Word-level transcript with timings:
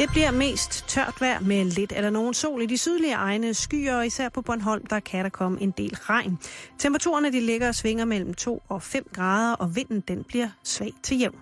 Det 0.00 0.10
bliver 0.10 0.30
mest 0.30 0.84
tørt 0.88 1.20
vejr 1.20 1.40
med 1.40 1.64
lidt 1.64 1.92
eller 1.96 2.10
nogen 2.10 2.34
sol 2.34 2.62
i 2.62 2.66
de 2.66 2.78
sydlige 2.78 3.12
egne 3.12 3.54
skyer, 3.54 3.96
og 3.96 4.06
især 4.06 4.28
på 4.28 4.42
Bornholm, 4.42 4.86
der 4.86 5.00
kan 5.00 5.24
der 5.24 5.30
komme 5.30 5.60
en 5.60 5.70
del 5.70 5.96
regn. 5.96 6.38
Temperaturerne 6.78 7.32
de 7.32 7.40
ligger 7.40 7.68
og 7.68 7.74
svinger 7.74 8.04
mellem 8.04 8.34
2 8.34 8.62
og 8.68 8.82
5 8.82 9.06
grader, 9.14 9.54
og 9.54 9.76
vinden 9.76 10.00
den 10.08 10.24
bliver 10.24 10.48
svag 10.64 10.92
til 11.02 11.18
jævn. 11.18 11.34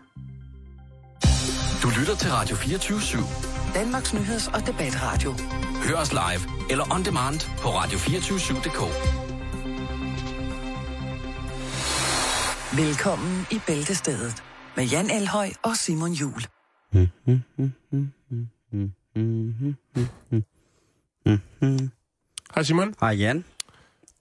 Du 1.82 1.88
lytter 2.00 2.16
til 2.16 2.30
Radio 2.30 2.56
24 2.56 2.98
/7. 2.98 3.74
Danmarks 3.74 4.14
Nyheds- 4.14 4.54
og 4.54 4.66
Debatradio. 4.66 5.34
Hør 5.84 5.96
os 5.96 6.12
live 6.12 6.70
eller 6.70 6.94
on 6.94 7.04
demand 7.04 7.40
på 7.58 7.68
radio247.dk. 7.68 8.80
Velkommen 12.76 13.46
i 13.50 13.60
Bæltestedet 13.66 14.42
med 14.76 14.84
Jan 14.84 15.10
Elhøj 15.10 15.50
og 15.62 15.76
Simon 15.76 16.12
Jul. 16.12 16.57
Hej 22.54 22.62
Simon, 22.62 22.94
Hej 23.00 23.10
Jan. 23.10 23.44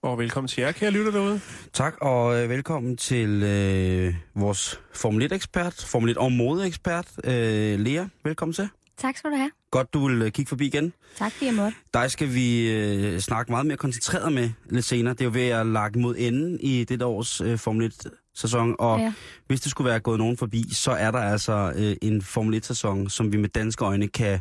og 0.02 0.18
velkommen 0.18 0.48
til 0.48 0.60
jer, 0.62 0.72
kære 0.72 0.90
lytter 0.90 1.10
derude. 1.12 1.40
Tak, 1.72 1.94
og 2.00 2.42
øh, 2.42 2.50
velkommen 2.50 2.96
til 2.96 3.42
øh, 3.42 4.14
vores 4.34 4.80
Formel 4.94 5.32
1-ekspert, 5.32 5.84
Formel 5.86 6.10
1 6.10 6.16
og 6.16 6.32
modeekspert, 6.32 7.06
øh, 7.24 7.80
Lea. 7.80 8.04
Velkommen 8.24 8.52
til. 8.52 8.68
Tak 8.98 9.16
skal 9.16 9.30
du 9.30 9.36
have. 9.36 9.50
Godt, 9.70 9.94
du 9.94 10.06
vil 10.08 10.22
øh, 10.22 10.30
kigge 10.32 10.48
forbi 10.48 10.66
igen. 10.66 10.92
Tak 11.16 11.32
fordi 11.32 11.46
jeg 11.46 11.54
måtte. 11.54 11.76
Dig 11.94 12.10
skal 12.10 12.34
vi 12.34 12.70
øh, 12.70 13.18
snakke 13.20 13.52
meget 13.52 13.66
mere 13.66 13.76
koncentreret 13.76 14.32
med 14.32 14.50
lidt 14.70 14.84
senere. 14.84 15.14
Det 15.14 15.20
er 15.20 15.24
jo 15.24 15.30
ved 15.34 15.48
at 15.48 15.66
lage 15.66 15.98
mod 15.98 16.14
enden 16.18 16.60
i 16.60 16.84
det 16.84 17.02
års 17.02 17.40
øh, 17.40 17.58
Formel 17.58 17.92
1-sæson, 18.38 18.74
og 18.78 19.00
ja. 19.00 19.12
Hvis 19.46 19.60
det 19.60 19.70
skulle 19.70 19.90
være 19.90 20.00
gået 20.00 20.18
nogen 20.18 20.36
forbi, 20.36 20.64
så 20.72 20.90
er 20.90 21.10
der 21.10 21.18
altså 21.18 21.72
øh, 21.76 21.96
en 22.02 22.22
Formel 22.22 22.60
1-sæson, 22.64 23.08
som 23.08 23.32
vi 23.32 23.36
med 23.36 23.48
danske 23.48 23.84
øjne 23.84 24.08
kan 24.08 24.40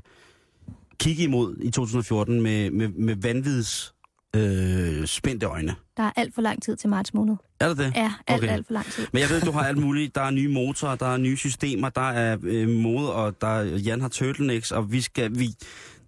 kigge 1.00 1.24
imod 1.24 1.56
i 1.62 1.72
2014 1.72 2.42
med, 2.42 2.72
med, 2.72 2.88
med 2.88 3.16
vanvids 3.16 3.94
øh, 4.36 5.06
spændte 5.06 5.46
øjne. 5.46 5.76
Der 5.98 6.04
er 6.04 6.12
alt 6.16 6.36
for 6.36 6.42
lang 6.42 6.64
tid 6.64 6.76
til 6.76 6.90
marts 6.90 7.14
måned. 7.14 7.36
Er 7.60 7.68
det 7.68 7.78
det? 7.78 7.94
Ja, 7.96 8.14
alt, 8.28 8.44
Okay. 8.44 8.54
alt 8.54 8.68
for 8.68 8.74
lang 8.74 8.86
tid. 8.86 9.08
Men 9.14 9.22
jeg 9.22 9.30
ved, 9.30 9.42
du 9.42 9.52
har 9.52 9.64
alt 9.64 9.78
muligt. 9.78 10.16
Der 10.16 10.22
er 10.22 10.32
nye 10.32 10.48
motorer, 10.54 10.96
der 10.96 11.06
er 11.06 11.18
nye 11.18 11.38
systemer, 11.38 11.90
der 11.90 12.10
er 12.10 12.38
øh, 12.44 12.70
mode, 12.70 13.14
og 13.14 13.42
der 13.42 13.48
er, 13.48 13.64
Jan 13.64 14.02
har 14.02 14.10
turtlenecks, 14.10 14.72
og 14.72 14.92
vi 14.92 15.02
skal, 15.02 15.40
vi, 15.40 15.50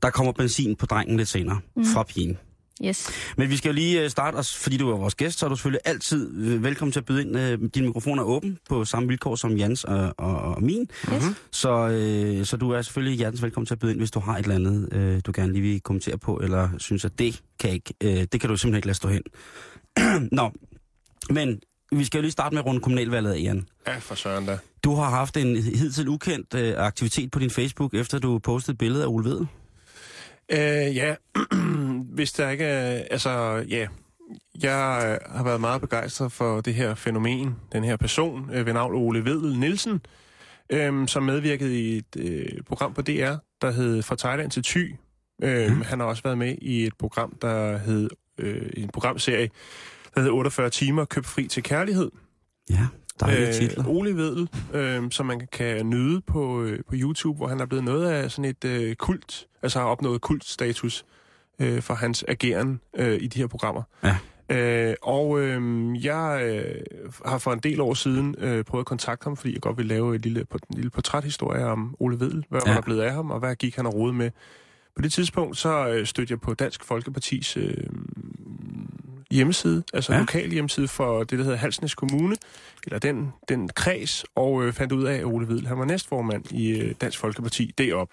der 0.01 0.09
kommer 0.09 0.31
benzin 0.31 0.75
på 0.75 0.85
drengen 0.85 1.17
lidt 1.17 1.29
senere 1.29 1.59
mm. 1.75 1.85
fra 1.85 2.03
pigen. 2.03 2.37
Yes. 2.85 3.09
Men 3.37 3.49
vi 3.49 3.57
skal 3.57 3.69
jo 3.69 3.73
lige 3.73 4.03
øh, 4.03 4.09
starte 4.09 4.35
os, 4.35 4.55
fordi 4.55 4.77
du 4.77 4.91
er 4.91 4.97
vores 4.97 5.15
gæst, 5.15 5.39
så 5.39 5.45
er 5.45 5.49
du 5.49 5.55
selvfølgelig 5.55 5.81
altid 5.85 6.37
øh, 6.37 6.63
velkommen 6.63 6.91
til 6.91 6.99
at 6.99 7.05
byde 7.05 7.21
ind. 7.21 7.37
Øh, 7.37 7.59
din 7.75 7.85
mikrofon 7.85 8.19
er 8.19 8.23
åben 8.23 8.57
på 8.69 8.85
samme 8.85 9.09
vilkår 9.09 9.35
som 9.35 9.57
Jans 9.57 9.83
og, 9.83 10.13
og, 10.17 10.35
og 10.41 10.63
min. 10.63 10.87
Yes. 11.13 11.23
Så, 11.51 11.87
øh, 11.87 12.45
så 12.45 12.57
du 12.57 12.71
er 12.71 12.81
selvfølgelig 12.81 13.17
hjertens 13.17 13.41
velkommen 13.43 13.65
til 13.65 13.73
at 13.73 13.79
byde 13.79 13.91
ind, 13.91 13.99
hvis 13.99 14.11
du 14.11 14.19
har 14.19 14.37
et 14.37 14.43
eller 14.43 14.55
andet, 14.55 14.89
øh, 14.93 15.21
du 15.25 15.31
gerne 15.35 15.53
lige 15.53 15.61
vil 15.61 15.81
kommentere 15.81 16.17
på, 16.17 16.39
eller 16.43 16.69
synes, 16.77 17.05
at 17.05 17.19
det 17.19 17.41
kan, 17.59 17.69
ikke, 17.69 17.93
øh, 18.03 18.25
det 18.31 18.41
kan 18.41 18.49
du 18.49 18.57
simpelthen 18.57 18.75
ikke 18.75 18.87
lade 18.87 18.97
stå 18.97 19.09
hen. 19.09 19.23
Nå, 20.31 20.51
men 21.29 21.59
vi 21.91 22.05
skal 22.05 22.17
jo 22.17 22.21
lige 22.21 22.31
starte 22.31 22.55
med 22.55 22.59
at 22.59 22.65
runde 22.65 22.81
kommunalvalget 22.81 23.33
af, 23.33 23.39
Jan. 23.39 23.67
Ja, 23.87 23.97
for 23.97 24.15
søren 24.15 24.45
da. 24.45 24.57
Du 24.83 24.95
har 24.95 25.09
haft 25.09 25.37
en 25.37 25.55
hidtil 25.55 26.07
ukendt 26.07 26.53
øh, 26.53 26.73
aktivitet 26.77 27.31
på 27.31 27.39
din 27.39 27.49
Facebook, 27.49 27.93
efter 27.93 28.19
du 28.19 28.39
postede 28.39 28.73
et 28.73 28.77
billede 28.77 29.03
af 29.03 29.07
Ole 29.07 29.25
Vedel. 29.25 29.47
Øh, 30.51 30.95
ja, 30.95 31.15
hvis 32.15 32.31
der 32.31 32.49
ikke 32.49 32.63
er... 32.63 33.03
Altså, 33.11 33.29
ja. 33.69 33.87
Jeg 34.63 35.19
øh, 35.21 35.35
har 35.35 35.43
været 35.43 35.61
meget 35.61 35.81
begejstret 35.81 36.31
for 36.31 36.61
det 36.61 36.73
her 36.73 36.95
fænomen, 36.95 37.55
den 37.71 37.83
her 37.83 37.97
person 37.97 38.49
øh, 38.53 38.65
ved 38.65 38.73
navn 38.73 38.95
Ole 38.95 39.25
Vedel 39.25 39.59
Nielsen, 39.59 40.01
øh, 40.69 41.07
som 41.07 41.23
medvirkede 41.23 41.81
i 41.81 41.97
et 41.97 42.15
øh, 42.17 42.61
program 42.67 42.93
på 42.93 43.01
DR, 43.01 43.33
der 43.61 43.71
hed 43.71 44.01
Fra 44.01 44.15
Thailand 44.15 44.51
til 44.51 44.63
Thy. 44.63 44.95
Øh, 45.43 45.71
mm. 45.71 45.81
Han 45.81 45.99
har 45.99 46.07
også 46.07 46.23
været 46.23 46.37
med 46.37 46.55
i 46.61 46.85
et 46.85 46.93
program, 46.99 47.37
der 47.41 47.77
hed... 47.77 48.09
Øh, 48.37 48.69
en 48.77 48.89
programserie, 48.89 49.49
der 50.15 50.21
hed 50.21 50.29
48 50.29 50.69
timer, 50.69 51.05
køb 51.05 51.25
fri 51.25 51.47
til 51.47 51.63
kærlighed. 51.63 52.11
Ja, 52.69 52.87
dejlige 53.19 53.47
øh, 53.47 53.53
titler. 53.53 53.87
Ole 53.87 54.15
Vedel, 54.17 54.49
øh, 54.73 55.11
som 55.11 55.25
man 55.25 55.47
kan 55.51 55.85
nyde 55.89 56.21
på, 56.21 56.61
øh, 56.63 56.79
på 56.87 56.93
YouTube, 56.95 57.37
hvor 57.37 57.47
han 57.47 57.59
er 57.59 57.65
blevet 57.65 57.85
noget 57.85 58.09
af 58.09 58.31
sådan 58.31 58.45
et 58.45 58.65
øh, 58.65 58.95
kult, 58.95 59.47
altså 59.61 59.79
har 59.79 59.85
opnået 59.85 60.21
kultstatus 60.21 61.05
øh, 61.59 61.81
for 61.81 61.93
hans 61.93 62.25
ageren 62.27 62.79
øh, 62.97 63.17
i 63.21 63.27
de 63.27 63.39
her 63.39 63.47
programmer. 63.47 63.83
Ja. 64.03 64.17
Øh, 64.51 64.95
og 65.01 65.39
øh, 65.41 65.61
jeg 66.05 66.41
øh, 66.43 66.75
har 67.25 67.37
for 67.37 67.53
en 67.53 67.59
del 67.59 67.81
år 67.81 67.93
siden 67.93 68.35
øh, 68.37 68.63
prøvet 68.63 68.81
at 68.83 68.85
kontakte 68.85 69.23
ham, 69.23 69.37
fordi 69.37 69.53
jeg 69.53 69.61
godt 69.61 69.77
vil 69.77 69.85
lave 69.85 70.15
et 70.15 70.21
lille, 70.21 70.39
en 70.51 70.59
lille 70.75 70.89
portræthistorie 70.89 71.65
om 71.65 71.95
Ole 71.99 72.19
Vedel. 72.19 72.45
Hvad 72.49 72.61
Ja. 72.65 72.73
der 72.73 72.81
blevet 72.81 73.01
af 73.01 73.13
ham, 73.13 73.31
og 73.31 73.39
hvad 73.39 73.55
gik 73.55 73.75
han 73.75 73.85
og 73.85 73.93
rode 73.93 74.13
med? 74.13 74.31
På 74.95 75.01
det 75.01 75.11
tidspunkt 75.13 75.57
så 75.57 75.89
øh, 75.89 76.05
stødte 76.05 76.31
jeg 76.31 76.41
på 76.41 76.53
Dansk 76.53 76.83
Folkepartis 76.83 77.57
øh, 77.57 77.73
hjemmeside, 79.31 79.83
altså 79.93 80.13
Ja. 80.13 80.19
lokal 80.19 80.49
hjemmeside 80.51 80.87
for 80.87 81.19
det, 81.23 81.37
der 81.39 81.43
hedder 81.43 81.57
Halsnes 81.57 81.95
Kommune, 81.95 82.35
eller 82.85 82.99
den, 82.99 83.33
den 83.49 83.69
kreds, 83.75 84.25
og 84.35 84.63
øh, 84.63 84.73
fandt 84.73 84.93
ud 84.93 85.03
af, 85.03 85.13
at 85.17 85.23
Ole 85.25 85.47
Vedel, 85.47 85.67
han 85.67 85.79
var 85.79 85.85
næstformand 85.85 86.51
i 86.51 86.79
øh, 86.79 86.95
Dansk 87.01 87.19
Folkeparti, 87.19 87.73
derop. 87.77 88.09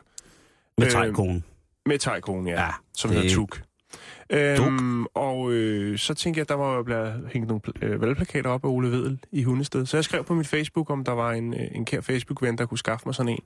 Med 0.78 0.86
øh, 0.86 0.92
tegkonen. 0.92 1.44
Med 1.86 1.98
tegkonen, 1.98 2.46
ja, 2.46 2.62
Ja, 2.62 2.70
som 2.94 3.10
det- 3.10 3.20
hedder 3.20 3.34
Tuk. 3.34 3.62
Øhm, 4.30 5.06
og 5.14 5.52
øh, 5.52 5.98
så 5.98 6.14
tænkte 6.14 6.38
jeg, 6.38 6.42
at 6.42 6.48
der 6.48 6.56
må 6.56 6.82
blive 6.82 7.28
hængt 7.32 7.48
nogle 7.48 7.60
øh, 7.82 8.00
valgplakater 8.00 8.50
op 8.50 8.64
af 8.64 8.68
Ole 8.68 8.90
Vedel 8.90 9.18
i 9.32 9.42
Hundested. 9.42 9.86
Så 9.86 9.96
jeg 9.96 10.04
skrev 10.04 10.24
på 10.24 10.34
mit 10.34 10.46
Facebook, 10.46 10.90
om 10.90 11.04
der 11.04 11.12
var 11.12 11.32
en, 11.32 11.54
øh, 11.54 11.60
en 11.74 11.84
kær 11.84 12.00
Facebook-ven, 12.00 12.58
der 12.58 12.66
kunne 12.66 12.78
skaffe 12.78 13.02
mig 13.08 13.14
sådan 13.14 13.32
en. 13.32 13.38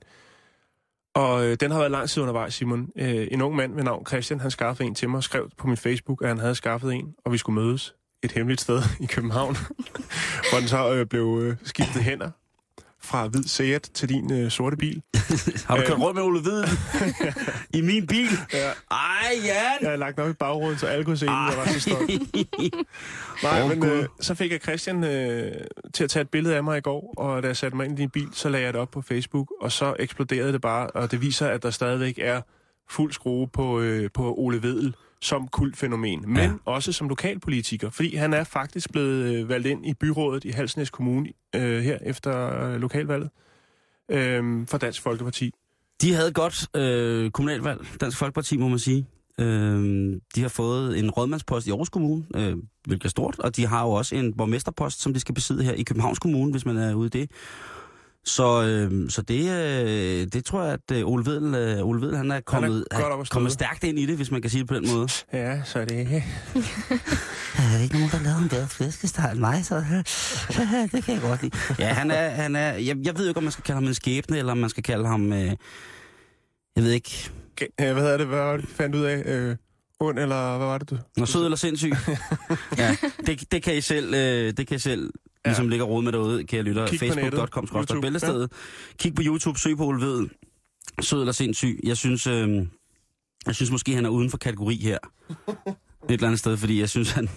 Og 1.15 1.45
øh, 1.45 1.57
den 1.59 1.71
har 1.71 1.79
været 1.79 1.91
lang 1.91 2.09
tid 2.09 2.21
undervejs, 2.21 2.53
Simon. 2.53 2.89
Øh, 2.97 3.27
en 3.31 3.41
ung 3.41 3.55
mand 3.55 3.75
ved 3.75 3.83
navn 3.83 4.05
Christian, 4.05 4.39
han 4.39 4.51
skaffede 4.51 4.87
en 4.87 4.95
til 4.95 5.09
mig 5.09 5.17
og 5.17 5.23
skrev 5.23 5.49
på 5.57 5.67
min 5.67 5.77
Facebook, 5.77 6.21
at 6.21 6.27
han 6.27 6.37
havde 6.37 6.55
skaffet 6.55 6.93
en, 6.93 7.13
og 7.25 7.31
vi 7.31 7.37
skulle 7.37 7.61
mødes 7.61 7.95
et 8.23 8.31
hemmeligt 8.31 8.61
sted 8.61 8.81
i 8.99 9.05
København, 9.05 9.55
hvor 10.49 10.59
den 10.59 10.67
så 10.67 10.93
øh, 10.93 11.05
blev 11.05 11.39
øh, 11.41 11.55
skiftet 11.63 12.03
hænder 12.03 12.31
fra 13.03 13.27
hvid 13.27 13.43
Seat 13.43 13.81
til 13.93 14.09
din 14.09 14.33
øh, 14.33 14.51
sorte 14.51 14.77
bil. 14.77 15.01
Har 15.67 15.77
du 15.77 15.83
kørt 15.87 15.99
rundt 15.99 16.15
med 16.15 16.23
Ole 16.23 16.39
Vedel 16.45 16.69
i 17.79 17.81
min 17.81 18.07
bil? 18.07 18.27
Ja. 18.53 18.69
Ej, 18.91 19.31
Jan! 19.35 19.77
Jeg 19.81 19.87
havde 19.89 19.97
lagt 19.97 20.19
op 20.19 20.29
i 20.29 20.33
bagruden, 20.33 20.77
så 20.77 20.87
alle 20.87 21.05
kunne 21.05 21.17
se. 21.17 21.31
Jeg 21.31 21.57
var 21.57 21.65
så 21.65 21.79
stolt. 21.79 22.11
Nej, 23.43 23.61
Åh, 23.61 23.69
men 23.69 23.85
øh, 23.85 24.05
så 24.19 24.35
fik 24.35 24.51
jeg 24.51 24.59
Christian 24.61 25.03
øh, 25.03 25.51
til 25.93 26.03
at 26.03 26.09
tage 26.09 26.21
et 26.21 26.29
billede 26.29 26.55
af 26.55 26.63
mig 26.63 26.77
i 26.77 26.81
går, 26.81 27.13
og 27.17 27.43
da 27.43 27.47
jeg 27.47 27.57
satte 27.57 27.77
mig 27.77 27.85
ind 27.85 27.99
i 27.99 28.01
din 28.01 28.09
bil, 28.09 28.27
så 28.33 28.49
lagde 28.49 28.65
jeg 28.65 28.73
det 28.73 28.81
op 28.81 28.91
på 28.91 29.01
Facebook, 29.01 29.51
og 29.61 29.71
så 29.71 29.95
eksploderede 29.99 30.53
det 30.53 30.61
bare, 30.61 30.87
og 30.87 31.11
det 31.11 31.21
viser, 31.21 31.47
at 31.47 31.63
der 31.63 31.69
stadigvæk 31.69 32.19
er 32.21 32.41
fuld 32.89 33.13
skrue 33.13 33.47
på, 33.47 33.79
øh, 33.79 34.09
på 34.13 34.33
Ole 34.37 34.63
Vedel 34.63 34.95
som 35.21 35.47
kultfænomen, 35.47 36.23
men 36.27 36.37
Ja. 36.37 36.51
også 36.65 36.91
som 36.93 37.09
lokalpolitiker, 37.09 37.89
fordi 37.89 38.15
han 38.15 38.33
er 38.33 38.43
faktisk 38.43 38.91
blevet 38.91 39.35
øh, 39.35 39.49
valgt 39.49 39.67
ind 39.67 39.85
i 39.85 39.93
byrådet 39.93 40.43
i 40.45 40.49
Halsnæs 40.49 40.89
Kommune 40.89 41.29
øh, 41.55 41.81
her 41.83 41.97
efter 42.01 42.63
øh, 42.63 42.81
lokalvalget 42.81 43.29
øh, 44.11 44.67
for 44.67 44.77
Dansk 44.77 45.01
Folkeparti. 45.01 45.51
De 46.01 46.13
havde 46.13 46.31
godt 46.31 46.67
øh, 46.75 47.31
kommunalvalg, 47.31 47.79
Dansk 48.01 48.17
Folkeparti, 48.17 48.57
må 48.57 48.67
man 48.67 48.79
sige. 48.79 49.07
Øh, 49.39 50.13
de 50.35 50.41
har 50.41 50.47
fået 50.49 50.99
en 50.99 51.11
rådmandspost 51.11 51.67
i 51.67 51.69
Aarhus 51.69 51.89
Kommune, 51.89 52.23
øh, 52.35 52.55
hvilket 52.87 53.05
er 53.05 53.09
stort, 53.09 53.39
og 53.39 53.55
de 53.55 53.67
har 53.67 53.83
jo 53.83 53.89
også 53.91 54.15
en 54.15 54.33
borgmesterpost, 54.37 55.01
som 55.01 55.13
de 55.13 55.19
skal 55.19 55.35
besidde 55.35 55.63
her 55.63 55.73
i 55.73 55.83
Københavns 55.83 56.19
Kommune, 56.19 56.51
hvis 56.51 56.65
man 56.65 56.77
er 56.77 56.93
ude 56.93 57.07
i 57.07 57.09
det. 57.09 57.31
Så, 58.25 58.63
øh, 58.63 59.09
så 59.09 59.21
det, 59.21 59.49
øh, 59.51 60.27
det 60.33 60.45
tror 60.45 60.63
jeg, 60.63 60.73
at 60.73 60.97
øh, 60.97 61.07
Ole 61.07 61.25
Vedel, 61.25 61.55
øh, 61.55 61.85
Ole 61.87 62.01
Vedel 62.01 62.17
han 62.17 62.31
er 62.31 62.39
kommet, 62.39 62.85
at 62.91 62.97
støde. 62.97 63.25
kommet 63.31 63.51
stærkt 63.51 63.83
ind 63.83 63.99
i 63.99 64.05
det, 64.05 64.15
hvis 64.15 64.31
man 64.31 64.41
kan 64.41 64.51
sige 64.51 64.59
det 64.61 64.67
på 64.67 64.75
den 64.75 64.87
måde. 64.93 65.07
Ja, 65.33 65.63
så 65.63 65.79
er 65.79 65.85
det 65.85 65.99
ikke. 66.03 66.25
Der 67.57 67.63
er 67.77 67.83
ikke 67.83 67.95
nogen, 67.95 68.09
der 68.11 68.19
laver 68.23 68.37
en 68.37 68.49
bedre 68.49 68.67
flæskesteg 68.67 69.29
end 69.31 69.39
mig, 69.39 69.65
så 69.65 69.75
det 70.91 71.03
kan 71.03 71.13
jeg 71.13 71.21
godt 71.21 71.41
lide. 71.41 71.57
Ja, 71.79 71.87
han 71.87 72.11
er, 72.11 72.29
han 72.29 72.55
er 72.55 72.71
jeg, 72.73 72.97
jeg 73.03 73.17
ved 73.17 73.27
ikke, 73.27 73.37
om 73.37 73.43
man 73.43 73.51
skal 73.51 73.63
kalde 73.63 73.75
ham 73.75 73.87
en 73.87 73.93
skæbne, 73.93 74.37
eller 74.37 74.51
om 74.51 74.57
man 74.57 74.69
skal 74.69 74.83
kalde 74.83 75.07
ham, 75.07 75.33
øh, 75.33 75.45
jeg 76.75 76.83
ved 76.83 76.91
ikke, 76.91 77.29
hvad 77.77 77.95
hedder 77.95 78.17
det? 78.17 78.27
Hvad 78.27 78.39
var 78.39 78.57
det, 78.57 78.61
du 78.65 78.73
fandt 78.73 78.95
ud 78.95 79.03
af? 79.03 79.23
Øh, 79.25 79.55
ond, 79.99 80.19
eller 80.19 80.57
hvad 80.57 80.67
var 80.67 80.77
det, 80.77 80.89
du? 80.89 80.97
Nå, 81.17 81.25
sød 81.25 81.43
eller 81.43 81.57
sindssyg? 81.57 81.93
ja, 82.77 82.95
det, 83.25 83.51
det 83.51 83.63
kan 83.63 83.75
I 83.77 83.81
selv, 83.81 84.13
øh, 84.13 84.53
det 84.57 84.67
kan 84.67 84.75
I 84.75 84.79
selv 84.79 85.11
Ja. 85.45 85.49
ligesom 85.49 85.69
ligge 85.69 85.85
og 85.85 85.89
rode 85.89 86.03
med 86.03 86.11
derude, 86.11 86.43
kære 86.43 86.61
lytter. 86.63 86.87
Facebook.com, 86.87 88.01
bæltestedet. 88.01 88.51
Kig 88.99 89.15
på 89.15 89.21
YouTube, 89.25 89.59
søg 89.59 89.77
på 89.77 89.85
Ole 89.85 90.01
Vedel. 90.01 90.29
Sød 91.01 91.19
eller 91.19 91.31
sindssyg. 91.33 91.79
Jeg 91.83 91.97
synes, 91.97 92.27
øh, 92.27 92.65
jeg 93.45 93.55
synes 93.55 93.71
måske, 93.71 93.95
han 93.95 94.05
er 94.05 94.09
uden 94.09 94.29
for 94.29 94.37
kategori 94.37 94.75
her. 94.75 94.97
Et 96.09 96.11
eller 96.11 96.27
andet 96.27 96.39
sted, 96.39 96.57
fordi 96.57 96.79
jeg 96.79 96.89
synes, 96.89 97.11
han... 97.11 97.29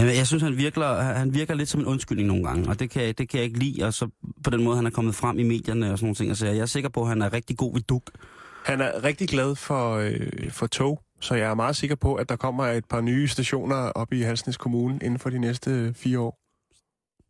Jamen, 0.00 0.16
jeg 0.16 0.26
synes, 0.26 0.42
han 0.42 0.56
virker, 0.56 0.94
han 1.02 1.34
virker 1.34 1.54
lidt 1.54 1.68
som 1.68 1.80
en 1.80 1.86
undskyldning 1.86 2.28
nogle 2.28 2.44
gange, 2.44 2.68
og 2.68 2.78
det 2.80 2.90
kan, 2.90 3.14
det 3.18 3.28
kan 3.28 3.38
jeg 3.38 3.44
ikke 3.44 3.58
lide. 3.58 3.84
Og 3.84 3.94
så 3.94 4.08
på 4.44 4.50
den 4.50 4.64
måde, 4.64 4.76
han 4.76 4.86
er 4.86 4.90
kommet 4.90 5.14
frem 5.14 5.38
i 5.38 5.42
medierne 5.42 5.92
og 5.92 5.98
sådan 5.98 6.06
nogle 6.06 6.14
ting. 6.14 6.36
Så 6.36 6.46
jeg 6.46 6.58
er 6.58 6.66
sikker 6.66 6.88
på, 6.88 7.02
at 7.02 7.08
han 7.08 7.22
er 7.22 7.32
rigtig 7.32 7.56
god 7.56 7.74
ved 7.74 7.82
duk. 7.82 8.10
Han 8.64 8.80
er 8.80 9.04
rigtig 9.04 9.28
glad 9.28 9.54
for, 9.54 9.94
øh, 9.96 10.50
for 10.50 10.66
tog, 10.66 11.00
så 11.26 11.34
jeg 11.34 11.50
er 11.50 11.54
meget 11.54 11.76
sikker 11.76 11.96
på, 11.96 12.14
at 12.14 12.28
der 12.28 12.36
kommer 12.36 12.64
et 12.66 12.84
par 12.84 13.00
nye 13.00 13.28
stationer 13.28 13.74
op 13.76 14.12
i 14.12 14.20
Halsnæs 14.20 14.56
Kommune 14.56 14.98
inden 15.02 15.18
for 15.18 15.30
de 15.30 15.38
næste 15.38 15.94
fire 15.96 16.18
år. 16.20 16.38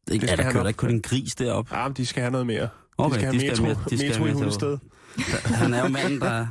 Det 0.09 0.23
ja, 0.23 0.27
skal 0.27 0.39
der 0.39 0.51
kører 0.53 0.63
der 0.63 0.69
ikke 0.69 0.79
kun 0.79 0.91
en 0.91 1.03
gris 1.03 1.35
derop. 1.35 1.73
Ja, 1.73 1.89
men 1.89 1.97
de 1.97 2.07
skal 2.07 2.21
have 2.21 2.31
noget 2.31 2.47
mere. 2.47 2.69
Okay, 2.99 3.15
de 3.15 3.21
skal 3.21 3.27
have 3.33 3.51
metro, 3.51 3.63
mere- 3.65 3.77
de 3.91 3.99
skal 3.99 4.09
metro 4.09 4.19
have 4.25 4.31
i 4.31 4.33
metro. 4.35 4.39
Hundested. 4.39 4.79
Han 5.63 5.75
er 5.75 5.83
jo 5.83 5.89
manden, 5.89 6.21
der, 6.21 6.47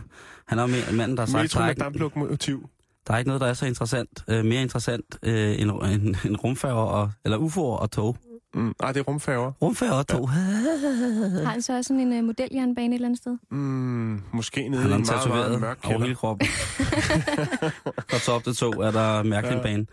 han 0.48 0.60
er 0.60 0.64
jo 0.64 0.96
manden, 0.96 1.18
der 1.18 1.22
har 1.22 1.28
sagt, 1.32 1.42
Metro 1.44 1.60
er, 1.60 1.64
med 1.64 1.70
ikke, 1.72 1.80
damplokomotiv. 1.80 2.70
der 3.08 3.14
er 3.14 3.18
ikke 3.18 3.30
noget, 3.30 3.42
der 3.42 3.48
er 3.48 3.54
så 3.54 3.66
interessant, 3.66 4.24
øh, 4.28 4.46
mere 4.46 4.62
interessant 4.62 5.06
øh, 5.24 5.62
end, 5.62 5.72
end, 5.72 6.16
end 6.26 6.36
rumfærger, 6.44 6.76
og, 6.82 7.12
eller 7.26 7.38
UFO'er 7.38 7.60
og 7.82 7.92
tog. 7.92 8.18
Mm. 8.56 8.74
Ej, 8.84 8.92
det 8.92 9.00
er 9.00 9.04
rumfærger. 9.04 9.52
Rumfærger 9.62 9.94
og 9.94 10.08
tog. 10.08 10.30
Har 10.30 11.46
han 11.46 11.62
så 11.62 11.78
også 11.78 11.88
sådan 11.88 12.12
en 12.12 12.20
uh, 12.20 12.26
modeljernbane 12.26 12.88
et 12.88 12.94
eller 12.94 13.08
andet 13.08 13.18
sted? 13.22 13.38
Mm, 13.52 14.22
måske 14.34 14.70
nede 14.70 14.82
Han 14.82 14.92
i 14.92 14.96
en 14.96 15.06
meget, 15.10 15.28
meget 15.30 15.62
mørk 15.62 15.78
over 15.84 15.94
hele 15.94 16.04
kælder. 16.06 16.16
kroppen. 16.16 16.48
Fra 18.10 18.18
top 18.20 18.44
til 18.44 18.56
to 18.56 18.72
er 18.72 18.92
der 18.92 19.24
mærkelig 19.24 19.56
Ja. 19.58 19.62
bane. 19.62 19.86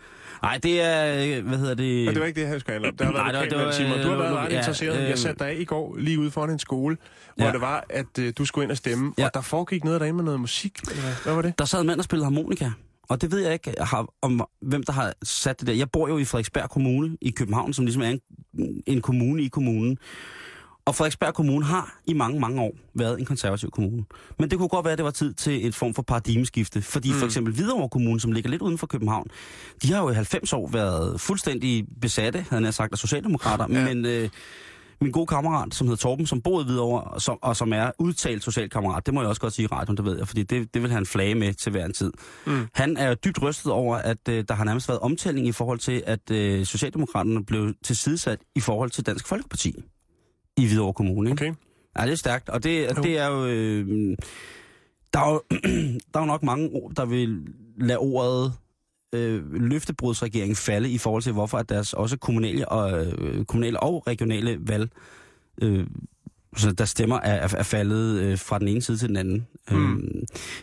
Nej, 0.43 0.59
det 0.63 0.81
er, 0.81 1.37
øh, 1.37 1.47
hvad 1.47 1.57
hedder 1.57 1.73
det? 1.75 2.05
Men 2.05 2.13
det 2.13 2.19
var 2.21 2.27
ikke 2.27 2.41
det, 2.41 2.49
jeg 2.49 2.59
skulle 2.59 2.73
handle 2.73 2.89
om. 2.89 2.97
Det 2.97 3.05
har 3.05 3.13
Nej, 3.13 3.31
været 3.31 3.49
det 3.51 3.57
var- 3.59 3.71
det 3.71 3.89
var. 3.89 3.95
Du 4.03 4.07
har 4.07 4.13
øh, 4.13 4.19
været 4.19 4.35
ret 4.35 4.51
ja, 4.51 4.57
interesseret. 4.57 5.01
øh, 5.03 5.09
Jeg 5.09 5.19
satte 5.19 5.39
dig 5.39 5.47
af 5.51 5.55
i 5.59 5.65
går 5.65 5.95
lige 5.97 6.19
ude 6.19 6.31
foran 6.31 6.49
en 6.49 6.59
skole, 6.59 6.97
hvor 7.35 7.45
Ja. 7.45 7.51
det 7.51 7.61
var, 7.61 7.83
at 7.89 8.19
øh, 8.19 8.33
du 8.37 8.45
skulle 8.45 8.63
ind 8.63 8.71
og 8.71 8.77
stemme. 8.77 9.13
Ja. 9.17 9.25
Og 9.25 9.31
der 9.33 9.41
foregik 9.41 9.83
noget 9.83 10.01
derinde 10.01 10.15
med 10.15 10.23
noget 10.23 10.39
musik. 10.39 10.79
Eller 10.89 11.01
hvad? 11.01 11.13
hvad 11.23 11.33
var 11.33 11.41
det? 11.41 11.59
Der 11.59 11.65
sad 11.65 11.81
en 11.81 11.87
mand 11.87 11.99
og 11.99 12.03
spillede 12.03 12.25
harmonika. 12.25 12.69
Og 13.13 13.21
det 13.21 13.31
ved 13.31 13.39
jeg 13.39 13.53
ikke, 13.53 13.73
har, 13.79 14.07
om 14.21 14.47
hvem 14.61 14.83
der 14.83 14.93
har 14.93 15.13
sat 15.23 15.59
det 15.59 15.67
der. 15.67 15.73
Jeg 15.73 15.89
bor 15.91 16.07
jo 16.07 16.17
i 16.17 16.25
Frederiksberg 16.25 16.69
Kommune 16.69 17.17
i 17.21 17.29
København, 17.29 17.73
som 17.73 17.85
ligesom 17.85 18.01
er 18.01 18.09
en, 18.09 18.19
en 18.85 19.01
kommune 19.01 19.43
i 19.43 19.47
kommunen. 19.47 19.97
Og 20.85 20.95
Frederiksberg 20.95 21.33
Kommune 21.33 21.65
har 21.65 21.99
i 22.05 22.13
mange, 22.13 22.39
mange 22.39 22.61
år 22.61 22.75
været 22.93 23.19
en 23.19 23.25
konservativ 23.25 23.71
kommune. 23.71 24.05
Men 24.39 24.49
det 24.49 24.57
kunne 24.57 24.67
godt 24.67 24.85
være, 24.85 24.91
at 24.91 24.97
det 24.97 25.05
var 25.05 25.11
tid 25.11 25.33
til 25.33 25.67
et 25.67 25.75
form 25.75 25.93
for 25.93 26.01
paradigmeskifte. 26.01 26.81
Fordi 26.81 27.11
mm. 27.11 27.15
for 27.15 27.25
eksempel 27.25 27.53
Hvidovre 27.53 27.89
Kommune, 27.89 28.19
som 28.19 28.31
ligger 28.31 28.49
lidt 28.49 28.61
uden 28.61 28.77
for 28.77 28.87
København, 28.87 29.27
de 29.83 29.93
har 29.93 30.01
jo 30.01 30.09
i 30.09 30.13
90 30.13 30.53
år 30.53 30.67
været 30.67 31.21
fuldstændig 31.21 31.85
besatte, 32.01 32.45
havde 32.49 32.63
jeg 32.63 32.73
sagt, 32.73 32.91
af 32.91 32.97
socialdemokrater. 32.97 33.65
Ja. 33.69 33.79
Ja. 33.79 33.93
Men 33.93 34.05
øh, 34.05 34.29
min 35.01 35.11
gode 35.11 35.27
kammerat, 35.27 35.75
som 35.75 35.87
hedder 35.87 36.01
Torben, 36.01 36.25
som 36.25 36.41
boede 36.41 36.63
i 36.63 36.65
Hvidovre, 36.65 37.01
og 37.01 37.21
som, 37.21 37.37
og 37.41 37.55
som 37.55 37.73
er 37.73 37.91
udtalt 37.99 38.43
socialkammerat, 38.43 39.05
det 39.05 39.13
må 39.13 39.21
jeg 39.21 39.29
også 39.29 39.41
godt 39.41 39.53
sige 39.53 39.63
i 39.63 39.67
radioen, 39.67 39.97
det 39.97 40.05
ved 40.05 40.17
jeg, 40.17 40.27
fordi 40.27 40.43
det, 40.43 40.73
det 40.73 40.81
vil 40.81 40.91
han 40.91 41.05
flage 41.05 41.35
med 41.35 41.53
til 41.53 41.71
hver 41.71 41.85
en 41.85 41.93
tid. 41.93 42.11
Mm. 42.45 42.67
Han 42.73 42.97
er 42.97 43.13
dybt 43.13 43.41
rystet 43.41 43.71
over, 43.71 43.95
at 43.95 44.29
øh, 44.29 44.43
der 44.47 44.53
har 44.53 44.63
nærmest 44.63 44.87
været 44.89 44.99
omtælling 44.99 45.47
i 45.47 45.51
forhold 45.51 45.79
til, 45.79 46.03
at 46.05 46.31
øh, 46.31 46.65
Socialdemokraterne 46.65 47.45
blev 47.45 47.73
tilsidesat 47.83 48.39
i 48.55 48.59
forhold 48.59 48.89
til 48.89 49.05
Dansk 49.05 49.27
Folkeparti 49.27 49.83
i 50.57 50.67
Hvidovre 50.67 50.93
Kommune. 50.93 51.29
Ikke? 51.29 51.43
Okay. 51.43 51.53
Ja, 51.99 52.05
det 52.05 52.11
er 52.11 52.15
stærkt, 52.15 52.49
og 52.49 52.63
det, 52.63 52.97
Jo. 52.97 53.03
det 53.03 53.17
er 53.19 53.27
jo... 53.27 53.45
Øh, 53.45 54.17
der, 55.13 55.19
er 55.19 55.29
jo 55.29 55.41
der 56.13 56.19
er 56.19 56.19
jo 56.19 56.25
nok 56.25 56.43
mange 56.43 56.71
der 56.95 57.05
vil 57.05 57.47
lade 57.77 57.97
ordet 57.97 58.53
øh, 59.13 59.53
løftebrudsregering 59.53 60.57
falde 60.57 60.89
i 60.89 60.97
forhold 60.97 61.23
til, 61.23 61.33
hvorfor 61.33 61.57
at 61.57 61.69
deres 61.69 61.93
også 61.93 62.17
kommunale 62.17 62.69
og, 62.69 63.05
øh, 63.05 63.45
kommunale 63.45 63.79
og 63.79 64.07
regionale 64.07 64.57
valg, 64.61 64.89
øh, 65.61 65.87
så 66.57 66.71
der 66.71 66.85
stemmer 66.85 67.15
er, 67.15 67.33
er, 67.33 67.55
er 67.57 67.63
faldet 67.63 68.19
øh, 68.19 68.37
fra 68.37 68.59
den 68.59 68.67
ene 68.67 68.81
side 68.81 68.97
til 68.97 69.07
den 69.09 69.17
anden. 69.17 69.47
Mm. 69.71 69.95
Øh, 69.95 70.03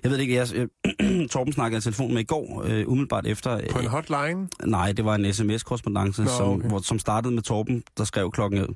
jeg 0.03 0.11
ved 0.11 0.19
ikke, 0.19 0.35
jeg, 0.35 0.49
øh, 0.55 1.29
Torben 1.33 1.53
snakkede 1.53 1.79
i 1.79 1.81
telefon 1.81 2.15
med 2.15 2.21
i 2.21 2.25
går, 2.25 2.65
øh, 2.67 2.89
umiddelbart 2.89 3.27
efter... 3.27 3.61
På 3.71 3.79
en 3.79 3.87
hotline? 3.87 4.49
Nej, 4.65 4.93
det 4.93 5.05
var 5.05 5.15
en 5.15 5.33
sms-korrespondence, 5.33 6.23
Nå, 6.23 6.29
som, 6.39 6.49
okay. 6.49 6.69
hvor, 6.69 6.79
som 6.79 6.99
startede 6.99 7.35
med 7.35 7.43
Torben, 7.43 7.83
der 7.99 8.05
skrev 8.05 8.31
klokken 8.31 8.59
øh, 8.59 8.65
et 8.69 8.75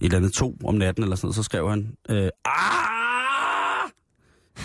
eller 0.00 0.16
andet 0.16 0.32
to 0.32 0.56
om 0.64 0.74
natten, 0.74 1.02
eller 1.04 1.16
sådan 1.16 1.26
noget, 1.26 1.36
så 1.36 1.42
skrev 1.42 1.70
han, 1.70 1.92
øh, 2.10 2.28
"Ah!" 2.44 2.99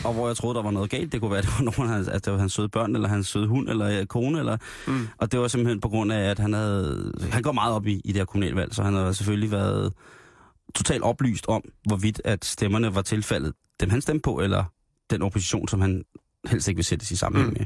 Og 0.04 0.14
hvor 0.14 0.28
jeg 0.28 0.38
troede, 0.38 0.56
der 0.56 0.62
var 0.64 0.72
noget 0.72 0.90
galt. 0.90 1.12
Det 1.12 1.22
kunne 1.22 1.32
være, 1.32 1.42
det 1.48 1.50
var 1.60 1.64
nogen 1.64 1.90
af 1.92 1.96
hans, 1.96 2.08
at 2.08 2.26
det 2.26 2.34
var 2.34 2.40
hans 2.40 2.54
søde 2.54 2.70
børn, 2.70 2.96
eller 2.96 3.10
hans 3.10 3.28
søde 3.28 3.48
hund, 3.48 3.70
eller 3.70 4.00
øh, 4.00 4.06
kone, 4.06 4.40
eller, 4.40 4.58
Mm. 4.88 5.08
og 5.18 5.32
det 5.32 5.40
var 5.40 5.48
simpelthen 5.48 5.82
på 5.82 5.90
grund 5.90 6.12
af, 6.12 6.20
at 6.30 6.40
han 6.40 6.54
havde, 6.54 7.14
han 7.32 7.44
går 7.44 7.52
meget 7.52 7.74
op 7.74 7.88
i, 7.88 7.94
i 8.06 8.08
det 8.08 8.16
her 8.16 8.26
kommunalvalg, 8.26 8.76
så 8.76 8.84
han 8.84 8.94
har 8.94 9.12
selvfølgelig 9.12 9.52
været 9.52 9.94
totalt 10.76 11.04
oplyst 11.04 11.46
om, 11.48 11.64
hvorvidt 11.88 12.22
at 12.24 12.46
stemmerne 12.46 12.96
var 12.96 13.02
tilfaldet 13.02 13.54
dem, 13.80 13.90
han 13.90 14.02
stemte 14.02 14.22
på, 14.22 14.40
eller 14.40 14.64
den 15.10 15.22
opposition, 15.22 15.68
som 15.68 15.82
han 15.82 16.04
helst 16.48 16.68
ikke 16.68 16.78
vil 16.78 16.86
sættes 16.86 17.12
i 17.12 17.16
sammenhæng 17.16 17.54
Mm. 17.54 17.66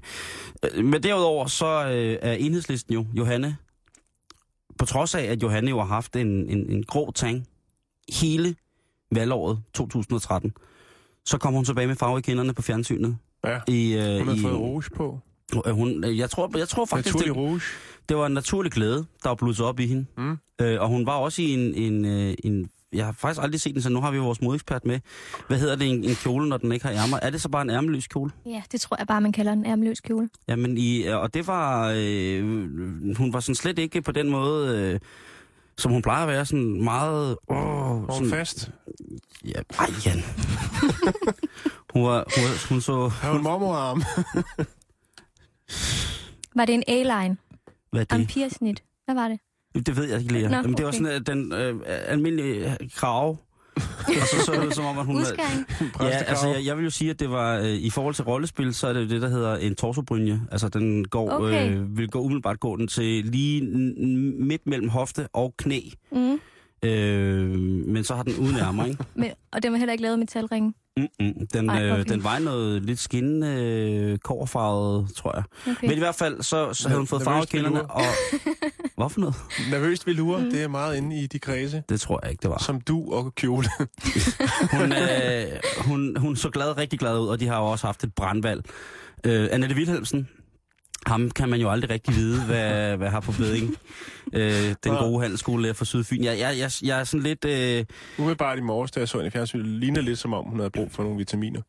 med. 0.64 0.72
Øh, 0.80 0.86
Men 0.86 1.04
derudover 1.04 1.48
så 1.48 1.66
øh, 1.88 2.18
er 2.22 2.34
enhedslisten 2.34 2.94
jo 2.94 3.06
Johanne, 3.14 3.58
på 4.80 4.86
trods 4.86 5.16
af, 5.16 5.22
at 5.24 5.44
Johanne 5.44 5.70
jo 5.70 5.78
har 5.80 5.86
haft 5.86 6.16
en, 6.16 6.28
en, 6.28 6.70
en 6.72 6.84
grå 6.84 7.12
tang 7.12 7.48
hele 8.14 8.56
valgåret 9.12 9.60
2013, 9.74 10.54
så 11.30 11.38
kom 11.38 11.54
hun 11.54 11.66
tilbage 11.66 11.88
med 11.88 11.96
farve 11.96 12.20
i 12.20 12.22
kinderne 12.22 12.54
på 12.54 12.62
fjernsynet. 12.62 13.18
Ja. 13.46 13.60
I, 13.68 13.94
øh, 13.98 14.18
Hun 14.18 14.28
har 14.28 14.36
i, 14.36 14.40
fået 14.40 14.56
rouge 14.56 14.84
på. 14.96 15.20
øh, 15.68 15.74
hun, 15.74 16.04
øh, 16.04 16.18
jeg, 16.18 16.30
tror, 16.30 16.58
jeg 16.58 16.68
tror 16.68 16.86
faktisk, 16.86 17.16
Naturlig 17.16 17.28
det, 17.28 17.38
rouge. 17.38 17.62
det 18.10 18.18
var 18.18 18.26
en 18.26 18.32
naturlig 18.34 18.72
glæde, 18.72 19.06
der 19.24 19.30
var 19.30 19.36
blusset 19.36 19.66
op 19.66 19.80
i 19.80 19.88
hende. 19.88 20.06
Mm. 20.18 20.38
Øh, 20.62 20.82
og 20.82 20.88
hun 20.88 21.06
var 21.06 21.14
også 21.16 21.42
i 21.42 21.50
en, 21.54 21.74
en, 21.76 22.06
øh, 22.06 22.34
en... 22.44 22.70
Jeg 22.94 23.06
har 23.06 23.12
faktisk 23.12 23.44
aldrig 23.44 23.62
set 23.62 23.74
den, 23.74 23.82
så 23.82 23.90
nu 23.90 24.02
har 24.02 24.12
vi 24.12 24.18
vores 24.18 24.42
modekspert 24.42 24.86
med. 24.86 25.00
Hvad 25.48 25.60
hedder 25.60 25.76
det, 25.76 25.90
en, 25.90 26.04
en 26.04 26.16
kjole, 26.16 26.50
når 26.50 26.58
den 26.58 26.72
ikke 26.72 26.86
har 26.86 26.94
ærmer? 26.94 27.20
Er 27.22 27.30
det 27.30 27.42
så 27.42 27.50
bare 27.50 27.62
en 27.62 27.70
ærmeløs 27.70 28.08
kjole? 28.08 28.32
Ja, 28.46 28.62
det 28.72 28.82
tror 28.82 28.98
jeg 29.00 29.08
bare, 29.08 29.22
man 29.22 29.32
kalder 29.32 29.54
en 29.54 29.66
ærmeløs 29.66 30.00
kjole. 30.00 30.30
Jamen, 30.48 30.78
i, 30.78 31.04
og 31.04 31.34
det 31.34 31.48
var... 31.48 31.94
Øh, 31.98 32.44
hun 33.18 33.34
var 33.34 33.40
sådan 33.40 33.56
slet 33.56 33.80
ikke 33.80 34.02
på 34.02 34.12
den 34.12 34.30
måde, 34.30 34.78
øh, 34.94 35.00
som 35.78 35.92
hun 35.92 36.02
plejer 36.02 36.22
at 36.22 36.28
være, 36.28 36.46
sådan 36.46 36.84
meget... 36.84 37.38
Åh, 37.50 38.02
sådan, 38.10 38.30
fast? 38.30 38.72
Ja, 39.46 39.62
ej, 39.80 39.88
Jan. 40.06 40.18
hun, 41.94 42.04
var, 42.04 42.24
hun, 42.36 42.44
var, 42.44 42.70
hun 42.70 42.82
så... 42.82 43.08
Har 43.08 43.32
hun 43.32 43.44
mormorarm? 43.44 44.04
Var 46.56 46.66
det 46.66 46.74
en 46.76 46.84
A-line? 46.88 47.38
Hvad 47.92 48.02
er 48.02 48.06
det? 48.06 48.12
Amperesnit? 48.16 48.84
Hvad 49.06 49.16
var 49.16 49.28
det? 49.28 49.40
Det 49.88 49.98
ved 49.98 50.06
jeg 50.06 50.22
ikke. 50.22 50.34
Nå, 50.34 50.56
Jamen, 50.56 50.74
det 50.74 50.84
var 50.84 50.90
okay. 50.90 50.98
sådan 50.98 51.16
øh, 51.16 51.22
den 51.28 51.54
øh, 51.54 51.76
almindelige 51.86 52.72
øh, 52.72 52.90
krave. 52.96 53.38
og 54.08 54.28
så 54.32 54.46
så 54.46 54.62
det 54.66 54.76
som 54.76 54.86
om, 54.86 54.98
at 54.98 55.06
hun... 55.06 55.16
Udskæring? 55.16 55.66
Ja, 56.02 56.06
altså 56.10 56.48
jeg, 56.48 56.66
jeg 56.66 56.78
vil 56.78 56.84
jo 56.84 56.90
sige, 56.90 57.12
at 57.12 57.20
det 57.20 57.30
var 57.30 57.58
øh, 57.58 57.66
i 57.66 57.90
forhold 57.90 58.16
til 58.16 58.24
rollespil, 58.26 58.74
så 58.74 58.88
er 58.88 58.94
det 58.94 59.02
jo 59.02 59.08
det, 59.08 59.22
der 59.22 59.30
hedder 59.30 59.58
en 59.58 59.76
torsobrynje. 59.76 60.42
Altså 60.52 60.70
den 60.70 61.08
går, 61.08 61.30
Okay. 61.32 61.72
øh, 61.72 61.98
vil 61.98 62.10
gå 62.10 62.20
umiddelbart 62.20 62.60
gå 62.60 62.78
den 62.78 62.88
til 62.88 63.26
lige 63.26 63.62
midt 64.40 64.68
mellem 64.68 64.90
hofte 64.90 65.28
og 65.34 65.54
knæ. 65.58 65.80
Mm. 66.12 66.40
Øh, 66.84 67.50
men 67.88 68.04
så 68.04 68.16
har 68.16 68.24
den 68.24 68.36
uden 68.38 68.56
ærmer, 68.56 68.86
ikke? 68.86 69.04
Men, 69.16 69.32
og 69.52 69.64
den 69.64 69.72
var 69.72 69.78
heller 69.78 69.92
ikke 69.92 70.02
lavet 70.02 70.14
af 70.14 70.20
metalring. 70.20 70.76
Mm-mm. 70.98 71.48
Den, 71.54 71.70
Ej, 71.70 71.84
øh, 71.84 72.06
den 72.06 72.24
var 72.24 72.40
noget 72.40 72.82
lidt 72.82 73.00
skinnende 73.00 73.48
øh, 73.48 74.18
kårfarvet, 74.18 75.14
tror 75.16 75.36
jeg. 75.36 75.44
Okay. 75.76 75.88
Men 75.88 75.96
i 75.96 76.00
hvert 76.00 76.16
fald, 76.16 76.42
så, 76.42 76.74
så 76.74 76.88
havde 76.88 77.00
hun 77.00 77.08
fået 77.08 77.24
farve 77.24 77.36
i 77.36 77.38
Nervøst 77.38 77.52
kinderne, 77.52 77.76
velour. 77.76 77.92
og... 77.92 78.04
Hvorfor 78.98 79.20
noget? 79.20 79.36
Nervøst 79.72 80.08
velure, 80.08 80.42
mm. 80.42 80.50
det 80.52 80.64
er 80.64 80.68
meget 80.68 80.98
inde 80.98 81.24
i 81.24 81.28
de 81.28 81.40
kredse. 81.40 81.84
Det 81.90 82.02
tror 82.02 82.20
jeg 82.24 82.32
ikke, 82.32 82.42
det 82.42 82.50
var. 82.50 82.58
Som 82.58 82.82
du 82.82 83.12
og 83.14 83.36
kjole. 83.36 83.68
Hun, 84.78 84.94
øh, 84.94 85.48
hun, 85.78 86.18
hun 86.18 86.36
så 86.36 86.50
glad, 86.50 86.78
rigtig 86.78 87.00
glad 87.00 87.20
ud, 87.20 87.28
og 87.28 87.40
de 87.40 87.48
har 87.48 87.60
jo 87.60 87.66
også 87.66 87.86
haft 87.86 88.04
et 88.04 88.14
brandvalg. 88.14 88.66
Øh, 89.24 89.48
Annette 89.52 89.76
Wilhelmsen, 89.76 90.28
ham 91.06 91.32
kan 91.32 91.50
man 91.50 91.60
jo 91.60 91.70
aldrig 91.70 91.90
rigtig 91.90 92.16
vide, 92.16 92.42
hvad, 92.42 92.98
hvad 92.98 93.10
har 93.10 93.20
på 93.20 93.32
beding. 93.32 93.76
Øh, 94.34 94.76
den 94.84 94.96
gode 95.00 95.22
handelsskolelærer 95.22 95.74
fra 95.74 95.86
Sydfyn. 95.86 96.24
Jeg, 96.24 96.40
jeg, 96.40 96.58
jeg, 96.58 96.72
jeg 96.84 97.00
er 97.00 97.04
sådan 97.04 97.24
lidt... 97.24 97.46
Øh, 97.46 97.86
Umiddelbart 98.18 98.58
i 98.58 98.62
morges, 98.62 98.92
da 98.92 99.00
jeg 99.00 99.10
så 99.10 99.18
hende 99.18 99.28
i 99.28 99.32
fjernsynet, 99.32 99.66
ligner 99.66 100.02
lidt 100.02 100.20
som 100.20 100.34
om, 100.34 100.46
hun 100.46 100.60
havde 100.60 100.70
brug 100.70 100.92
for 100.92 101.04
nogle 101.04 101.18
vitaminer. 101.18 101.62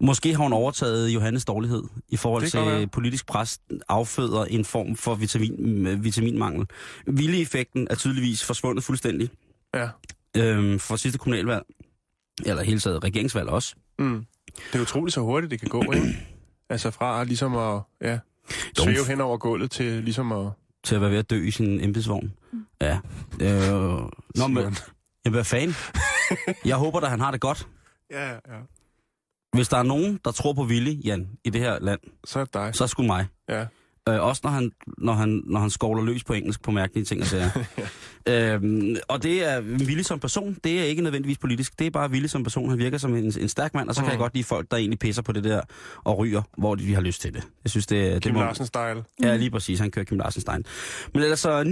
måske 0.00 0.34
har 0.34 0.42
hun 0.42 0.52
overtaget 0.52 1.08
Johannes 1.08 1.44
dårlighed 1.44 1.82
i 2.08 2.16
forhold 2.16 2.46
til 2.46 2.60
være. 2.60 2.86
politisk 2.86 3.26
pres 3.26 3.60
afføder 3.88 4.44
en 4.44 4.64
form 4.64 4.96
for 4.96 5.14
vitamin, 5.14 5.86
øh, 5.86 6.04
vitaminmangel. 6.04 6.66
Vilde-effekten 7.06 7.86
er 7.90 7.94
tydeligvis 7.94 8.44
forsvundet 8.44 8.84
fuldstændig 8.84 9.30
Ja. 9.74 9.88
øh, 10.36 10.80
for 10.80 10.96
sidste 10.96 11.18
kommunalvalg. 11.18 11.62
Eller 12.46 12.62
hele 12.62 12.80
taget 12.80 13.04
regeringsvalg 13.04 13.48
også. 13.48 13.74
Mm. 13.98 14.24
Det 14.72 14.78
er 14.78 14.82
utroligt 14.82 15.14
så 15.14 15.20
hurtigt, 15.20 15.50
det 15.50 15.60
kan 15.60 15.68
gå, 15.68 15.92
ikke? 15.92 16.26
Altså 16.70 16.90
fra 16.90 17.24
ligesom 17.24 17.56
at 17.56 17.80
ja, 18.02 18.18
svæve 18.78 19.06
hen 19.08 19.20
over 19.20 19.36
gulvet 19.38 19.70
til 19.70 20.04
ligesom 20.04 20.32
at... 20.32 20.50
til 20.84 20.94
at 20.94 21.00
være 21.00 21.10
ved 21.10 21.18
at 21.18 21.30
dø 21.30 21.42
i 21.42 21.50
sin 21.50 21.80
embedsvogn. 21.80 22.32
Ja. 22.80 22.98
Øh, 23.40 23.70
nå, 24.36 24.46
men, 24.48 24.56
jamen, 24.56 24.74
hvad 25.30 25.44
fanden? 25.44 25.74
Jeg 26.64 26.76
håber 26.76 27.00
da, 27.00 27.06
han 27.06 27.20
har 27.20 27.30
det 27.30 27.40
godt. 27.40 27.68
Ja, 28.10 28.30
ja. 28.30 28.38
Hvis 29.52 29.68
der 29.68 29.76
er 29.76 29.82
nogen, 29.82 30.20
der 30.24 30.30
tror 30.30 30.52
på 30.52 30.62
Willy, 30.64 31.04
Jan, 31.04 31.28
i 31.44 31.50
det 31.50 31.60
her 31.60 31.78
land, 31.80 32.00
Så 32.24 32.40
er 32.40 32.44
det 32.44 32.54
dig. 32.54 32.74
så 32.74 32.84
er 32.84 32.86
det 32.86 32.90
sgu 32.90 33.02
mig. 33.02 33.26
Ja. 33.48 33.66
Øh, 34.08 34.22
også 34.22 34.40
når 34.44 34.50
han, 34.50 34.70
når, 34.98 35.12
han, 35.12 35.42
når 35.46 35.60
han 35.60 35.70
skovler 35.70 36.02
løs 36.04 36.24
på 36.24 36.32
engelsk 36.32 36.62
på 36.62 36.70
mærkelige 36.70 37.04
ting 37.04 37.20
og 37.20 37.26
sager. 37.26 37.50
øhm, 38.28 38.96
og 39.08 39.22
det 39.22 39.44
er 39.52 39.60
Willy 39.60 40.02
som 40.02 40.20
person, 40.20 40.56
det 40.64 40.80
er 40.80 40.84
ikke 40.84 41.02
nødvendigvis 41.02 41.38
politisk. 41.38 41.78
Det 41.78 41.86
er 41.86 41.90
bare 41.90 42.10
Willy 42.10 42.26
som 42.26 42.42
person. 42.44 42.68
Han 42.70 42.78
virker 42.78 42.98
som 42.98 43.14
en, 43.16 43.24
en 43.24 43.48
stærk 43.48 43.74
mand, 43.74 43.88
og 43.88 43.94
så 43.94 44.00
kan 44.00 44.06
Mm. 44.06 44.10
jeg 44.10 44.18
godt 44.18 44.34
lide 44.34 44.44
folk, 44.44 44.70
der 44.70 44.76
egentlig 44.76 44.98
pisser 44.98 45.22
på 45.22 45.32
det 45.32 45.44
der 45.44 45.60
og 46.04 46.18
ryger, 46.18 46.42
hvor 46.58 46.74
de 46.74 46.94
har 46.94 47.00
lyst 47.00 47.20
til 47.22 47.34
det. 47.34 47.42
Jeg 47.64 47.70
synes, 47.70 47.86
det, 47.86 48.12
det 48.14 48.22
Kim 48.22 48.34
må, 48.34 48.40
Larsen-style. 48.40 49.02
Ja, 49.22 49.36
lige 49.36 49.50
præcis. 49.50 49.78
Han 49.78 49.90
kører 49.90 50.04
Kim 50.04 50.20
Larsen-Stein. 50.20 50.62
Men 51.14 51.22
ellers 51.22 51.40
så 51.40 51.62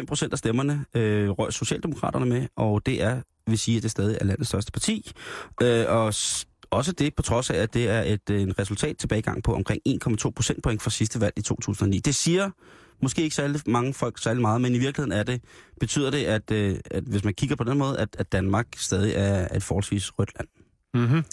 29,5 0.00 0.04
procent 0.06 0.32
af 0.32 0.38
stemmerne 0.38 0.84
øh, 0.94 1.30
røg 1.30 1.52
Socialdemokraterne 1.52 2.26
med, 2.26 2.46
og 2.56 2.86
det 2.86 3.02
er, 3.02 3.20
vil 3.46 3.58
sige, 3.58 3.76
at 3.76 3.82
det 3.82 3.90
stadig 3.90 4.18
er 4.20 4.24
landets 4.24 4.48
største 4.48 4.72
parti. 4.72 5.12
Øh, 5.62 5.84
og 5.88 6.14
også 6.76 6.92
det, 6.92 7.14
på 7.14 7.22
trods 7.22 7.50
af, 7.50 7.56
at 7.56 7.74
det 7.74 7.90
er 7.90 8.02
et 8.02 8.30
øh, 8.30 8.42
en 8.42 8.58
resultat 8.58 8.96
tilbagegang 8.96 9.42
på 9.42 9.54
omkring 9.54 9.82
1,2 9.88 10.30
procentpoint 10.30 10.82
fra 10.82 10.90
sidste 10.90 11.20
valg 11.20 11.32
i 11.36 11.42
2009. 11.42 11.98
Det 11.98 12.14
siger 12.14 12.50
Måske 13.02 13.22
ikke 13.22 13.36
særlig 13.36 13.60
mange 13.66 13.94
folk 13.94 14.22
særlig 14.22 14.42
meget, 14.42 14.60
men 14.60 14.74
i 14.74 14.78
virkeligheden 14.78 15.18
er 15.18 15.22
det, 15.22 15.42
betyder 15.80 16.10
det, 16.10 16.24
at, 16.24 16.50
øh, 16.50 16.78
at 16.90 17.04
hvis 17.04 17.24
man 17.24 17.34
kigger 17.34 17.56
på 17.56 17.64
den 17.64 17.78
måde, 17.78 17.98
at, 17.98 18.16
at 18.18 18.32
Danmark 18.32 18.66
stadig 18.76 19.12
er 19.14 19.56
et 19.56 19.62
forholdsvis 19.62 20.18
rødt 20.18 20.30
land. 20.38 20.48
Mm-hmm. 20.94 21.24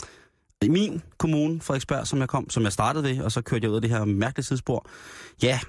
I 0.62 0.68
min 0.68 1.02
kommune, 1.18 1.62
Frederiksberg, 1.62 2.08
som 2.08 2.20
jeg 2.20 2.30
kom, 2.30 2.50
som 2.50 2.64
jeg 2.64 2.72
startede 2.72 3.04
ved, 3.04 3.22
og 3.22 3.32
så 3.32 3.42
kørte 3.42 3.64
jeg 3.64 3.72
ud 3.72 3.76
af 3.76 3.82
det 3.82 3.90
her 3.90 4.06
mærkelige 4.06 4.46
sidespor, 4.46 4.88
ja, 5.44 5.60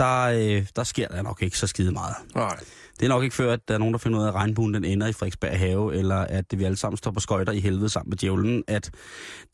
der, 0.00 0.22
øh, 0.24 0.66
der 0.76 0.84
sker 0.84 1.08
der 1.08 1.22
nok 1.22 1.42
ikke 1.42 1.58
så 1.58 1.66
skide 1.66 1.92
meget. 1.92 2.14
Nej. 2.34 2.56
Det 3.00 3.06
er 3.06 3.10
nok 3.10 3.22
ikke 3.22 3.36
før, 3.36 3.52
at 3.52 3.68
der 3.68 3.74
er 3.74 3.78
nogen, 3.78 3.94
der 3.94 3.98
finder 3.98 4.18
ud 4.18 4.24
af, 4.24 4.28
at 4.28 4.34
regnbuen 4.34 4.74
den 4.74 4.84
ender 4.84 5.06
i 5.06 5.12
Frederiksberg 5.12 5.58
have, 5.58 5.94
eller 5.94 6.16
at 6.16 6.44
vi 6.56 6.64
alle 6.64 6.76
sammen 6.76 6.96
står 6.96 7.10
på 7.10 7.20
skøjter 7.20 7.52
i 7.52 7.60
helvede 7.60 7.88
sammen 7.88 8.10
med 8.10 8.16
djævlen, 8.16 8.64
at 8.68 8.90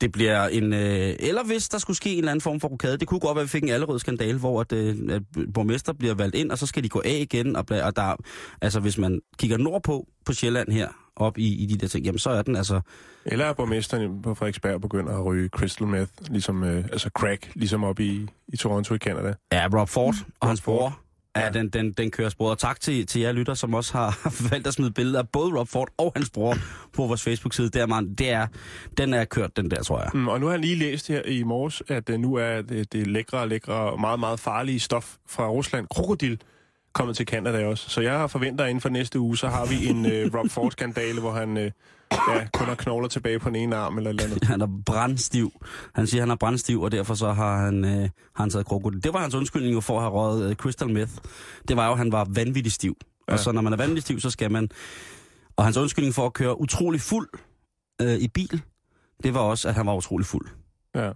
det 0.00 0.12
bliver 0.12 0.48
en... 0.48 0.72
Øh, 0.72 1.14
eller 1.18 1.44
hvis 1.44 1.68
der 1.68 1.78
skulle 1.78 1.96
ske 1.96 2.12
en 2.12 2.18
eller 2.18 2.30
anden 2.30 2.40
form 2.40 2.60
for 2.60 2.68
rokade, 2.68 2.98
det 2.98 3.08
kunne 3.08 3.20
godt 3.20 3.36
være, 3.36 3.42
at 3.42 3.46
vi 3.46 3.50
fik 3.50 3.62
en 3.62 3.68
allerød 3.68 3.98
skandal, 3.98 4.36
hvor 4.36 4.60
at, 4.60 4.72
øh, 4.72 4.96
at 5.10 5.22
borgmester 5.54 5.92
bliver 5.92 6.14
valgt 6.14 6.34
ind, 6.34 6.50
og 6.50 6.58
så 6.58 6.66
skal 6.66 6.84
de 6.84 6.88
gå 6.88 7.02
af 7.04 7.26
igen, 7.30 7.56
og, 7.56 7.64
og 7.82 7.96
der, 7.96 8.16
altså 8.62 8.80
hvis 8.80 8.98
man 8.98 9.20
kigger 9.38 9.56
nordpå 9.56 10.06
på 10.24 10.32
Sjælland 10.32 10.72
her, 10.72 10.88
op 11.16 11.38
i, 11.38 11.54
i 11.62 11.66
de 11.66 11.76
der 11.78 11.88
ting, 11.88 12.04
jamen 12.04 12.18
så 12.18 12.30
er 12.30 12.42
den 12.42 12.56
altså... 12.56 12.80
Eller 13.24 13.44
er 13.46 13.52
borgmesteren 13.52 14.22
på 14.22 14.34
Frederiksberg 14.34 14.80
begynder 14.80 15.18
at 15.18 15.24
ryge 15.24 15.48
crystal 15.48 15.86
meth, 15.86 16.10
ligesom, 16.30 16.64
øh, 16.64 16.84
altså 16.84 17.10
crack, 17.18 17.50
ligesom 17.54 17.84
op 17.84 18.00
i, 18.00 18.28
i 18.48 18.56
Toronto 18.56 18.94
i 18.94 18.98
Canada. 18.98 19.34
Ja, 19.52 19.66
Rob 19.74 19.88
Ford 19.88 20.14
og 20.40 20.48
hans 20.48 20.60
Ford. 20.62 20.78
bror. 20.78 21.00
Ja, 21.36 21.44
Ja. 21.44 21.50
den, 21.50 21.68
den, 21.68 21.92
den 21.92 22.10
kører 22.10 22.28
sporet. 22.28 22.50
Og 22.50 22.58
tak 22.58 22.80
til, 22.80 23.06
til 23.06 23.20
jer 23.20 23.32
lytter, 23.32 23.54
som 23.54 23.74
også 23.74 23.92
har 23.92 24.28
valgt 24.50 24.66
at 24.66 24.74
smide 24.74 24.90
billeder 24.90 25.18
af 25.18 25.28
både 25.28 25.58
Rob 25.58 25.68
Ford 25.68 25.88
og 25.98 26.12
hans 26.16 26.30
bror 26.30 26.56
på 26.92 27.06
vores 27.06 27.22
Facebook-side. 27.22 27.68
Det 27.70 27.82
er, 27.82 27.86
man, 27.86 28.14
det 28.14 28.30
er, 28.30 28.46
den 28.98 29.14
er 29.14 29.24
kørt, 29.24 29.56
den 29.56 29.70
der, 29.70 29.82
tror 29.82 30.00
jeg. 30.00 30.10
Mm, 30.14 30.28
og 30.28 30.40
nu 30.40 30.46
har 30.46 30.52
jeg 30.52 30.60
lige 30.60 30.76
læst 30.76 31.08
her 31.08 31.22
i 31.22 31.42
morges, 31.42 31.82
at 31.88 32.10
øh, 32.10 32.18
nu 32.20 32.34
er 32.34 32.62
det, 32.62 32.92
det 32.92 33.06
lækre, 33.06 33.48
lækre 33.48 33.72
og 33.74 34.00
meget, 34.00 34.20
meget 34.20 34.40
farlige 34.40 34.80
stof 34.80 35.14
fra 35.28 35.48
Rusland, 35.48 35.86
krokodil, 35.90 36.40
kommet 36.96 37.16
til 37.16 37.26
Canada 37.26 37.66
også. 37.66 37.90
Så 37.90 38.00
jeg 38.00 38.30
forventer, 38.30 38.64
at 38.64 38.70
inden 38.70 38.80
for 38.80 38.88
næste 38.88 39.20
uge, 39.20 39.36
så 39.36 39.48
har 39.48 39.66
vi 39.66 39.86
en 39.86 40.06
øh, 40.06 40.30
Rob 40.34 40.50
Ford-skandale, 40.50 41.20
hvor 41.20 41.32
han 41.32 41.56
øh, 41.56 41.70
ja, 42.12 42.46
kun 42.52 42.66
har 42.66 42.74
knogler 42.74 43.08
tilbage 43.08 43.38
på 43.38 43.48
den 43.48 43.56
ene 43.56 43.76
arm 43.76 43.96
eller 43.96 44.10
eller 44.10 44.24
andet. 44.24 44.44
Han 44.44 44.60
er 44.60 44.68
brandstiv. 44.86 45.52
Han 45.94 46.06
siger, 46.06 46.22
at 46.22 46.22
han 46.22 46.30
er 46.30 46.36
brandstiv, 46.36 46.82
og 46.82 46.92
derfor 46.92 47.14
så 47.14 47.32
har 47.32 47.64
han, 47.64 47.84
øh, 47.84 47.90
har 48.34 48.42
han 48.42 48.50
taget 48.50 48.66
krokodil. 48.66 49.02
Det 49.02 49.12
var 49.12 49.20
hans 49.20 49.34
undskyldning 49.34 49.74
jo 49.74 49.80
for 49.80 49.96
at 49.96 50.02
have 50.02 50.12
røget 50.12 50.50
øh, 50.50 50.56
crystal 50.56 50.88
meth. 50.88 51.12
Det 51.68 51.76
var 51.76 51.86
jo, 51.86 51.92
at 51.92 51.98
han 51.98 52.12
var 52.12 52.26
vanvittig 52.34 52.72
stiv. 52.72 52.96
Ja. 53.28 53.32
Og 53.32 53.38
så 53.38 53.52
når 53.52 53.62
man 53.62 53.72
er 53.72 53.76
vanvittig 53.76 54.02
stiv, 54.02 54.20
så 54.20 54.30
skal 54.30 54.52
man... 54.52 54.68
Og 55.56 55.64
hans 55.64 55.76
undskyldning 55.76 56.14
for 56.14 56.26
at 56.26 56.32
køre 56.32 56.60
utrolig 56.60 57.00
fuld 57.00 57.28
øh, 58.02 58.16
i 58.16 58.28
bil, 58.28 58.62
det 59.22 59.34
var 59.34 59.40
også, 59.40 59.68
at 59.68 59.74
han 59.74 59.86
var 59.86 59.94
utrolig 59.94 60.26
fuld. 60.26 60.46
Ja. 60.94 61.10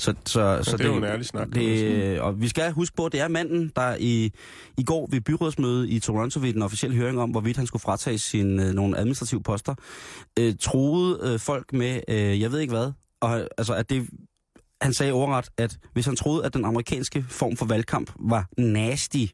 Så, 0.00 0.14
så, 0.26 0.60
så 0.62 0.76
det 0.76 0.84
er 0.84 0.88
jo 0.88 0.96
en 0.96 1.04
ærlig 1.04 1.26
snak, 1.26 1.48
Det, 1.54 2.20
og 2.20 2.40
vi 2.40 2.48
skal 2.48 2.72
huske 2.72 2.96
på, 2.96 3.06
at 3.06 3.12
det 3.12 3.20
er 3.20 3.28
manden, 3.28 3.72
der 3.76 3.96
i, 4.00 4.32
i 4.78 4.84
går 4.84 5.08
ved 5.10 5.20
byrådsmødet 5.20 5.88
i 5.88 6.00
Toronto 6.00 6.40
ved 6.40 6.52
den 6.52 6.62
officielle 6.62 6.96
høring 6.96 7.20
om, 7.20 7.30
hvorvidt 7.30 7.56
han 7.56 7.66
skulle 7.66 7.82
fratage 7.82 8.18
sin, 8.18 8.60
øh, 8.60 8.72
nogle 8.72 8.98
administrative 8.98 9.42
poster, 9.42 9.74
øh, 10.38 10.54
troede 10.60 11.20
øh, 11.22 11.38
folk 11.38 11.72
med, 11.72 12.00
øh, 12.08 12.40
jeg 12.40 12.52
ved 12.52 12.58
ikke 12.58 12.72
hvad, 12.72 12.92
og, 13.20 13.48
altså 13.58 13.74
at 13.74 13.90
det, 13.90 14.08
han 14.80 14.92
sagde 14.92 15.12
overret, 15.12 15.48
at 15.58 15.78
hvis 15.92 16.06
han 16.06 16.16
troede, 16.16 16.44
at 16.44 16.54
den 16.54 16.64
amerikanske 16.64 17.24
form 17.28 17.56
for 17.56 17.66
valgkamp 17.66 18.12
var 18.20 18.48
nasty, 18.58 19.26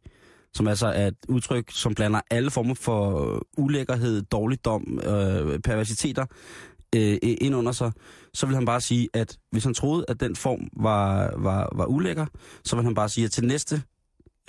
som 0.54 0.68
altså 0.68 0.86
er 0.86 1.06
et 1.06 1.16
udtryk, 1.28 1.70
som 1.70 1.94
blander 1.94 2.20
alle 2.30 2.50
former 2.50 2.74
for 2.74 3.34
øh, 3.34 3.40
ulækkerhed, 3.56 4.22
dårligdom, 4.22 5.00
øh, 5.04 5.58
perversiteter 5.58 6.26
øh, 6.96 7.18
ind 7.22 7.54
under 7.54 7.72
sig, 7.72 7.92
så 8.36 8.46
vil 8.46 8.54
han 8.54 8.64
bare 8.64 8.80
sige, 8.80 9.08
at 9.12 9.38
hvis 9.50 9.64
han 9.64 9.74
troede, 9.74 10.04
at 10.08 10.20
den 10.20 10.36
form 10.36 10.68
var, 10.76 11.32
var, 11.36 11.68
var 11.74 11.86
ulækker, 11.86 12.26
så 12.64 12.76
vil 12.76 12.84
han 12.84 12.94
bare 12.94 13.08
sige, 13.08 13.24
at 13.24 13.30
til 13.30 13.44
næste 13.46 13.82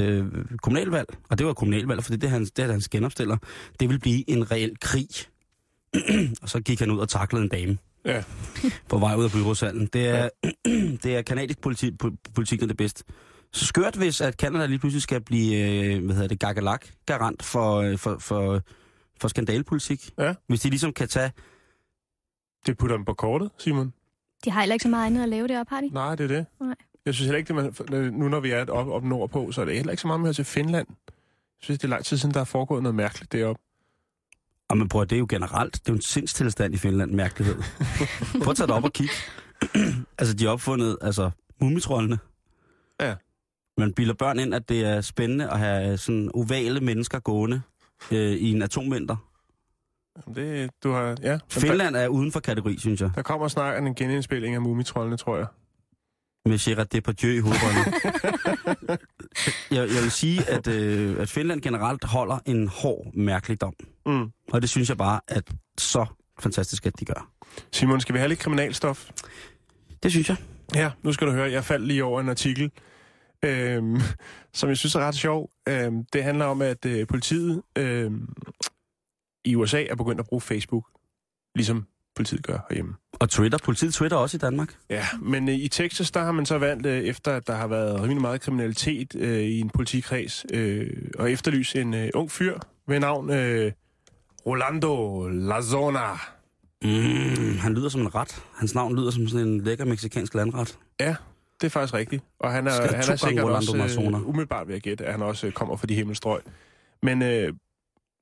øh, 0.01 0.25
kommunalvalg, 0.61 1.07
og 1.29 1.37
det 1.37 1.47
var 1.47 1.53
kommunalvalg, 1.53 2.03
for 2.03 2.11
det 2.11 2.23
er 2.23 2.27
hans, 2.27 2.51
det 2.51 2.65
er 2.65 2.71
hans 2.71 2.89
genopstiller, 2.89 3.37
det 3.79 3.89
vil 3.89 3.99
blive 3.99 4.29
en 4.29 4.51
reel 4.51 4.79
krig. 4.81 5.07
og 6.41 6.49
så 6.49 6.59
gik 6.59 6.79
han 6.79 6.91
ud 6.91 6.99
og 6.99 7.09
taklede 7.09 7.43
en 7.43 7.49
dame 7.49 7.77
Ja. 8.05 8.23
på 8.89 8.97
vej 8.97 9.15
ud 9.15 9.23
af 9.23 9.31
byrådshallen. 9.31 9.89
Det 9.93 10.07
er, 10.07 10.29
det 11.03 11.15
er 11.17 11.21
kanadisk 11.21 11.61
politi, 11.61 11.91
po- 12.03 12.15
politik, 12.35 12.59
der 12.59 12.65
er 12.65 12.67
det 12.67 12.77
bedste. 12.77 13.03
Så 13.53 13.65
skørt, 13.65 13.95
hvis 13.95 14.21
at 14.21 14.33
Canada 14.33 14.65
lige 14.65 14.79
pludselig 14.79 15.01
skal 15.01 15.21
blive, 15.21 15.55
øh, 15.95 16.05
hvad 16.05 16.15
hedder 16.15 16.27
det, 16.27 16.39
gagalak 16.39 16.87
garant 17.05 17.43
for, 17.43 17.75
øh, 17.75 17.97
for, 17.97 18.17
for, 18.19 18.61
for 19.21 19.27
skandalpolitik. 19.27 20.09
Ja. 20.19 20.33
Hvis 20.47 20.61
de 20.61 20.69
ligesom 20.69 20.93
kan 20.93 21.07
tage 21.07 21.31
Det 22.67 22.77
putter 22.77 22.95
dem 22.95 23.05
på 23.05 23.13
kortet, 23.13 23.51
Simon. 23.57 23.93
De 24.45 24.51
har 24.51 24.61
heller 24.61 24.73
ikke 24.73 24.83
så 24.83 24.89
meget 24.89 25.05
andet 25.05 25.23
at 25.23 25.29
lave 25.29 25.47
deroppe, 25.47 25.69
har 25.69 25.81
de? 25.81 25.89
Nej, 25.89 26.15
det 26.15 26.23
er 26.23 26.35
det. 26.35 26.45
Nej. 26.59 26.75
Jeg 27.05 27.13
synes 27.13 27.25
heller 27.25 27.37
ikke, 27.37 27.53
det 27.53 27.89
man, 27.89 28.13
nu 28.13 28.27
når 28.27 28.39
vi 28.39 28.51
er 28.51 28.65
op, 28.65 28.87
op 28.87 29.03
nordpå, 29.03 29.51
så 29.51 29.61
er 29.61 29.65
det 29.65 29.75
heller 29.75 29.91
ikke 29.91 30.01
så 30.01 30.07
meget 30.07 30.21
med 30.21 30.29
at 30.29 30.35
til 30.35 30.45
Finland. 30.45 30.87
Jeg 30.89 30.95
synes, 31.59 31.79
det 31.79 31.87
er 31.87 31.89
lang 31.89 32.05
tid 32.05 32.17
siden, 32.17 32.33
der 32.33 32.39
er 32.39 32.43
foregået 32.43 32.83
noget 32.83 32.95
mærkeligt 32.95 33.31
deroppe. 33.31 33.61
Og 34.69 34.77
man 34.77 34.89
prøver, 34.89 35.05
det 35.05 35.15
er 35.15 35.19
jo 35.19 35.27
generelt, 35.29 35.73
det 35.73 35.89
er 35.89 35.93
jo 35.93 35.95
en 35.95 36.01
sindstilstand 36.01 36.73
i 36.73 36.77
Finland, 36.77 37.11
mærkelighed. 37.11 37.55
Prøv 38.43 38.49
at 38.49 38.57
tage 38.57 38.67
det 38.67 38.75
op 38.75 38.83
og 38.83 38.93
kigge. 38.93 39.13
altså, 40.19 40.33
de 40.33 40.45
har 40.45 40.51
opfundet, 40.51 40.97
altså, 41.01 41.31
mumitrollene. 41.61 42.17
Ja. 43.01 43.15
Man 43.77 43.93
bilder 43.93 44.13
børn 44.13 44.39
ind, 44.39 44.55
at 44.55 44.69
det 44.69 44.85
er 44.85 45.01
spændende 45.01 45.49
at 45.49 45.59
have 45.59 45.97
sådan 45.97 46.31
ovale 46.33 46.79
mennesker 46.79 47.19
gående 47.19 47.61
øh, 48.11 48.31
i 48.31 48.51
en 48.51 48.61
atomvinter. 48.61 49.15
Jamen, 50.25 50.35
Det, 50.35 50.69
du 50.83 50.91
har, 50.91 51.17
ja. 51.23 51.39
Finland 51.49 51.95
er 51.95 52.07
uden 52.07 52.31
for 52.31 52.39
kategori, 52.39 52.77
synes 52.79 53.01
jeg. 53.01 53.11
der 53.15 53.21
kommer 53.21 53.47
snart 53.47 53.83
en 53.83 53.95
genindspilling 53.95 54.55
af 54.55 54.61
Mumitrollene, 54.61 55.17
tror 55.17 55.37
jeg. 55.37 55.45
Med 56.45 56.57
Gerard 56.59 56.87
Depardieu 56.87 57.29
i 57.31 57.39
hovedrollen. 57.39 57.93
jeg, 59.71 59.77
jeg 59.95 60.03
vil 60.03 60.11
sige, 60.11 60.49
at, 60.49 60.67
øh, 60.67 61.19
at 61.19 61.29
Finland 61.29 61.61
generelt 61.61 62.03
holder 62.03 62.39
en 62.45 62.67
hård 62.67 63.11
mærkeligdom. 63.13 63.73
Mm. 64.05 64.31
Og 64.53 64.61
det 64.61 64.69
synes 64.69 64.89
jeg 64.89 64.97
bare, 64.97 65.19
at 65.27 65.43
så 65.77 66.05
fantastisk, 66.39 66.85
at 66.85 66.99
de 66.99 67.05
gør. 67.05 67.29
Simon, 67.71 67.99
skal 68.01 68.13
vi 68.13 68.19
have 68.19 68.29
lidt 68.29 68.39
kriminalstof? 68.39 69.09
Det 70.03 70.11
synes 70.11 70.29
jeg. 70.29 70.37
Ja, 70.75 70.91
nu 71.03 71.13
skal 71.13 71.27
du 71.27 71.31
høre, 71.31 71.51
jeg 71.51 71.63
faldt 71.63 71.87
lige 71.87 72.03
over 72.03 72.21
en 72.21 72.29
artikel, 72.29 72.71
øhm, 73.45 73.99
som 74.53 74.69
jeg 74.69 74.77
synes 74.77 74.95
er 74.95 74.99
ret 74.99 75.15
sjov. 75.15 75.49
Øhm, 75.69 76.05
det 76.13 76.23
handler 76.23 76.45
om, 76.45 76.61
at 76.61 76.85
øh, 76.85 77.07
politiet 77.07 77.61
øhm, 77.77 78.29
i 79.47 79.55
USA 79.55 79.83
er 79.83 79.95
begyndt 79.95 80.19
at 80.19 80.25
bruge 80.25 80.41
Facebook, 80.41 80.85
ligesom 81.55 81.85
politiet 82.15 82.43
gør 82.43 82.57
herhjemme. 82.69 82.93
Og 83.13 83.29
Twitter, 83.29 83.57
politiet 83.63 83.93
Twitter 83.93 84.17
også 84.17 84.37
i 84.37 84.39
Danmark. 84.39 84.75
Ja, 84.89 85.05
men 85.21 85.49
øh, 85.49 85.55
i 85.55 85.67
Texas, 85.67 86.11
der 86.11 86.19
har 86.23 86.31
man 86.31 86.45
så 86.45 86.57
valgt, 86.57 86.85
øh, 86.85 87.01
efter 87.03 87.33
at 87.35 87.47
der 87.47 87.55
har 87.55 87.67
været 87.67 88.01
rimelig 88.01 88.21
meget 88.21 88.41
kriminalitet 88.41 89.15
øh, 89.15 89.39
i 89.39 89.59
en 89.59 89.69
politikreds, 89.69 90.45
øh, 90.53 90.89
og 91.19 91.31
efterlyse 91.31 91.81
en 91.81 91.93
øh, 91.93 92.09
ung 92.13 92.31
fyr 92.31 92.59
ved 92.87 92.99
navn 92.99 93.29
øh, 93.29 93.71
Rolando 94.45 95.27
Lazona. 95.27 96.11
Mm, 96.83 97.57
han 97.57 97.73
lyder 97.73 97.89
som 97.89 98.01
en 98.01 98.15
ret. 98.15 98.43
Hans 98.55 98.75
navn 98.75 98.95
lyder 98.95 99.11
som 99.11 99.27
sådan 99.27 99.47
en 99.47 99.61
lækker 99.61 99.85
meksikansk 99.85 100.35
landret. 100.35 100.77
Ja, 100.99 101.15
det 101.61 101.67
er 101.67 101.69
faktisk 101.69 101.93
rigtigt. 101.93 102.23
Og 102.39 102.51
han 102.51 102.67
er, 102.67 102.71
han 102.71 102.95
er 102.95 103.15
sikkert 103.15 103.45
Rolando 103.45 103.57
også, 103.57 103.77
Marzona. 103.77 104.17
øh, 104.17 104.27
umiddelbart 104.27 104.67
ved 104.67 104.75
at 104.75 104.81
gætte, 104.83 105.05
at 105.05 105.11
han 105.11 105.21
også 105.21 105.47
øh, 105.47 105.53
kommer 105.53 105.75
fra 105.75 105.87
de 105.87 105.95
himmelstrøg. 105.95 106.41
Men 107.03 107.21
øh, 107.21 107.53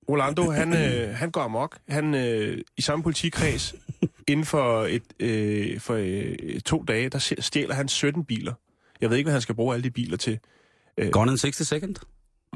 Rolando, 0.10 0.52
han, 0.52 0.74
øh, 0.74 1.16
han 1.16 1.32
går 1.32 1.42
amok. 1.42 1.78
Han 1.90 2.16
øh, 2.16 2.58
i 2.78 2.82
samme 2.82 3.04
politikreds, 3.04 3.76
inden 4.28 4.46
for, 4.46 4.86
et, 4.86 5.04
øh, 5.20 5.80
for 5.80 5.96
øh, 6.00 6.60
to 6.60 6.84
dage, 6.88 7.10
der 7.10 7.36
stjæler 7.40 7.76
han 7.76 7.88
17 7.88 8.26
biler. 8.26 8.54
Jeg 9.02 9.10
ved 9.10 9.18
ikke, 9.18 9.26
hvad 9.26 9.34
han 9.34 9.42
skal 9.42 9.56
bruge 9.56 9.74
alle 9.74 9.84
de 9.84 9.92
biler 9.92 10.18
til. 10.18 10.40
Gone 11.12 11.32
in 11.32 11.38
60 11.38 11.68
second. 11.68 11.96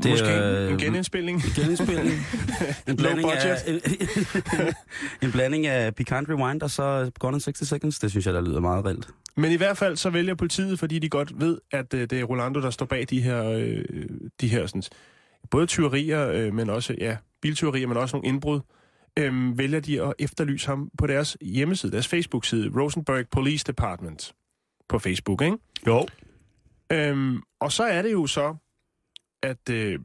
Det 0.04 0.12
Måske 0.12 0.26
er, 0.26 0.70
en 0.70 0.78
genindspilning. 0.78 1.44
En 1.46 1.52
genindspilning. 1.56 2.10
en, 2.88 2.98
blanding 2.98 3.22
Low 3.22 3.32
af, 3.32 3.64
en, 3.68 3.82
en 5.28 5.32
blanding 5.32 5.68
af 5.68 5.96
Piquant 5.96 6.30
Rewind 6.30 6.62
og 6.62 6.72
så 6.72 7.12
Gone 7.20 7.36
in 7.36 7.40
60 7.40 7.68
seconds. 7.68 8.00
Det 8.00 8.10
synes 8.10 8.26
jeg, 8.26 8.34
der 8.34 8.42
lyder 8.42 8.60
meget 8.60 8.86
reelt. 8.86 9.08
Men 9.38 9.52
i 9.52 9.56
hvert 9.56 9.78
fald 9.78 9.98
så 9.98 10.10
vælger 10.10 10.36
politiet, 10.36 10.80
fordi 10.80 11.00
de 11.00 11.10
godt 11.10 11.40
ved, 11.40 11.58
at 11.72 11.94
øh, 11.94 12.02
det 12.10 12.20
er 12.20 12.24
Rolando, 12.24 12.62
der 12.62 12.70
står 12.70 12.86
bag 12.86 13.06
de 13.10 13.22
her, 13.22 13.44
øh, 13.44 13.84
de 14.42 14.48
her 14.48 14.68
sådan, 14.68 14.84
både 15.52 15.66
tyverier, 15.66 16.30
øh, 16.30 16.54
men 16.54 16.70
også 16.70 16.96
ja, 16.98 17.18
biltyverier, 17.42 17.88
men 17.88 17.98
også 17.98 18.16
nogle 18.16 18.28
indbrud, 18.28 18.60
øh, 19.20 19.58
vælger 19.58 19.80
de 19.80 20.02
at 20.02 20.14
efterlyse 20.20 20.68
ham 20.68 20.92
på 20.98 21.08
deres 21.08 21.38
hjemmeside, 21.42 21.92
deres 21.92 22.08
Facebook-side, 22.08 22.72
Rosenberg 22.82 23.26
Police 23.32 23.66
Department 23.66 24.36
på 24.90 25.00
Facebook, 25.00 25.42
ikke? 25.42 25.58
Jo. 25.88 26.08
Øhm, 26.92 27.42
og 27.60 27.72
så 27.72 27.84
er 27.84 28.02
det 28.02 28.12
jo 28.12 28.28
så, 28.28 28.56
at 29.42 29.70
øh, 29.70 30.00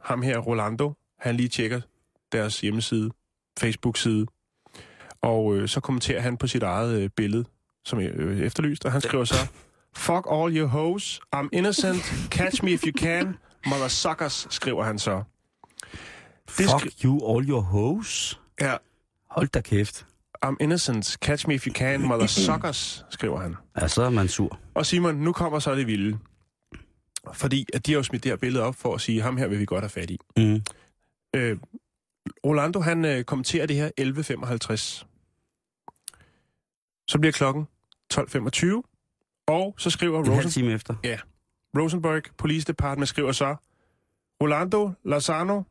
ham 0.00 0.22
her, 0.22 0.38
Rolando, 0.38 0.92
han 1.18 1.36
lige 1.36 1.48
tjekker 1.48 1.80
deres 2.32 2.60
hjemmeside, 2.60 3.10
Facebook-side, 3.58 4.26
og 5.20 5.56
øh, 5.56 5.68
så 5.68 5.80
kommenterer 5.80 6.20
han 6.20 6.36
på 6.36 6.46
sit 6.46 6.62
eget 6.62 7.00
øh, 7.00 7.10
billede, 7.16 7.44
som 7.84 7.98
er 7.98 8.08
øh, 8.14 8.40
efterlyst, 8.40 8.84
og 8.84 8.92
han 8.92 9.00
skriver 9.00 9.24
så, 9.24 9.34
Fuck 9.96 10.26
all 10.30 10.56
your 10.58 10.66
hoes, 10.66 11.20
I'm 11.36 11.48
innocent, 11.52 12.02
catch 12.30 12.64
me 12.64 12.70
if 12.70 12.84
you 12.86 12.92
can, 12.98 13.36
mother 13.66 13.88
suckers, 13.88 14.46
skriver 14.50 14.84
han 14.84 14.98
så. 14.98 15.22
Det 16.48 16.54
Fuck 16.56 17.04
you, 17.04 17.36
all 17.36 17.48
your 17.48 17.60
hoes. 17.60 18.40
Ja, 18.60 18.76
Hold 19.30 19.48
da 19.48 19.60
kæft. 19.60 20.06
I'm 20.46 20.56
innocent, 20.60 21.16
catch 21.22 21.48
me 21.48 21.54
if 21.54 21.66
you 21.66 21.74
can, 21.74 22.00
mother 22.08 22.26
suckers, 22.46 23.04
skriver 23.10 23.40
han. 23.40 23.56
Ja, 23.80 23.88
så 23.88 24.02
er 24.02 24.10
man 24.10 24.28
sur. 24.28 24.58
Og 24.74 24.86
Simon, 24.86 25.14
nu 25.14 25.32
kommer 25.32 25.58
så 25.58 25.74
det 25.74 25.86
vilde. 25.86 26.18
fordi 27.34 27.66
at 27.74 27.86
de 27.86 27.92
har 27.92 27.96
jo 27.96 28.02
smidt 28.02 28.24
det 28.24 28.32
her 28.32 28.36
billede 28.36 28.64
op 28.64 28.74
for 28.74 28.94
at 28.94 29.00
sige, 29.00 29.22
ham 29.22 29.36
her 29.36 29.46
vil 29.48 29.58
vi 29.58 29.64
godt 29.64 29.82
have 29.82 29.90
fat 29.90 30.10
i. 30.10 30.18
Mm. 30.36 30.62
Øh, 31.36 31.58
Rolando, 32.46 32.80
han 32.80 33.04
øh, 33.04 33.24
kommenterer 33.24 33.66
det 33.66 33.76
her 33.76 33.90
11.55. 34.00 35.04
Så 37.08 37.18
bliver 37.18 37.32
klokken 37.32 37.66
12.25, 38.14 39.44
og 39.46 39.74
så 39.78 39.90
skriver 39.90 40.18
En 40.18 40.24
halv 40.26 40.36
Rosen, 40.36 40.50
time 40.50 40.72
efter. 40.72 40.94
Rosenberg 41.78 42.22
Police 42.38 42.66
Department 42.66 43.08
skriver 43.08 43.32
så, 43.32 43.56
Rolando 44.42 44.90
Lozano, 45.04 45.62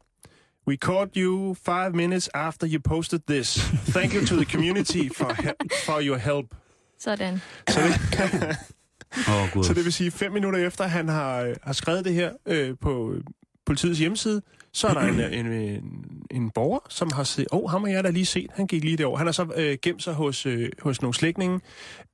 we 0.67 0.75
caught 0.77 1.09
you 1.15 1.53
five 1.65 1.91
minutes 1.93 2.29
after 2.33 2.67
you 2.67 2.79
posted 2.79 3.19
this. 3.27 3.59
Thank 3.95 4.13
you 4.13 4.25
to 4.25 4.35
the 4.35 4.45
community 4.45 5.09
for, 5.17 5.33
he- 5.33 5.85
for 5.85 6.01
your 6.01 6.17
help. 6.17 6.45
Sådan. 6.99 7.41
Så 7.69 7.79
det, 7.81 8.57
oh, 9.33 9.49
gud. 9.53 9.63
så 9.63 9.73
det 9.73 9.83
vil 9.85 9.93
sige, 9.93 10.11
fem 10.11 10.31
minutter 10.31 10.67
efter 10.67 10.87
han 10.87 11.07
har, 11.09 11.41
øh, 11.41 11.55
har 11.63 11.73
skrevet 11.73 12.05
det 12.05 12.13
her 12.13 12.31
øh, 12.45 12.75
på 12.81 13.13
øh, 13.13 13.21
politiets 13.65 13.99
hjemmeside, 13.99 14.41
så 14.73 14.87
er 14.87 14.93
der 14.93 15.01
en, 15.01 15.19
øh, 15.19 15.39
en, 15.39 15.45
en, 15.51 15.83
en 16.31 16.49
borger, 16.49 16.79
som 16.89 17.11
har 17.11 17.23
set, 17.23 17.47
åh, 17.51 17.63
oh, 17.63 17.69
ham 17.71 17.83
har 17.83 17.91
jeg 17.91 18.03
da 18.03 18.09
lige 18.09 18.25
set, 18.25 18.47
han 18.53 18.67
gik 18.67 18.83
lige 18.83 18.97
derover. 18.97 19.17
Han 19.17 19.27
har 19.27 19.31
så 19.31 19.47
øh, 19.55 19.77
gemt 19.81 20.03
sig 20.03 20.13
hos, 20.13 20.45
øh, 20.45 20.69
hos 20.81 21.01
nogle 21.01 21.13
slægtninge, 21.13 21.59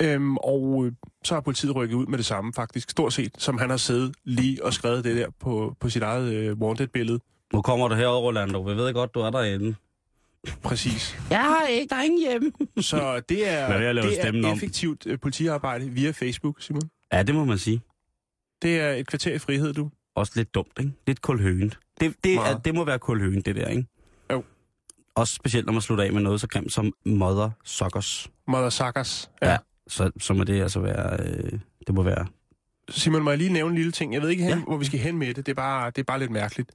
øhm, 0.01 0.37
og 0.37 0.85
øh, 0.85 0.91
så 1.23 1.33
har 1.33 1.41
politiet 1.41 1.75
rykket 1.75 1.95
ud 1.95 2.05
med 2.05 2.17
det 2.17 2.25
samme 2.25 2.53
faktisk, 2.53 2.89
stort 2.89 3.13
set, 3.13 3.31
som 3.37 3.57
han 3.57 3.69
har 3.69 3.77
siddet 3.77 4.15
lige 4.23 4.65
og 4.65 4.73
skrevet 4.73 5.03
det 5.03 5.17
der 5.17 5.27
på, 5.39 5.75
på 5.79 5.89
sit 5.89 6.01
eget 6.03 6.33
øh, 6.33 6.57
wanted-billede. 6.57 7.19
Nu 7.53 7.61
kommer 7.61 7.87
du 7.87 7.95
herover, 7.95 8.21
Rolando. 8.27 8.61
Vi 8.61 8.75
ved 8.75 8.93
godt, 8.93 9.13
du 9.13 9.19
er 9.19 9.29
derinde. 9.29 9.75
Præcis. 10.63 11.17
Jeg 11.29 11.43
har 11.43 11.67
ikke, 11.67 11.89
der 11.89 11.95
er 11.95 12.03
ingen 12.03 12.19
hjemme. 12.29 12.51
Så 12.81 13.19
det 13.29 13.49
er, 13.49 13.77
det 13.79 14.25
er 14.25 14.29
om? 14.29 14.53
effektivt 14.55 15.05
øh, 15.07 15.19
politiarbejde 15.19 15.89
via 15.89 16.11
Facebook, 16.11 16.61
Simon. 16.61 16.81
Ja, 17.13 17.23
det 17.23 17.35
må 17.35 17.45
man 17.45 17.57
sige. 17.57 17.81
Det 18.61 18.79
er 18.79 18.91
et 18.91 19.07
kvarter 19.07 19.33
i 19.33 19.37
frihed, 19.39 19.73
du. 19.73 19.89
Også 20.15 20.31
lidt 20.35 20.55
dumt, 20.55 20.71
ikke? 20.79 20.91
Lidt 21.07 21.21
kulhøent. 21.21 21.79
Det, 21.99 22.15
det, 22.23 22.31
er, 22.31 22.35
Meget. 22.35 22.65
det 22.65 22.75
må 22.75 22.85
være 22.85 22.99
kulhøent, 22.99 23.45
det 23.45 23.55
der, 23.55 23.67
ikke? 23.67 23.85
Jo. 24.31 24.43
Også 25.15 25.33
specielt, 25.33 25.65
når 25.65 25.73
man 25.73 25.81
slutter 25.81 26.03
af 26.03 26.13
med 26.13 26.21
noget 26.21 26.41
så 26.41 26.47
grimt 26.47 26.73
som 26.73 26.93
mother 27.05 27.49
suckers. 27.63 28.31
Mother 28.47 28.69
Suckers. 28.69 29.31
Ja. 29.41 29.57
Så, 29.87 30.11
så 30.19 30.33
må 30.33 30.43
det 30.43 30.61
altså 30.61 30.79
være... 30.79 31.17
Øh, 31.27 31.59
det 31.87 31.95
må 31.95 32.03
være... 32.03 32.25
Simon, 32.89 33.23
må 33.23 33.29
jeg 33.31 33.37
lige 33.37 33.53
nævne 33.53 33.69
en 33.69 33.75
lille 33.77 33.91
ting? 33.91 34.13
Jeg 34.13 34.21
ved 34.21 34.29
ikke, 34.29 34.43
hen, 34.43 34.51
Ja. 34.51 34.57
ja. 34.57 34.63
hvor 34.63 34.77
vi 34.77 34.85
skal 34.85 34.99
hen 34.99 35.17
med 35.17 35.27
det. 35.27 35.45
Det 35.45 35.49
er 35.51 35.55
bare, 35.55 35.85
det 35.89 35.97
er 35.97 36.03
bare 36.03 36.19
lidt 36.19 36.31
mærkeligt. 36.31 36.71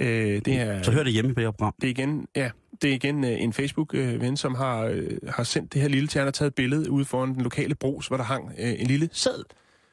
Øh, 0.00 0.08
det 0.44 0.48
er, 0.48 0.82
Så 0.82 0.92
hør 0.92 1.02
det 1.02 1.12
hjemme 1.12 1.34
på 1.34 1.40
det 1.40 1.46
her 1.46 1.50
program. 1.50 1.74
det 1.80 1.86
er 1.86 1.90
igen, 1.90 2.26
ja, 2.36 2.50
det 2.82 2.90
er 2.90 2.94
igen 2.94 3.24
øh, 3.24 3.42
en 3.42 3.52
Facebook-ven, 3.52 4.36
som 4.36 4.54
har, 4.54 4.84
øh, 4.84 5.10
har 5.28 5.42
sendt 5.42 5.72
det 5.72 5.80
her 5.82 5.88
lille 5.88 6.08
til. 6.08 6.18
Han 6.18 6.26
har 6.26 6.32
taget 6.32 6.48
et 6.48 6.54
billede 6.54 6.90
ude 6.90 7.04
foran 7.04 7.34
den 7.34 7.42
lokale 7.42 7.74
brus, 7.74 8.06
hvor 8.08 8.16
der 8.16 8.24
hang 8.24 8.52
øh, 8.58 8.80
en 8.80 8.86
lille 8.86 9.08
sæd. 9.12 9.44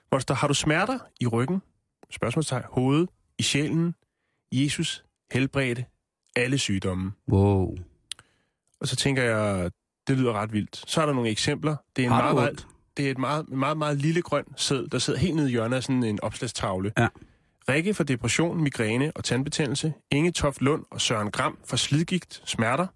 Hvor 0.09 0.17
der 0.17 0.21
står, 0.21 0.35
har 0.35 0.47
du 0.47 0.53
smerter 0.53 0.99
i 1.19 1.27
ryggen? 1.27 1.61
Spørgsmålstegn. 2.11 2.63
Hovedet, 2.69 3.09
i 3.39 3.43
sjælen. 3.43 3.95
Jesus 4.53 5.03
helbredte 5.31 5.85
alle 6.35 6.57
sygdomme. 6.57 7.11
Wow. 7.31 7.75
Og 8.81 8.87
så 8.87 8.95
tænker 8.95 9.23
jeg, 9.23 9.71
det 10.07 10.17
lyder 10.17 10.33
ret 10.33 10.53
vildt. 10.53 10.83
Så 10.87 11.01
er 11.01 11.05
der 11.05 11.13
nogle 11.13 11.29
eksempler. 11.29 11.75
Det 11.95 12.01
er 12.01 12.05
en 12.05 12.09
meget, 12.09 12.35
meget, 12.35 12.67
det 12.97 13.07
er 13.07 13.11
et 13.11 13.17
meget, 13.17 13.49
meget, 13.49 13.77
meget 13.77 13.97
lille 13.97 14.21
grøn 14.21 14.43
sæd, 14.57 14.87
der 14.87 14.99
sidder 14.99 15.19
helt 15.19 15.35
nede 15.35 15.47
i 15.47 15.51
hjørnet 15.51 15.77
af 15.77 15.83
sådan 15.83 16.03
en 16.03 16.19
opslagstavle. 16.21 16.91
Ja. 16.97 17.07
Rikke 17.69 17.93
for 17.93 18.03
depression, 18.03 18.63
migræne 18.63 19.11
og 19.15 19.23
tandbetændelse. 19.23 19.93
Inge 20.11 20.31
Toft 20.31 20.61
Lund 20.61 20.85
og 20.91 21.01
Søren 21.01 21.31
Gram 21.31 21.57
for 21.65 21.77
slidgigt, 21.77 22.41
smerter. 22.45 22.87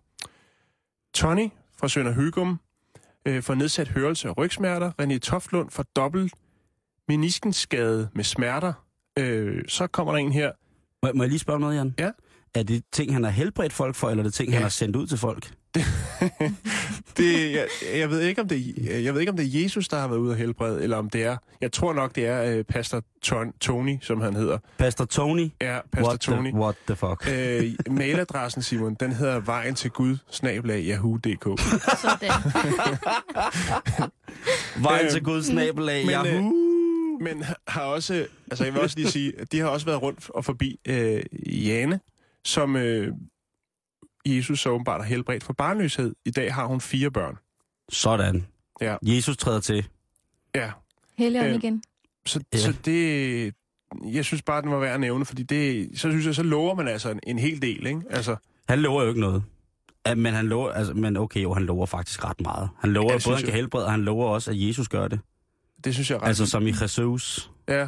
Tony 1.13 1.49
fra 1.79 1.87
Sønder 1.87 2.13
Hygum 2.13 2.59
øh, 3.25 3.43
for 3.43 3.55
nedsat 3.55 3.87
hørelse 3.87 4.29
og 4.29 4.37
rygsmerter. 4.37 4.91
René 5.01 5.17
Toftlund 5.17 5.69
for 5.69 5.83
dobbelt 5.83 6.33
meniskenskade 7.07 8.09
med 8.13 8.23
smerter. 8.23 8.73
Øh, 9.19 9.63
så 9.67 9.87
kommer 9.87 10.13
der 10.13 10.19
en 10.19 10.31
her. 10.31 10.51
Må, 11.03 11.11
må 11.13 11.23
jeg 11.23 11.29
lige 11.29 11.39
spørge 11.39 11.59
noget, 11.59 11.75
Jan? 11.75 11.95
Ja. 11.99 12.11
Er 12.55 12.63
det 12.63 12.83
ting, 12.91 13.13
han 13.13 13.23
har 13.23 13.31
helbredt 13.31 13.73
folk 13.73 13.95
for, 13.95 14.09
eller 14.09 14.23
er 14.23 14.27
det 14.27 14.33
ting, 14.33 14.49
ja. 14.49 14.53
han 14.53 14.61
har 14.61 14.69
sendt 14.69 14.95
ud 14.95 15.07
til 15.07 15.17
folk? 15.17 15.53
Det, 17.17 17.53
jeg, 17.53 17.67
jeg, 17.95 18.09
ved 18.09 18.21
ikke, 18.21 18.41
om 18.41 18.47
det, 18.47 18.73
jeg 19.03 19.13
ved 19.13 19.19
ikke, 19.19 19.31
om 19.31 19.37
det 19.37 19.45
er 19.45 19.61
Jesus, 19.61 19.87
der 19.87 19.99
har 19.99 20.07
været 20.07 20.19
ude 20.19 20.31
og 20.31 20.37
helbrede, 20.37 20.83
eller 20.83 20.97
om 20.97 21.09
det 21.09 21.23
er... 21.23 21.37
Jeg 21.61 21.71
tror 21.71 21.93
nok, 21.93 22.15
det 22.15 22.25
er 22.25 22.43
øh, 22.43 22.63
pastor 22.63 23.03
Ton, 23.21 23.53
Tony, 23.59 23.97
som 24.01 24.21
han 24.21 24.33
hedder. 24.33 24.57
Pastor 24.77 25.05
Tony? 25.05 25.49
Ja, 25.61 25.79
pastor 25.91 26.07
what 26.07 26.19
Tony. 26.19 26.49
The, 26.49 26.59
what 26.59 26.75
the 26.87 26.95
fuck? 26.95 27.29
Øh, 27.31 27.73
mailadressen, 27.89 28.61
Simon, 28.61 28.95
den 28.99 29.11
hedder 29.11 29.39
vejen 29.39 29.75
til 29.75 29.91
Gud, 29.91 30.17
snabelag, 30.31 30.83
yahoo.dk. 30.83 31.43
Sådan. 32.01 32.29
Vejen 34.83 35.05
øh, 35.05 35.11
til 35.11 35.23
Gud, 35.23 35.43
snabelag, 35.43 36.05
men, 36.05 36.15
øh, 36.15 36.33
Yahoo! 36.33 36.67
Men 37.21 37.43
har 37.67 37.81
også, 37.81 38.25
altså 38.51 38.63
jeg 38.63 38.73
vil 38.73 38.81
også 38.81 38.99
lige 38.99 39.11
sige, 39.11 39.33
de 39.51 39.59
har 39.59 39.67
også 39.67 39.85
været 39.85 40.01
rundt 40.01 40.29
og 40.29 40.45
forbi 40.45 40.79
øh, 40.87 41.23
Jane, 41.67 41.99
som 42.43 42.75
øh, 42.75 43.13
Jesus 44.35 44.59
så 44.59 44.69
åbenbart 44.69 45.01
har 45.01 45.07
helbredt 45.07 45.43
for 45.43 45.53
barnløshed. 45.53 46.15
I 46.25 46.31
dag 46.31 46.53
har 46.53 46.65
hun 46.65 46.81
fire 46.81 47.11
børn. 47.11 47.37
Sådan. 47.89 48.47
Ja. 48.81 48.95
Jesus 49.01 49.37
træder 49.37 49.59
til. 49.59 49.87
Ja, 50.55 50.71
Helligånd 51.17 51.49
Øh, 51.49 51.55
igen. 51.55 51.83
så, 52.25 52.39
Ja. 52.53 52.57
så 52.57 52.73
det... 52.85 53.53
Jeg 54.05 54.25
synes 54.25 54.41
bare, 54.41 54.61
den 54.61 54.71
var 54.71 54.79
værd 54.79 54.93
at 54.93 54.99
nævne, 54.99 55.25
fordi 55.25 55.43
det, 55.43 55.89
så 55.99 56.09
synes 56.09 56.25
jeg, 56.25 56.35
så 56.35 56.43
lover 56.43 56.75
man 56.75 56.87
altså 56.87 57.09
en, 57.09 57.19
en 57.27 57.39
hel 57.39 57.61
del, 57.61 57.87
ikke? 57.87 58.01
Altså, 58.09 58.35
Han 58.69 58.79
lover 58.79 59.01
jo 59.03 59.07
ikke 59.09 59.21
noget. 59.21 59.43
Ja, 60.07 60.15
men 60.15 60.33
han 60.33 60.47
lover, 60.47 60.71
altså, 60.71 60.93
men 60.93 61.17
okay, 61.17 61.43
jo, 61.43 61.53
han 61.53 61.63
lover 61.65 61.85
faktisk 61.85 62.25
ret 62.25 62.41
meget. 62.41 62.69
Han 62.79 62.93
lover 62.93 63.13
Ja, 63.13 63.19
både, 63.25 63.35
han 63.35 63.45
kan 63.45 63.53
helbrede, 63.53 63.85
og 63.85 63.91
han 63.91 64.01
lover 64.01 64.27
også, 64.27 64.51
at 64.51 64.57
Jesus 64.67 64.87
gør 64.87 65.07
det. 65.07 65.19
det 65.83 65.93
synes 65.93 66.09
jeg 66.11 66.21
ret 66.21 66.27
Altså 66.27 66.45
som 66.45 66.67
i 66.67 66.71
Jesus. 66.81 67.51
Ja, 67.67 67.87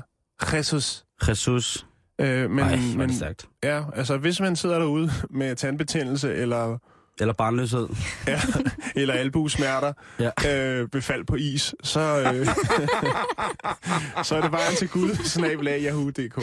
Jesus. 0.54 1.06
Jesus. 1.30 1.86
Øh, 2.20 2.50
men, 2.52 2.60
Ej, 2.60 2.76
hvor 2.76 2.94
er 2.94 2.98
men 2.98 3.10
det 3.10 3.16
stærkt. 3.18 3.48
ja, 3.64 3.84
altså 3.96 4.18
hvis 4.18 4.40
man 4.40 4.56
sidder 4.56 4.80
derude 4.80 5.12
med 5.30 5.56
tandbetændelse 5.56 6.34
eller, 6.36 6.78
Eller 7.20 7.34
barnløshed. 7.34 7.88
ja, 8.28 8.42
eller 8.96 9.14
albuesmerter, 9.14 9.94
Ja. 10.20 10.56
øh, 10.82 10.88
befald 10.90 11.26
på 11.26 11.36
is, 11.36 11.76
så, 11.84 12.00
øh, 12.00 12.46
så 14.24 14.36
er 14.36 14.42
det 14.42 14.52
vejen 14.52 14.76
til 14.78 14.90
Gud, 14.90 15.16
snabelag 15.16 15.82
yahoo.dk. 15.82 16.42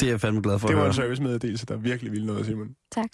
Det 0.00 0.06
er 0.06 0.10
jeg 0.10 0.20
fandme 0.20 0.42
glad 0.42 0.58
for 0.58 0.68
Det 0.68 0.76
var 0.76 0.86
en 0.86 0.94
servicemeddelelse, 0.94 1.66
der 1.66 1.76
virkelig 1.76 2.12
ville 2.12 2.26
noget, 2.26 2.46
Simon. 2.46 2.68
Tak. 2.94 3.06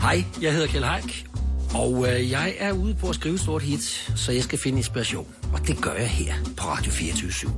Hej, 0.00 0.24
jeg 0.42 0.52
hedder 0.52 0.66
Kjell 0.66 0.84
Haik, 0.84 1.26
og 1.74 2.06
øh, 2.12 2.30
jeg 2.30 2.54
er 2.58 2.72
ude 2.72 2.94
på 2.94 3.08
at 3.08 3.14
skrive 3.14 3.34
et 3.34 3.40
stort 3.40 3.62
hit, 3.62 3.82
så 4.16 4.32
jeg 4.32 4.42
skal 4.42 4.58
finde 4.58 4.78
inspiration. 4.78 5.26
Og 5.52 5.66
det 5.66 5.82
gør 5.82 5.92
jeg 5.94 6.08
her 6.10 6.34
på 6.56 6.64
Radio 6.68 6.92
24 6.92 7.50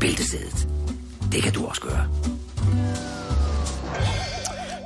Bæltestedet. 0.00 0.68
Det 1.32 1.42
kan 1.42 1.52
du 1.52 1.66
også 1.66 1.80
gøre. 1.80 2.08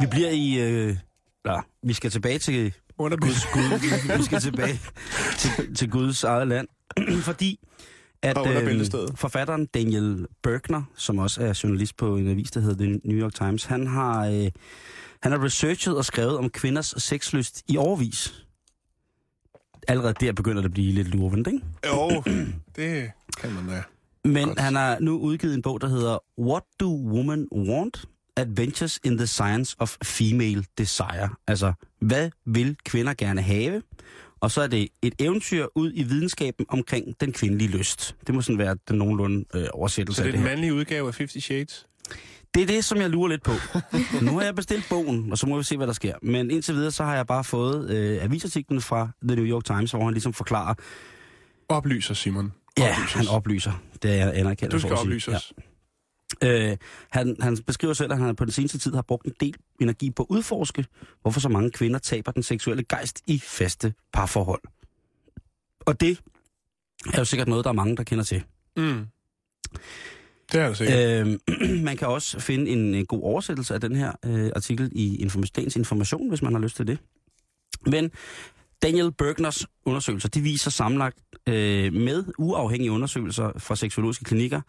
Vi 0.00 0.06
bliver 0.06 0.30
i... 0.30 0.58
Øh, 0.60 0.96
nej, 1.44 1.62
vi 1.82 1.92
skal 1.92 2.10
tilbage 2.10 2.38
til 2.38 2.74
Under 2.98 3.16
Guds 3.16 3.46
Gud. 3.52 4.16
vi 4.18 4.22
skal 4.22 4.40
tilbage 4.40 4.80
til, 5.38 5.74
til 5.74 5.90
Guds 5.90 6.24
eget 6.24 6.48
land. 6.48 6.68
Fordi 7.28 7.60
at 8.22 8.46
øh, 8.46 8.88
forfatteren 9.14 9.66
Daniel 9.66 10.26
Bergner, 10.42 10.82
som 10.96 11.18
også 11.18 11.42
er 11.42 11.60
journalist 11.62 11.96
på 11.96 12.16
en 12.16 12.28
avis, 12.28 12.50
der 12.50 12.60
hedder 12.60 12.84
The 12.84 13.00
New 13.04 13.18
York 13.18 13.34
Times, 13.34 13.64
han 13.64 13.86
har, 13.86 14.26
øh, 14.26 14.50
han 15.22 15.32
har 15.32 15.44
researchet 15.44 15.96
og 15.96 16.04
skrevet 16.04 16.38
om 16.38 16.50
kvinders 16.50 16.94
sexlyst 16.98 17.62
i 17.68 17.76
overvis. 17.76 18.44
Allerede 19.88 20.14
der 20.20 20.32
begynder 20.32 20.62
det 20.62 20.68
at 20.68 20.74
blive 20.74 20.92
lidt 20.92 21.08
lurvent, 21.08 21.46
ikke? 21.46 21.60
Jo, 21.86 22.22
det 22.76 23.10
kan 23.40 23.52
man 23.52 23.68
da. 23.68 23.82
Men 24.32 24.48
Godt. 24.48 24.60
han 24.60 24.74
har 24.74 24.98
nu 25.00 25.18
udgivet 25.18 25.54
en 25.54 25.62
bog, 25.62 25.80
der 25.80 25.88
hedder 25.88 26.18
What 26.38 26.62
Do 26.80 26.88
Women 27.12 27.48
Want? 27.52 28.04
Adventures 28.36 29.00
in 29.04 29.16
the 29.16 29.26
Science 29.26 29.76
of 29.78 29.96
Female 30.04 30.64
Desire. 30.78 31.28
Altså, 31.46 31.72
hvad 32.00 32.30
vil 32.46 32.76
kvinder 32.84 33.14
gerne 33.14 33.42
have? 33.42 33.82
Og 34.40 34.50
så 34.50 34.60
er 34.62 34.66
det 34.66 34.88
et 35.02 35.14
eventyr 35.18 35.66
ud 35.74 35.92
i 35.94 36.02
videnskaben 36.02 36.66
omkring 36.68 37.20
den 37.20 37.32
kvindelige 37.32 37.68
lyst. 37.68 38.16
Det 38.26 38.34
må 38.34 38.42
sådan 38.42 38.58
være 38.58 38.76
den 38.88 38.98
nogenlunde 38.98 39.44
øh, 39.54 39.66
oversættelse 39.72 40.16
Så 40.16 40.22
det 40.22 40.28
er 40.28 40.36
den 40.36 40.44
mandlige 40.44 40.74
udgave 40.74 41.08
af 41.08 41.14
Fifty 41.14 41.38
Shades? 41.38 41.86
Det 42.54 42.62
er 42.62 42.66
det, 42.66 42.84
som 42.84 42.98
jeg 42.98 43.10
lurer 43.10 43.28
lidt 43.28 43.42
på. 43.42 43.52
nu 44.26 44.32
har 44.32 44.42
jeg 44.42 44.54
bestilt 44.54 44.86
bogen, 44.88 45.32
og 45.32 45.38
så 45.38 45.46
må 45.46 45.56
vi 45.56 45.62
se, 45.64 45.76
hvad 45.76 45.86
der 45.86 45.92
sker. 45.92 46.14
Men 46.22 46.50
indtil 46.50 46.74
videre, 46.74 46.90
så 46.90 47.04
har 47.04 47.16
jeg 47.16 47.26
bare 47.26 47.44
fået 47.44 47.90
øh, 47.90 48.24
avisartiklen 48.24 48.80
fra 48.80 49.08
The 49.28 49.36
New 49.36 49.44
York 49.44 49.64
Times, 49.64 49.90
hvor 49.90 50.04
han 50.04 50.12
ligesom 50.12 50.32
forklarer, 50.32 50.74
Oplyser, 51.68 52.14
Simon. 52.14 52.52
Ja, 52.78 52.92
Oplys 52.92 53.12
han 53.12 53.28
oplyser. 53.28 53.82
Det 54.02 54.10
er 54.10 54.14
jeg 54.14 54.32
anerkendt. 54.34 54.72
Du 54.72 54.78
skal 54.78 54.92
oplyse 54.92 55.36
os. 55.36 55.52
Øh, 56.44 56.76
han, 57.10 57.36
han 57.40 57.56
beskriver 57.66 57.94
selv, 57.94 58.12
at 58.12 58.18
han 58.18 58.36
på 58.36 58.44
den 58.44 58.52
seneste 58.52 58.78
tid 58.78 58.94
har 58.94 59.02
brugt 59.02 59.26
en 59.26 59.32
del 59.40 59.54
energi 59.80 60.10
på 60.10 60.22
at 60.22 60.26
udforske, 60.28 60.86
hvorfor 61.22 61.40
så 61.40 61.48
mange 61.48 61.70
kvinder 61.70 61.98
taber 61.98 62.32
den 62.32 62.42
seksuelle 62.42 62.84
gejst 62.84 63.22
i 63.26 63.38
faste 63.38 63.94
parforhold. 64.12 64.62
Og 65.80 66.00
det 66.00 66.20
er 67.14 67.18
jo 67.18 67.24
sikkert 67.24 67.48
noget, 67.48 67.64
der 67.64 67.70
er 67.70 67.74
mange, 67.74 67.96
der 67.96 68.02
kender 68.02 68.24
til. 68.24 68.42
Mm. 68.76 69.06
Det 70.52 70.60
er 70.60 70.68
det 70.68 70.76
sikkert. 70.76 71.26
Øh, 71.26 71.80
man 71.88 71.96
kan 71.96 72.08
også 72.08 72.40
finde 72.40 72.70
en, 72.70 72.94
en 72.94 73.06
god 73.06 73.22
oversættelse 73.22 73.74
af 73.74 73.80
den 73.80 73.96
her 73.96 74.12
øh, 74.24 74.50
artikel 74.56 74.88
i 74.92 75.26
Inform- 75.26 75.50
Dagens 75.56 75.76
Information, 75.76 76.28
hvis 76.28 76.42
man 76.42 76.52
har 76.52 76.60
lyst 76.60 76.76
til 76.76 76.86
det. 76.86 76.98
Men 77.86 78.10
Daniel 78.82 79.12
Bergners 79.12 79.66
undersøgelser, 79.84 80.28
de 80.28 80.40
viser 80.40 80.70
sammenlagt 80.70 81.18
øh, 81.48 81.92
med 81.92 82.24
uafhængige 82.38 82.92
undersøgelser 82.92 83.52
fra 83.58 83.76
seksologiske 83.76 84.24
klinikker, 84.24 84.60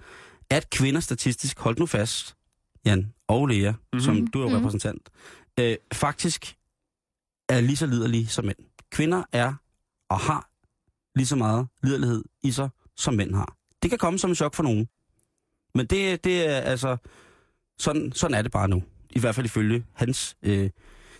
at 0.49 0.69
kvinder 0.69 0.99
statistisk, 1.01 1.59
hold 1.59 1.77
nu 1.79 1.85
fast, 1.85 2.35
Jan 2.85 3.13
og 3.27 3.47
Lea, 3.47 3.71
mm-hmm. 3.71 3.99
som 3.99 4.27
du 4.27 4.41
er 4.41 4.47
Mhm. 4.47 4.55
repræsentant, 4.55 5.09
øh, 5.59 5.75
faktisk 5.93 6.55
er 7.49 7.61
lige 7.61 7.77
så 7.77 7.85
liderlige 7.85 8.27
som 8.27 8.45
mænd. 8.45 8.57
Kvinder 8.91 9.23
er 9.31 9.53
og 10.09 10.19
har 10.19 10.49
lige 11.15 11.27
så 11.27 11.35
meget 11.35 11.67
liderlighed 11.83 12.23
i 12.43 12.51
sig, 12.51 12.69
som 12.97 13.13
mænd 13.13 13.35
har. 13.35 13.55
Det 13.83 13.89
kan 13.91 13.97
komme 13.97 14.19
som 14.19 14.29
en 14.29 14.35
chok 14.35 14.55
for 14.55 14.63
nogen. 14.63 14.87
Men 15.75 15.85
det, 15.85 16.23
det 16.23 16.47
er 16.49 16.57
altså... 16.59 16.97
Sådan, 17.79 18.11
sådan 18.11 18.37
er 18.37 18.41
det 18.41 18.51
bare 18.51 18.67
nu. 18.67 18.83
I 19.09 19.19
hvert 19.19 19.35
fald 19.35 19.45
ifølge 19.45 19.85
hans... 19.93 20.37
Øh, 20.43 20.69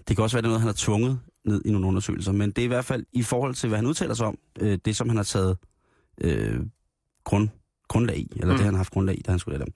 det 0.08 0.16
kan 0.16 0.24
også 0.24 0.36
være, 0.38 0.42
det 0.42 0.48
noget, 0.48 0.62
han 0.62 0.68
har 0.68 0.74
tvunget 0.78 1.20
ned 1.46 1.62
i 1.66 1.72
nogle 1.72 1.88
undersøgelser, 1.88 2.32
men 2.32 2.52
det 2.52 2.58
er 2.62 2.66
i 2.66 2.68
hvert 2.68 2.86
fald 2.86 3.06
i 3.14 3.24
forhold 3.24 3.56
til, 3.56 3.68
hvad 3.70 3.78
han 3.78 3.86
udtaler 3.86 4.14
sig 4.14 4.28
om, 4.28 4.38
øh, 4.60 4.80
det 4.86 4.96
som 4.96 5.10
han 5.10 5.18
har 5.18 5.24
taget 5.24 5.58
øh, 6.22 6.60
grund, 7.24 7.50
grundlag 7.88 8.18
i, 8.18 8.28
eller 8.36 8.46
mm. 8.54 8.58
det 8.58 8.66
han 8.66 8.74
har 8.74 8.78
haft 8.80 8.92
grundlag 8.92 9.18
i, 9.18 9.22
da 9.22 9.32
han 9.32 9.40
skulle 9.40 9.58
lade 9.58 9.66
dem. 9.66 9.74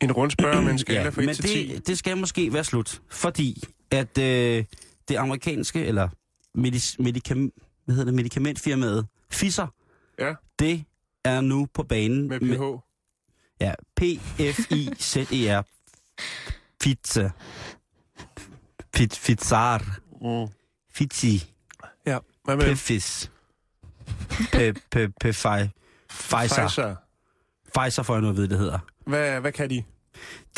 En 0.00 0.12
rundspørg 0.12 0.62
med 0.64 0.72
en 0.72 0.78
skala 0.78 1.02
Ja, 1.02 1.08
fra 1.08 1.22
1 1.22 1.26
men 1.26 1.34
til 1.34 1.44
10. 1.44 1.74
det, 1.74 1.86
det 1.86 1.98
skal 1.98 2.16
måske 2.16 2.52
være 2.52 2.64
slut, 2.64 3.02
fordi 3.08 3.62
at 3.90 4.18
øh, 4.18 4.64
det 5.08 5.16
amerikanske, 5.16 5.84
eller 5.84 6.08
medis, 6.54 6.96
medikam, 6.98 7.52
hvad 7.84 7.94
hedder 7.94 8.04
det, 8.04 8.14
medikamentfirmaet 8.14 9.06
Pfizer, 9.30 9.66
Ja. 10.18 10.34
det 10.58 10.84
er 11.24 11.40
nu 11.40 11.66
på 11.74 11.82
banen 11.82 12.28
Med 12.28 12.40
PH. 12.40 12.82
Ja, 13.60 13.74
P-F-I-Z-E-R. 13.96 15.62
Pizza. 16.80 17.30
Pit, 18.92 19.20
Pizar. 19.26 19.98
Mm. 20.20 20.52
Fitzi. 20.94 21.52
Ja, 22.06 22.18
hvad 22.44 22.56
med 22.56 22.64
Pefis. 22.64 23.30
Pe, 24.52 24.74
pe, 24.90 25.08
pe, 25.20 25.32
Pfizer. 25.32 25.68
Pfizer? 26.10 26.94
Pfizer 27.78 28.02
får 28.02 28.14
jeg 28.14 28.22
nu 28.22 28.28
at 28.28 28.36
vide, 28.36 28.48
det 28.48 28.58
hedder. 28.58 28.78
Hvad, 29.06 29.40
hvad 29.40 29.52
kan 29.52 29.70
de? 29.70 29.84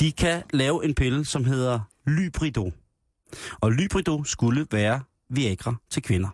De 0.01 0.13
kan 0.13 0.43
lave 0.53 0.85
en 0.85 0.95
pille, 0.95 1.25
som 1.25 1.45
hedder 1.45 1.81
Lybrido. 2.07 2.73
Og 3.61 3.73
Lybrido 3.73 4.25
skulle 4.25 4.67
være 4.71 5.01
Viagra 5.31 5.75
til 5.91 6.03
kvinder. 6.03 6.29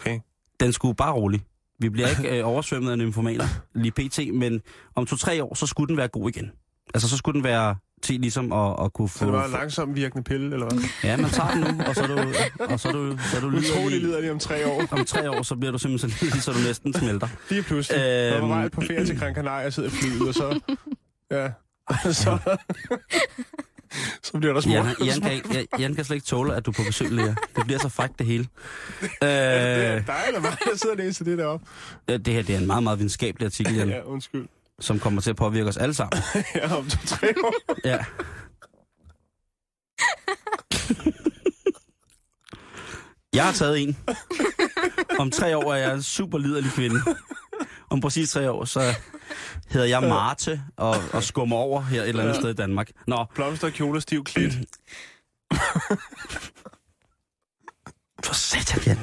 Okay. 0.00 0.20
Den 0.60 0.72
skulle 0.72 0.96
bare 0.96 1.12
rolig. 1.12 1.44
Vi 1.78 1.88
bliver 1.88 2.08
ikke 2.08 2.38
øh, 2.38 2.48
oversvømmet 2.48 2.90
af 2.90 2.98
nymphomaner 2.98 3.46
lige 3.74 3.92
pt, 3.92 4.34
men 4.34 4.62
om 4.94 5.06
to-tre 5.06 5.44
år, 5.44 5.54
så 5.54 5.66
skulle 5.66 5.88
den 5.88 5.96
være 5.96 6.08
god 6.08 6.28
igen. 6.28 6.50
Altså, 6.94 7.08
så 7.08 7.16
skulle 7.16 7.34
den 7.34 7.44
være 7.44 7.76
til 8.04 8.20
ligesom 8.20 8.52
at, 8.52 8.84
at 8.84 8.92
kunne 8.92 9.08
få... 9.08 9.18
Så 9.18 9.24
det 9.24 9.32
var 9.32 9.44
en 9.44 9.50
langsom 9.52 9.94
virkende 9.94 10.24
pille, 10.24 10.52
eller 10.54 10.66
hvad? 10.68 10.82
Ja, 11.04 11.16
man 11.16 11.30
tager 11.30 11.50
den 11.50 11.60
nu, 11.60 11.84
og 11.84 11.94
så 11.94 12.02
er 12.02 12.06
du, 12.06 12.18
og 12.72 12.80
så 12.80 12.88
er 12.88 12.92
du, 12.92 13.18
så 13.30 13.36
er 13.36 13.40
du 13.40 13.46
Utrolig 13.46 14.00
lider 14.00 14.20
de 14.20 14.30
om 14.30 14.38
tre 14.38 14.66
år. 14.66 14.82
Om 14.90 15.04
tre 15.04 15.30
år, 15.30 15.42
så 15.42 15.56
bliver 15.56 15.72
du 15.72 15.78
simpelthen 15.78 16.10
så 16.10 16.16
lidelig, 16.24 16.42
så 16.42 16.52
du 16.52 16.58
næsten 16.58 16.94
smelter. 16.94 17.28
Lige 17.50 17.62
pludselig. 17.62 18.00
Øhm... 18.00 18.40
Når 18.40 18.46
man 18.48 18.62
var 18.62 18.68
på 18.68 18.80
ferie 18.80 19.06
til 19.06 19.18
Gran 19.18 19.34
Canaria 19.34 19.66
og 19.66 19.72
sidder 19.72 19.90
flyet, 19.90 20.28
og 20.28 20.34
så... 20.34 20.60
Ja. 21.30 21.48
så... 22.22 22.38
så 24.22 24.38
bliver 24.38 24.54
der 24.54 24.60
små. 24.60 24.72
Jan, 24.74 24.86
Jan, 25.04 25.20
kan, 25.20 25.32
ikke- 25.32 25.68
Jan, 25.78 25.94
kan 25.94 26.04
slet 26.04 26.14
ikke 26.14 26.26
tåle, 26.26 26.54
at 26.54 26.66
du 26.66 26.70
er 26.70 26.74
på 26.74 26.82
besøg, 26.86 27.10
Lea. 27.10 27.24
Det 27.56 27.64
bliver 27.66 27.78
så 27.78 27.88
frækt, 27.88 28.18
det 28.18 28.26
hele. 28.26 28.46
Det 29.00 29.10
er 29.20 29.96
Øh, 29.96 30.06
dig 30.06 30.14
eller 30.26 30.40
mig, 30.40 30.56
der 30.72 30.76
sidder 30.76 30.94
og 30.94 30.98
læser 30.98 31.24
det 31.24 31.38
deroppe. 31.38 31.66
det 32.08 32.26
her 32.28 32.42
det 32.42 32.54
er 32.54 32.58
en 32.58 32.66
meget, 32.66 32.82
meget 32.82 32.98
videnskabelig 32.98 33.46
artikel, 33.46 33.74
Jan, 33.76 33.88
Ja, 33.88 34.00
undskyld. 34.02 34.46
Som 34.80 34.98
kommer 34.98 35.20
til 35.20 35.30
at 35.30 35.36
påvirke 35.36 35.68
os 35.68 35.76
alle 35.76 35.94
sammen. 35.94 36.22
Ja, 36.54 36.76
om 36.76 36.88
to, 36.88 36.98
tre 37.06 37.34
år. 37.44 37.54
Ja. 37.88 38.04
Jeg 43.34 43.44
har 43.44 43.52
taget 43.52 43.82
en. 43.82 43.96
Om 45.18 45.30
tre 45.30 45.56
år 45.56 45.72
er 45.74 45.76
jeg 45.76 45.94
en 45.94 46.02
super 46.02 46.38
liderlig 46.38 46.70
kvinde. 46.70 47.00
Om 47.90 48.00
præcis 48.00 48.30
tre 48.30 48.50
år, 48.50 48.64
så 48.64 48.80
hedder 49.68 49.86
jeg 49.86 50.02
Marte 50.02 50.62
og, 50.76 50.96
og 51.12 51.22
skummer 51.22 51.56
over 51.56 51.80
her 51.80 52.02
et 52.02 52.08
eller 52.08 52.22
andet 52.22 52.36
sted 52.36 52.50
i 52.50 52.54
Danmark. 52.54 52.90
Nå, 53.06 53.24
Blomster, 53.34 53.70
kjole, 53.70 54.00
stiv 54.00 54.24
klit. 54.24 54.52
for 58.24 58.34
satan, 58.34 58.82
Jan. 58.86 58.98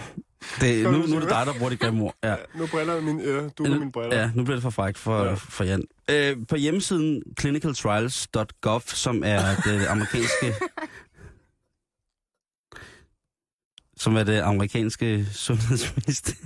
Det, 0.59 0.83
nu, 0.83 0.91
nu 0.91 1.15
er 1.15 1.19
det 1.19 1.29
dig, 1.29 1.45
der 1.45 1.53
bruger 1.53 1.69
det 1.69 1.79
grimme 1.79 2.03
ord. 2.03 2.15
Ja. 2.23 2.35
Nu 2.55 2.67
briller 2.67 2.93
jeg 2.93 3.03
mine 3.03 3.23
ører. 3.23 3.49
Du 3.49 3.63
med 3.63 3.79
mine 3.79 3.91
briller. 3.91 4.19
Ja, 4.19 4.31
nu 4.35 4.43
bliver 4.43 4.55
det 4.55 4.63
for 4.63 4.69
frækt 4.69 4.97
for, 4.97 5.25
ja. 5.25 5.33
for 5.33 5.63
Jan. 5.63 5.83
Øh, 6.09 6.37
på 6.47 6.55
hjemmesiden 6.55 7.23
clinicaltrials.gov, 7.39 8.81
som 8.85 9.23
er 9.25 9.55
det 9.65 9.87
amerikanske... 9.93 10.53
som 13.97 14.15
er 14.15 14.23
det 14.23 14.39
amerikanske 14.39 15.25
sundhedsminister. 15.25 16.33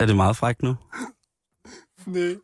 er 0.00 0.06
det 0.06 0.16
meget 0.16 0.36
frækt 0.36 0.62
nu? 0.62 0.76
Nej. 2.06 2.36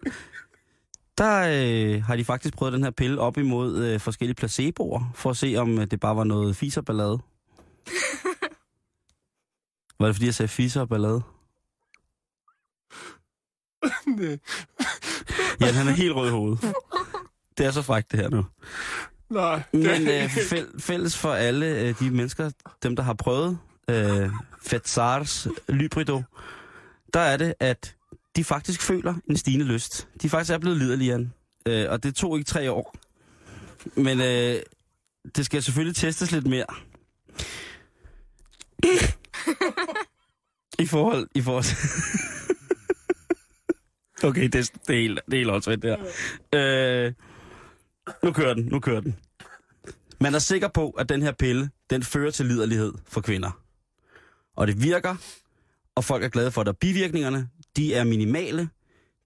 Der 1.18 1.48
øh, 1.50 2.02
har 2.02 2.16
de 2.16 2.24
faktisk 2.24 2.54
prøvet 2.54 2.72
den 2.72 2.82
her 2.82 2.90
pille 2.90 3.20
op 3.20 3.38
imod 3.38 3.84
øh, 3.84 4.00
forskellige 4.00 4.34
placeboer, 4.34 5.12
for 5.14 5.30
at 5.30 5.36
se, 5.36 5.56
om 5.56 5.78
øh, 5.78 5.86
det 5.90 6.00
bare 6.00 6.16
var 6.16 6.24
noget 6.24 6.56
fiserballade. 6.56 7.18
Var 10.00 10.06
det 10.06 10.14
fordi, 10.16 10.26
jeg 10.26 10.34
sagde 10.34 10.48
fiserballade? 10.48 11.22
Nej. 14.18 14.38
Jan, 15.60 15.74
han 15.74 15.88
er 15.88 15.92
helt 15.92 16.14
rød 16.14 16.28
i 16.28 16.30
hovedet. 16.30 16.74
Det 17.58 17.66
er 17.66 17.70
så 17.70 17.82
frækt, 17.82 18.12
det 18.12 18.20
her 18.20 18.28
nu. 18.30 18.44
Nej. 19.30 19.62
Men 19.72 20.08
øh, 20.08 20.24
fæl- 20.36 20.80
fælles 20.80 21.16
for 21.18 21.32
alle 21.32 21.66
øh, 21.80 21.98
de 21.98 22.10
mennesker, 22.10 22.50
dem 22.82 22.96
der 22.96 23.02
har 23.02 23.14
prøvet 23.14 23.58
øh, 23.90 24.30
Fetsars 24.62 25.48
Lybrido, 25.68 26.22
der 27.14 27.20
er 27.20 27.36
det, 27.36 27.54
at 27.60 27.96
de 28.36 28.44
faktisk 28.44 28.80
føler 28.82 29.14
en 29.30 29.36
stigende 29.36 29.64
lyst. 29.64 30.08
De 30.22 30.30
faktisk 30.30 30.52
er 30.52 30.58
blevet 30.58 30.78
liderlige, 30.78 31.10
Jan. 31.10 31.32
Øh, 31.66 31.90
og 31.90 32.02
det 32.02 32.14
tog 32.14 32.38
ikke 32.38 32.48
tre 32.48 32.70
år. 32.72 32.94
Men 33.94 34.20
øh, 34.20 34.60
det 35.36 35.46
skal 35.46 35.62
selvfølgelig 35.62 35.96
testes 35.96 36.32
lidt 36.32 36.46
mere. 36.46 36.66
I 40.78 40.86
forhold, 40.86 41.28
i 41.34 41.40
forhold 41.42 41.64
til... 41.64 41.76
okay, 44.28 44.42
det, 44.48 44.54
er- 44.54 44.78
det 44.86 44.96
er 44.96 45.00
helt, 45.02 45.20
det 45.26 45.34
er 45.34 45.38
helt 45.38 45.50
åndssvagt, 45.50 45.82
det 45.82 45.96
her. 46.54 47.06
Øh, 47.06 47.12
nu 48.24 48.32
kører 48.32 48.54
den, 48.54 48.64
nu 48.64 48.80
kører 48.80 49.00
den. 49.00 49.16
Man 50.20 50.34
er 50.34 50.38
sikker 50.38 50.68
på, 50.68 50.90
at 50.90 51.08
den 51.08 51.22
her 51.22 51.32
pille, 51.32 51.70
den 51.90 52.02
fører 52.02 52.30
til 52.30 52.46
liderlighed 52.46 52.92
for 53.08 53.20
kvinder. 53.20 53.50
Og 54.56 54.66
det 54.66 54.82
virker, 54.82 55.16
og 55.94 56.04
folk 56.04 56.24
er 56.24 56.28
glade 56.28 56.50
for 56.50 56.62
det. 56.62 56.78
Bivirkningerne, 56.78 57.48
de 57.76 57.94
er 57.94 58.04
minimale. 58.04 58.68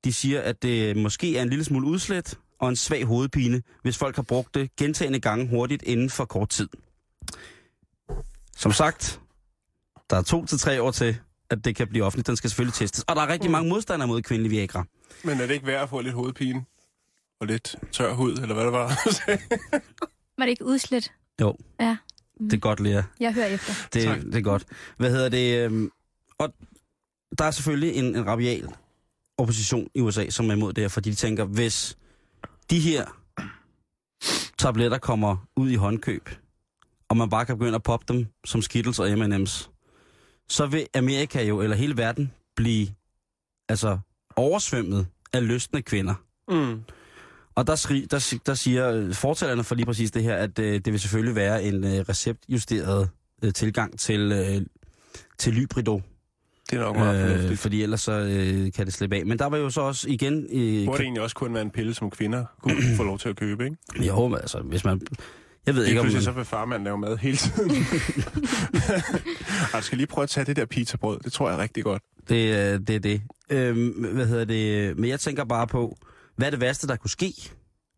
De 0.04 0.12
siger, 0.12 0.40
at 0.40 0.62
det 0.62 0.96
måske 0.96 1.38
er 1.38 1.42
en 1.42 1.48
lille 1.48 1.64
smule 1.64 1.86
udslet 1.86 2.38
og 2.58 2.68
en 2.68 2.76
svag 2.76 3.04
hovedpine, 3.04 3.62
hvis 3.82 3.98
folk 3.98 4.16
har 4.16 4.22
brugt 4.22 4.54
det 4.54 4.76
gentagende 4.76 5.20
gange 5.20 5.48
hurtigt 5.48 5.82
inden 5.82 6.10
for 6.10 6.24
kort 6.24 6.48
tid. 6.48 6.68
Som 8.56 8.72
sagt, 8.72 9.20
der 10.10 10.16
er 10.16 10.22
to 10.22 10.46
til 10.46 10.58
tre 10.58 10.82
år 10.82 10.90
til, 10.90 11.16
at 11.50 11.64
det 11.64 11.76
kan 11.76 11.88
blive 11.88 12.04
offentligt. 12.04 12.26
Den 12.26 12.36
skal 12.36 12.50
selvfølgelig 12.50 12.74
testes. 12.74 13.04
Og 13.04 13.16
der 13.16 13.22
er 13.22 13.28
rigtig 13.28 13.50
mange 13.50 13.68
modstandere 13.68 14.08
mod 14.08 14.22
kvindelig 14.22 14.50
Viagra. 14.50 14.84
Men 15.24 15.40
er 15.40 15.46
det 15.46 15.54
ikke 15.54 15.66
værd 15.66 15.82
at 15.82 15.88
få 15.88 16.00
lidt 16.00 16.14
hovedpine? 16.14 16.64
Og 17.40 17.46
lidt 17.46 17.76
tør 17.92 18.12
hud, 18.14 18.32
eller 18.32 18.54
hvad 18.54 18.64
det 18.64 18.72
var? 18.72 18.88
Var 20.38 20.44
det 20.44 20.50
ikke 20.50 20.64
udslet? 20.64 21.12
Jo, 21.40 21.56
Ja, 21.80 21.96
det 22.40 22.52
er 22.52 22.58
godt, 22.58 22.80
Lea. 22.80 23.02
jeg 23.20 23.32
hører 23.34 23.46
efter. 23.46 23.72
Det, 23.92 24.02
Tak. 24.04 24.20
det 24.22 24.34
er 24.34 24.40
godt. 24.40 24.64
Hvad 24.96 25.10
hedder 25.10 25.28
det? 25.28 25.64
øhm, 25.64 25.90
Og 26.38 26.54
der 27.38 27.44
er 27.44 27.50
selvfølgelig 27.50 27.94
en, 27.94 28.16
en 28.16 28.26
rabial 28.26 28.68
opposition 29.38 29.88
i 29.94 30.00
USA, 30.00 30.30
som 30.30 30.48
er 30.50 30.52
imod 30.54 30.72
det 30.72 30.82
her, 30.84 30.88
fordi 30.88 31.10
de 31.10 31.14
tænker, 31.14 31.44
hvis 31.44 31.98
de 32.70 32.80
her 32.80 33.04
tabletter 34.58 34.98
kommer 34.98 35.36
ud 35.56 35.70
i 35.70 35.74
håndkøb, 35.74 36.28
og 37.08 37.16
man 37.16 37.30
bare 37.30 37.46
kan 37.46 37.58
begynde 37.58 37.74
at 37.74 37.82
poppe 37.82 38.12
dem 38.14 38.26
som 38.44 38.62
Skittles 38.62 38.98
og 38.98 39.08
M&M's, 39.18 39.70
så 40.48 40.66
vil 40.66 40.86
Amerika 40.94 41.42
jo, 41.44 41.60
eller 41.60 41.76
hele 41.76 41.96
verden, 41.96 42.32
blive 42.56 42.88
altså 43.68 43.98
oversvømmet 44.36 45.06
af 45.32 45.48
lystende 45.48 45.82
kvinder. 45.82 46.14
mm. 46.48 46.80
Og 47.56 47.66
der, 47.66 47.74
skri, 47.74 48.06
der, 48.10 48.34
der 48.46 48.54
siger 48.54 48.90
øh, 48.90 49.14
fortalerne 49.14 49.64
for 49.64 49.74
lige 49.74 49.86
præcis 49.86 50.10
det 50.10 50.22
her, 50.22 50.36
at 50.36 50.58
øh, 50.58 50.74
det 50.74 50.92
vil 50.92 51.00
selvfølgelig 51.00 51.34
være 51.34 51.62
en 51.64 51.84
øh, 51.84 51.90
receptjusteret 52.08 53.10
øh, 53.44 53.52
tilgang 53.52 53.98
til, 53.98 54.32
øh, 54.32 54.66
til 55.38 55.52
Lybrido, 55.52 56.00
Det 56.70 56.76
er 56.76 56.80
nok 56.80 56.96
meget 56.96 57.22
øh, 57.24 57.30
fornuftigt. 57.30 57.60
fordi 57.60 57.82
ellers 57.82 58.00
så 58.00 58.12
øh, 58.12 58.72
kan 58.72 58.86
det 58.86 58.94
slippe 58.94 59.16
af. 59.16 59.26
Men 59.26 59.38
der 59.38 59.46
var 59.46 59.56
jo 59.56 59.70
så 59.70 59.80
også 59.80 60.08
igen... 60.08 60.34
Øh, 60.52 60.84
Burde 60.84 60.98
det 60.98 61.04
egentlig 61.04 61.22
også 61.22 61.36
kun 61.36 61.54
være 61.54 61.62
en 61.62 61.70
pille, 61.70 61.94
som 61.94 62.10
kvinder 62.10 62.44
kunne 62.62 62.96
få 62.96 63.02
lov 63.02 63.18
til 63.18 63.28
at 63.28 63.36
købe, 63.36 63.64
ikke? 63.64 63.76
jo, 64.06 64.34
altså, 64.34 64.58
hvis 64.60 64.84
man... 64.84 65.00
Jeg 65.66 65.74
ved 65.74 65.82
Ikke 65.82 65.90
ikke, 65.90 66.00
om... 66.00 66.04
pludselig 66.04 66.24
så 66.24 66.30
vil 66.32 66.44
farmand 66.44 66.84
lave 66.84 66.98
mad 66.98 67.16
hele 67.16 67.36
tiden. 67.36 67.70
Du 69.72 69.82
skal 69.82 69.98
lige 69.98 70.06
prøve 70.06 70.22
at 70.22 70.28
tage 70.28 70.44
det 70.44 70.56
der 70.56 70.66
pizzabrød. 70.66 71.20
Det 71.20 71.32
tror 71.32 71.48
jeg 71.48 71.58
er 71.58 71.62
rigtig 71.62 71.84
godt. 71.84 72.02
Det, 72.28 72.74
øh, 72.74 72.80
det 72.86 72.90
er 72.90 73.00
det. 73.00 73.22
Øhm, 73.50 74.04
hvad 74.14 74.26
hedder 74.26 74.44
det? 74.44 74.98
Men 74.98 75.10
jeg 75.10 75.20
tænker 75.20 75.44
bare 75.44 75.66
på, 75.66 75.96
hvad 76.36 76.46
er 76.46 76.50
det 76.50 76.60
værste, 76.60 76.86
der 76.86 76.96
kunne 76.96 77.10
ske, 77.10 77.32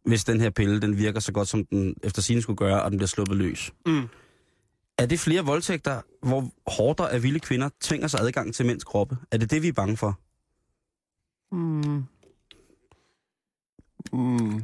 hvis 0.04 0.24
den 0.24 0.40
her 0.40 0.50
pille, 0.50 0.80
den 0.80 0.98
virker 0.98 1.20
så 1.20 1.32
godt, 1.32 1.48
som 1.48 1.64
den 1.64 1.94
efter 2.02 2.22
sin 2.22 2.42
skulle 2.42 2.56
gøre, 2.56 2.82
og 2.82 2.90
den 2.90 2.98
bliver 2.98 3.08
sluppet 3.08 3.36
løs? 3.36 3.72
Mm. 3.86 4.08
Er 4.98 5.06
det 5.06 5.20
flere 5.20 5.44
voldtægter, 5.44 6.00
hvor 6.22 6.50
hårdere 6.66 7.12
af 7.12 7.22
vilde 7.22 7.40
kvinder 7.40 7.68
tvinger 7.80 8.08
sig 8.08 8.20
adgang 8.20 8.54
til 8.54 8.66
mænds 8.66 8.84
kroppe? 8.84 9.16
Er 9.32 9.36
det 9.36 9.50
det, 9.50 9.62
vi 9.62 9.68
er 9.68 9.72
bange 9.72 9.96
for? 9.96 10.20
Mm. 11.52 12.04
Mm, 14.12 14.62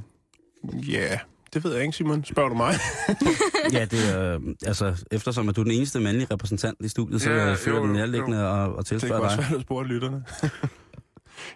ja, 0.88 1.18
det 1.54 1.64
ved 1.64 1.72
jeg 1.74 1.82
ikke, 1.82 1.96
Simon. 1.96 2.24
Spørger 2.24 2.48
du 2.48 2.54
mig? 2.54 2.74
Ja, 3.72 3.84
det 3.84 4.14
er, 4.14 4.34
øh, 4.34 4.40
altså, 4.66 5.04
eftersom 5.10 5.48
at 5.48 5.56
du 5.56 5.60
er 5.60 5.64
den 5.64 5.72
eneste 5.72 6.00
mandlige 6.00 6.28
repræsentant 6.30 6.78
i 6.80 6.88
studiet, 6.88 7.22
så 7.22 7.30
Ja, 7.30 7.54
føler 7.54 7.76
jo, 7.76 7.82
det 7.82 7.88
jo, 7.88 7.94
nærliggende 7.94 8.38
at, 8.38 8.68
at 8.70 8.76
det 8.78 8.86
tilspørge 8.86 9.14
kan 9.20 9.24
også 9.24 9.36
dig. 9.36 9.46
være, 9.50 9.56
at 9.58 9.62
spørge 9.62 9.86
lytterne. 9.86 10.24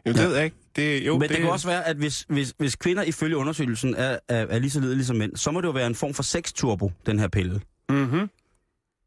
Jamen, 0.07 0.17
det 0.17 0.23
Ja. 0.23 0.27
ved 0.29 0.37
jeg 0.37 0.45
ikke. 0.45 0.57
Det, 0.77 1.07
jo, 1.07 1.13
Men 1.13 1.21
det, 1.23 1.31
det 1.31 1.39
kan 1.39 1.51
også 1.51 1.69
være, 1.69 1.87
at 1.87 1.97
hvis, 1.97 2.25
hvis, 2.29 2.55
hvis 2.59 2.77
kvinder 2.77 3.03
ifølge 3.03 3.37
undersøgelsen 3.37 3.95
er, 3.95 4.19
er, 4.29 4.47
er 4.47 4.59
lige 4.59 4.71
så 4.71 4.81
lidelige 4.81 5.05
som 5.07 5.17
mænd, 5.17 5.37
så 5.37 5.51
må 5.51 5.61
det 5.61 5.67
jo 5.69 5.73
være 5.73 5.87
en 5.87 5.95
form 5.95 6.15
for 6.15 6.23
sexturbo, 6.23 6.93
den 7.07 7.19
her 7.19 7.29
pille. 7.29 7.61
Mm-hmm. 7.89 8.31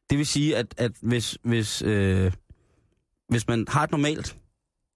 Det 0.10 0.18
vil 0.18 0.26
sige, 0.26 0.58
at, 0.58 0.66
at 0.78 0.92
hvis, 1.02 1.38
hvis, 1.44 1.82
øh, 1.82 2.32
hvis 3.30 3.48
man 3.48 3.66
har 3.68 3.84
et 3.84 3.92
normalt 3.92 4.38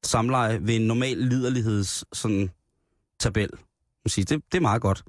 samleje 0.03 0.59
ved 0.61 0.75
en 0.75 0.87
normal 0.87 1.17
liderligheds 1.17 2.05
sådan, 2.17 2.49
tabel, 3.19 3.49
man 4.05 4.09
siger, 4.09 4.25
det, 4.25 4.41
det 4.51 4.57
er 4.57 4.61
meget 4.61 4.81
godt. 4.81 5.03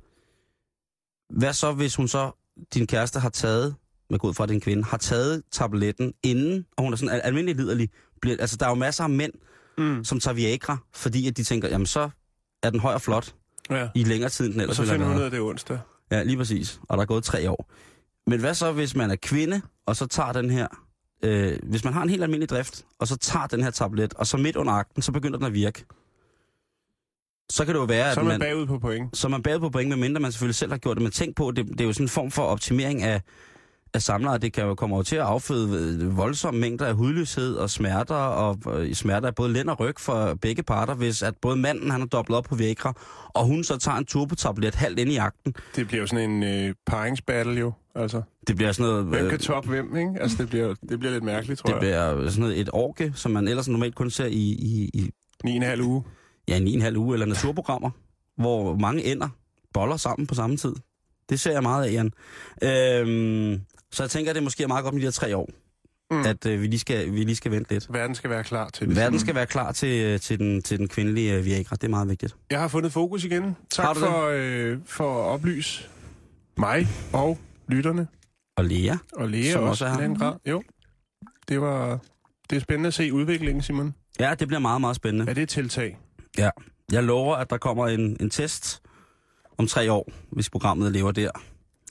Hvad 1.36 1.52
så, 1.52 1.72
hvis 1.72 1.94
hun 1.96 2.08
så, 2.08 2.30
din 2.74 2.86
kæreste 2.86 3.18
har 3.20 3.28
taget, 3.28 3.74
med 4.10 4.18
god 4.18 4.34
fra 4.34 4.46
din 4.46 4.60
kvinde, 4.60 4.84
har 4.84 4.96
taget 4.96 5.42
tabletten 5.52 6.12
inden, 6.22 6.66
og 6.76 6.84
hun 6.84 6.92
er 6.92 6.96
sådan 6.96 7.14
al- 7.14 7.20
almindelig 7.24 7.56
liderlig. 7.56 7.90
Bliver, 8.20 8.36
altså, 8.40 8.56
der 8.56 8.66
er 8.66 8.70
jo 8.70 8.74
masser 8.74 9.04
af 9.04 9.10
mænd, 9.10 9.32
Mm. 9.78 10.04
som 10.04 10.20
tager 10.20 10.34
Viagra, 10.34 10.76
fordi 10.94 11.28
at 11.28 11.36
de 11.36 11.44
tænker, 11.44 11.68
jamen 11.68 11.86
så 11.86 12.10
er 12.62 12.70
den 12.70 12.80
høj 12.80 12.94
og 12.94 13.02
flot 13.02 13.34
Ja. 13.70 13.88
i 13.94 14.04
længere 14.04 14.30
tid, 14.30 14.44
end 14.44 14.52
den 14.52 14.60
Og 14.60 14.62
ellers 14.62 14.76
så 14.76 14.86
finder 14.86 15.06
hun 15.06 15.16
ud 15.16 15.22
af, 15.22 15.30
det 15.30 15.40
onsdag. 15.40 15.78
Ja, 16.10 16.22
lige 16.22 16.36
præcis. 16.36 16.80
Og 16.88 16.96
der 16.96 17.02
er 17.02 17.06
gået 17.06 17.24
tre 17.24 17.50
år. 17.50 17.70
Men 18.26 18.40
hvad 18.40 18.54
så, 18.54 18.72
hvis 18.72 18.96
man 18.96 19.10
er 19.10 19.16
kvinde, 19.16 19.62
og 19.86 19.96
så 19.96 20.06
tager 20.06 20.32
den 20.32 20.50
her... 20.50 20.66
Øh, 21.22 21.58
hvis 21.62 21.84
man 21.84 21.92
har 21.92 22.02
en 22.02 22.08
helt 22.10 22.22
almindelig 22.22 22.48
drift, 22.48 22.84
og 22.98 23.08
så 23.08 23.16
tager 23.16 23.46
den 23.46 23.62
her 23.62 23.70
tablet, 23.70 24.14
og 24.14 24.26
så 24.26 24.36
midt 24.36 24.56
under 24.56 24.72
akten, 24.72 25.02
så 25.02 25.12
begynder 25.12 25.38
den 25.38 25.46
at 25.46 25.52
virke. 25.54 25.84
Så 27.52 27.64
kan 27.64 27.74
det 27.74 27.80
jo 27.80 27.84
være, 27.84 28.14
Så 28.14 28.20
at 28.20 28.24
er 28.24 28.28
man 28.28 28.38
man, 28.40 28.48
bagud 28.48 28.66
på 28.66 28.78
point. 28.78 29.16
så 29.16 29.26
er 29.26 29.30
man 29.30 29.42
bagud 29.42 29.60
på 29.60 29.70
point, 29.70 29.88
medmindre 29.88 30.20
man 30.20 30.32
selvfølgelig 30.32 30.54
selv 30.54 30.70
har 30.72 30.78
gjort 30.78 30.96
det. 30.96 31.02
Men 31.02 31.12
tænk 31.12 31.36
på, 31.36 31.50
det, 31.50 31.66
det 31.68 31.80
er 31.80 31.84
jo 31.84 31.92
sådan 31.92 32.04
en 32.04 32.08
form 32.08 32.30
for 32.30 32.42
optimering 32.42 33.02
af, 33.02 33.20
af 33.94 34.02
samlere. 34.02 34.38
Det 34.38 34.52
kan 34.52 34.64
jo 34.64 34.74
komme 34.74 34.94
over 34.94 35.02
til 35.02 35.16
at 35.16 35.22
afføde 35.22 35.98
øh, 36.04 36.16
voldsomme 36.16 36.60
mængder 36.60 36.86
af 36.86 36.94
hudløshed 36.94 37.54
og 37.54 37.70
smerter, 37.70 38.14
og 38.14 38.58
øh, 38.74 38.94
smerter 38.94 39.26
af 39.28 39.34
både 39.34 39.52
lænd 39.52 39.68
og 39.68 39.80
ryg 39.80 39.94
for 39.98 40.34
begge 40.34 40.62
parter, 40.62 40.94
hvis 40.94 41.22
at 41.22 41.34
både 41.42 41.56
manden 41.56 41.90
han 41.90 42.02
er 42.02 42.06
dobbelt 42.06 42.36
op 42.36 42.44
på 42.44 42.54
Viagra, 42.54 42.92
og 43.28 43.44
hun 43.44 43.64
så 43.64 43.76
tager 43.78 43.98
en 43.98 44.04
turbotablet 44.06 44.74
halvt 44.74 44.98
ind 44.98 45.10
i 45.10 45.16
akten. 45.16 45.54
Det 45.76 45.86
bliver 45.88 46.00
jo 46.00 46.06
sådan 46.06 46.30
en 46.30 46.42
øh, 46.68 46.74
paringsbattle 46.86 47.52
jo. 47.60 47.72
Altså, 47.94 48.22
Det 48.48 48.56
bliver 48.56 48.72
sådan 48.72 48.90
noget... 48.90 49.04
hvem 49.06 49.24
øh, 49.24 49.30
kan 49.30 49.38
toppe 49.38 49.68
hvem, 49.70 49.96
ikke? 49.96 50.10
Altså, 50.20 50.36
det 50.40 50.48
bliver, 50.48 50.74
det 50.88 50.98
bliver 50.98 51.12
lidt 51.12 51.24
mærkeligt, 51.24 51.60
tror 51.60 51.66
Det 51.66 51.72
jeg. 51.72 52.14
bliver 52.14 52.28
sådan 52.30 52.40
noget, 52.42 52.60
et 52.60 52.70
orke, 52.72 53.12
som 53.14 53.32
man 53.32 53.48
ellers 53.48 53.68
normalt 53.68 53.94
kun 53.94 54.10
ser 54.10 54.26
i, 54.26 54.30
i, 54.42 54.90
i 54.94 55.10
Ni 55.44 55.50
og 55.50 55.56
en 55.56 55.62
halv 55.62 55.82
uge. 55.82 56.02
Ja, 56.48 56.56
en, 56.56 56.66
en 56.68 56.80
halv 56.80 56.96
uge 56.96 57.14
eller 57.14 57.26
naturprogrammer, 57.26 57.90
hvor 58.36 58.76
mange 58.76 59.04
ender 59.04 59.28
boller 59.72 59.96
sammen 59.96 60.26
på 60.26 60.34
samme 60.34 60.56
tid. 60.56 60.74
Det 61.28 61.40
ser 61.40 61.52
jeg 61.52 61.62
meget 61.62 61.84
af, 61.86 61.92
Jan. 61.92 62.12
Øhm, 62.62 63.60
så 63.92 64.02
jeg 64.02 64.10
tænker, 64.10 64.30
at 64.30 64.34
det 64.34 64.42
måske 64.42 64.62
er 64.62 64.68
meget 64.68 64.82
godt 64.84 64.94
med 64.94 65.00
de 65.02 65.06
her 65.06 65.10
tre 65.12 65.36
år, 65.36 65.48
Mm. 66.10 66.20
at 66.26 66.46
øh, 66.46 66.62
vi, 66.62 66.66
lige 66.66 66.78
skal, 66.78 67.12
vi 67.12 67.24
lige 67.24 67.36
skal 67.36 67.50
vente 67.52 67.72
lidt. 67.72 67.86
Verden 67.92 68.14
skal 68.14 68.30
være 68.30 68.44
klar 68.44 68.68
til 68.68 68.88
det. 68.88 68.96
Verden 68.96 69.18
skal 69.18 69.34
være 69.34 69.46
klar 69.46 69.72
til, 69.72 70.04
øh, 70.04 70.20
til, 70.20 70.38
den, 70.38 70.62
til 70.62 70.78
den 70.78 70.88
kvindelige 70.88 71.34
øh, 71.34 71.44
Viagra. 71.44 71.76
Det 71.76 71.84
er 71.84 71.88
meget 71.88 72.08
vigtigt. 72.08 72.36
Jeg 72.50 72.60
har 72.60 72.68
fundet 72.68 72.92
fokus 72.92 73.24
igen. 73.24 73.56
Tak 73.70 73.96
for, 73.96 74.28
øh, 74.32 74.78
for 74.86 75.22
at 75.24 75.26
oplyse 75.28 75.88
mig 76.56 76.88
og 77.12 77.38
lytterne. 77.68 78.06
Og 78.56 78.64
Lea, 78.64 78.96
Og 79.12 79.28
Lea 79.28 79.52
Som 79.52 79.62
også, 79.62 79.70
også 79.84 80.00
er 80.02 80.08
her. 80.08 80.14
grad. 80.18 80.34
Jo, 80.50 80.62
det 81.48 81.60
var... 81.60 81.98
Det 82.50 82.56
er 82.56 82.60
spændende 82.60 82.86
at 82.86 82.94
se 82.94 83.12
udviklingen, 83.12 83.62
Simon. 83.62 83.94
ja, 84.20 84.34
det 84.38 84.48
bliver 84.48 84.60
meget, 84.60 84.80
meget 84.80 84.96
spændende. 84.96 85.30
Er 85.30 85.34
det 85.34 85.42
et 85.42 85.48
tiltag? 85.48 85.98
Jeg 86.92 87.02
lover, 87.02 87.36
at 87.36 87.50
der 87.50 87.58
kommer 87.58 87.86
en, 87.88 88.16
en 88.20 88.30
test 88.30 88.82
om 89.58 89.66
tre 89.66 89.92
år, 89.92 90.10
hvis 90.32 90.50
programmet 90.50 90.92
lever 90.92 91.12
der, 91.12 91.30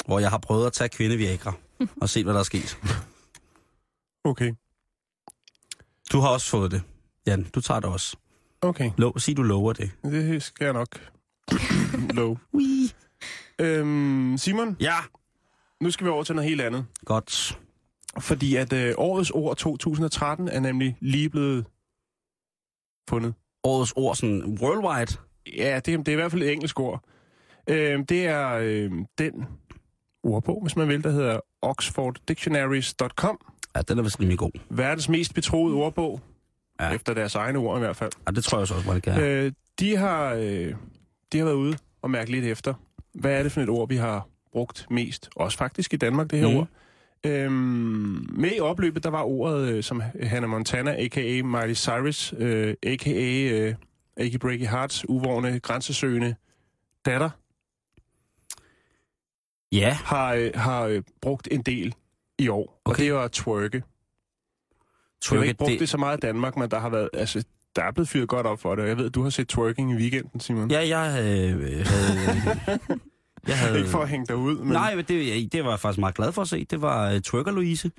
hvor 0.06 0.19
jeg 0.19 0.29
har 0.29 0.38
prøvet 0.38 0.65
at 0.67 0.73
tage 0.73 0.89
kvinde 0.89 1.17
Viagra 1.17 1.53
og 2.01 2.10
se, 2.10 2.23
hvad 2.23 2.34
der 2.34 2.39
er 2.39 2.43
sket. 2.43 2.77
Okay. 4.23 4.53
Du 6.12 6.19
har 6.19 6.29
også 6.29 6.49
fået 6.49 6.71
det. 6.71 6.82
Jan, 7.27 7.43
du 7.43 7.62
tager 7.62 7.79
det 7.79 7.89
også. 7.89 8.17
Okay, 8.62 8.91
Lov, 8.97 9.19
sig, 9.19 9.38
du 9.38 9.43
lover 9.43 9.73
det. 9.73 9.91
det 10.03 10.43
skal 10.43 10.65
jeg 10.65 10.73
nok 10.73 11.12
love. 12.17 12.38
Ui. 12.53 12.91
Øhm, 13.60 14.36
Simon, 14.38 14.77
Ja. 14.79 14.95
nu 15.82 15.91
skal 15.91 16.06
vi 16.06 16.10
over 16.12 16.23
til 16.23 16.36
noget 16.36 16.49
helt 16.49 16.62
andet. 16.62 16.86
Godt. 17.06 17.60
Fordi 18.19 18.56
at 18.56 18.73
øh, 18.73 18.95
årets 18.97 19.32
ord 19.32 19.58
2013 19.58 20.47
er 20.47 20.60
nemlig 20.60 20.97
lige 21.01 21.29
blevet 21.29 21.65
fundet. 23.10 23.34
Årets 23.63 23.93
ord, 23.95 24.15
sådan 24.15 24.58
worldwide. 24.62 25.17
Ja, 25.58 25.76
det, 25.76 25.86
det 25.86 26.08
er 26.08 26.12
i 26.12 26.15
hvert 26.15 26.32
fald 26.32 26.43
et 26.43 26.52
engelsk 26.52 26.80
ord. 26.80 27.04
Øhm, 27.69 28.06
det 28.06 28.28
er 28.28 28.49
øh, 28.62 28.91
den 29.17 29.45
ordbog, 30.23 30.62
hvis 30.62 30.76
man 30.76 30.88
vil, 30.88 31.04
der 31.04 31.12
hedder 31.12 31.39
oxforddictionaries.com. 31.62 33.39
Ja, 33.76 33.82
den 33.82 33.99
er 33.99 34.04
vist 34.04 34.19
rimelig 34.19 34.38
god. 34.38 34.52
Verdens 34.69 35.10
mest 35.10 35.34
betroede 35.34 35.76
ordbog. 35.76 36.21
Ja. 36.82 36.91
Efter 36.91 37.13
deres 37.13 37.36
egne 37.36 37.60
ord 37.60 37.78
i 37.78 37.80
hvert 37.80 37.95
fald. 37.95 38.12
Ja, 38.28 38.32
det 38.32 38.43
tror 38.43 38.58
jeg 38.58 38.67
så 38.67 38.73
også, 38.73 38.93
det 38.93 39.04
kan. 39.04 39.19
Øh, 39.19 39.52
de, 39.80 39.97
har, 39.97 40.34
øh, 40.34 40.76
de 41.32 41.38
har 41.38 41.45
været 41.45 41.56
ude 41.56 41.78
og 42.02 42.12
mærke 42.12 42.32
lidt 42.32 42.45
efter. 42.45 42.73
Hvad 43.13 43.39
er 43.39 43.43
det 43.43 43.52
for 43.52 43.62
et 43.62 43.69
ord, 43.69 43.89
vi 43.89 43.95
har 43.95 44.28
brugt 44.52 44.88
mest? 44.89 45.30
Også 45.36 45.58
faktisk 45.58 45.93
i 45.93 45.97
Danmark, 45.97 46.32
det 46.32 46.39
her 46.39 46.49
mm. 46.49 46.56
ord. 46.56 46.67
Øhm, 47.25 48.27
med 48.31 48.51
i 48.55 48.59
opløbet, 48.59 49.03
der 49.03 49.09
var 49.09 49.23
ordet, 49.23 49.69
øh, 49.69 49.83
som 49.83 50.01
Hannah 50.23 50.49
Montana, 50.49 50.95
a.k.a. 50.97 51.43
Miley 51.43 51.75
Cyrus, 51.75 52.33
øh, 52.38 52.75
a.k.a. 52.83 53.49
Øh, 53.51 53.75
Achy 54.17 54.38
Breaky 54.38 54.67
Hearts, 54.67 55.05
uvårende, 55.09 55.59
grænsesøgende 55.59 56.36
datter, 57.05 57.29
Ja, 59.73 59.93
har, 59.93 60.33
øh, 60.33 60.51
har 60.55 60.83
øh, 60.83 61.01
brugt 61.21 61.47
en 61.51 61.62
del 61.62 61.95
i 62.38 62.47
år. 62.47 62.81
Okay. 62.86 62.93
Og 62.93 62.97
det 62.97 63.13
var 63.13 63.27
twerke. 63.27 63.83
Jeg 65.31 65.39
har 65.39 65.43
ikke 65.43 65.57
brugt 65.57 65.67
det... 65.67 65.73
det, 65.73 65.79
det 65.79 65.89
så 65.89 65.97
meget 65.97 66.17
i 66.17 66.19
Danmark, 66.19 66.57
men 66.57 66.71
der 66.71 66.79
har 66.79 66.89
været, 66.89 67.09
altså, 67.13 67.43
der 67.75 67.83
er 67.83 67.91
blevet 67.91 68.09
fyret 68.09 68.27
godt 68.27 68.47
op 68.47 68.59
for 68.59 68.75
det. 68.75 68.88
Jeg 68.88 68.97
ved, 68.97 69.09
du 69.09 69.23
har 69.23 69.29
set 69.29 69.47
twerking 69.47 69.91
i 69.91 69.95
weekenden, 69.95 70.39
Simon. 70.39 70.71
Ja, 70.71 70.97
jeg 70.97 71.07
øh, 71.07 71.13
havde... 71.13 71.86
jeg 73.47 73.58
havde 73.58 73.77
Ikke 73.77 73.89
for 73.89 73.99
at 73.99 74.10
hænge 74.10 74.25
dig 74.25 74.36
ud, 74.36 74.58
men... 74.58 74.67
Nej, 74.67 74.95
men 74.95 75.06
det, 75.08 75.51
det 75.53 75.63
var 75.63 75.69
jeg 75.69 75.79
faktisk 75.79 75.99
meget 75.99 76.15
glad 76.15 76.32
for 76.32 76.41
at 76.41 76.47
se. 76.47 76.65
Det 76.69 76.82
var 76.82 77.13
uh, 77.13 77.19
Twerker 77.19 77.51
Louise, 77.51 77.91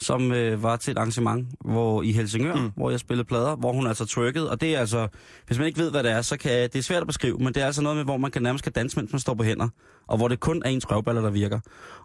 som 0.00 0.30
uh, 0.30 0.62
var 0.62 0.76
til 0.76 0.90
et 0.90 0.98
arrangement 0.98 1.48
hvor, 1.64 2.02
i 2.02 2.12
Helsingør, 2.12 2.54
Mm. 2.56 2.70
hvor 2.76 2.90
jeg 2.90 3.00
spillede 3.00 3.24
plader, 3.26 3.56
hvor 3.56 3.72
hun 3.72 3.86
altså 3.86 4.06
twerkede. 4.06 4.50
Og 4.50 4.60
det 4.60 4.74
er 4.74 4.80
altså, 4.80 5.08
hvis 5.46 5.58
man 5.58 5.66
ikke 5.66 5.78
ved, 5.78 5.90
hvad 5.90 6.02
det 6.02 6.10
er, 6.12 6.22
så 6.22 6.36
kan 6.36 6.52
det 6.52 6.76
er 6.76 6.82
svært 6.82 7.00
at 7.00 7.06
beskrive, 7.06 7.38
men 7.38 7.46
det 7.54 7.56
er 7.62 7.66
altså 7.66 7.82
noget 7.82 7.96
med, 7.96 8.04
hvor 8.04 8.16
man 8.16 8.30
kan 8.30 8.42
nærmest 8.42 8.64
kan 8.64 8.72
danse, 8.72 8.96
mens 8.98 9.12
man 9.12 9.20
står 9.20 9.34
på 9.34 9.42
hænder. 9.42 9.68
Og 10.08 10.16
hvor 10.16 10.28
det 10.28 10.40
kun 10.40 10.62
er 10.64 10.68
ens 10.70 10.90
røvballer, 10.90 11.22
der 11.22 11.30
virker. 11.30 11.60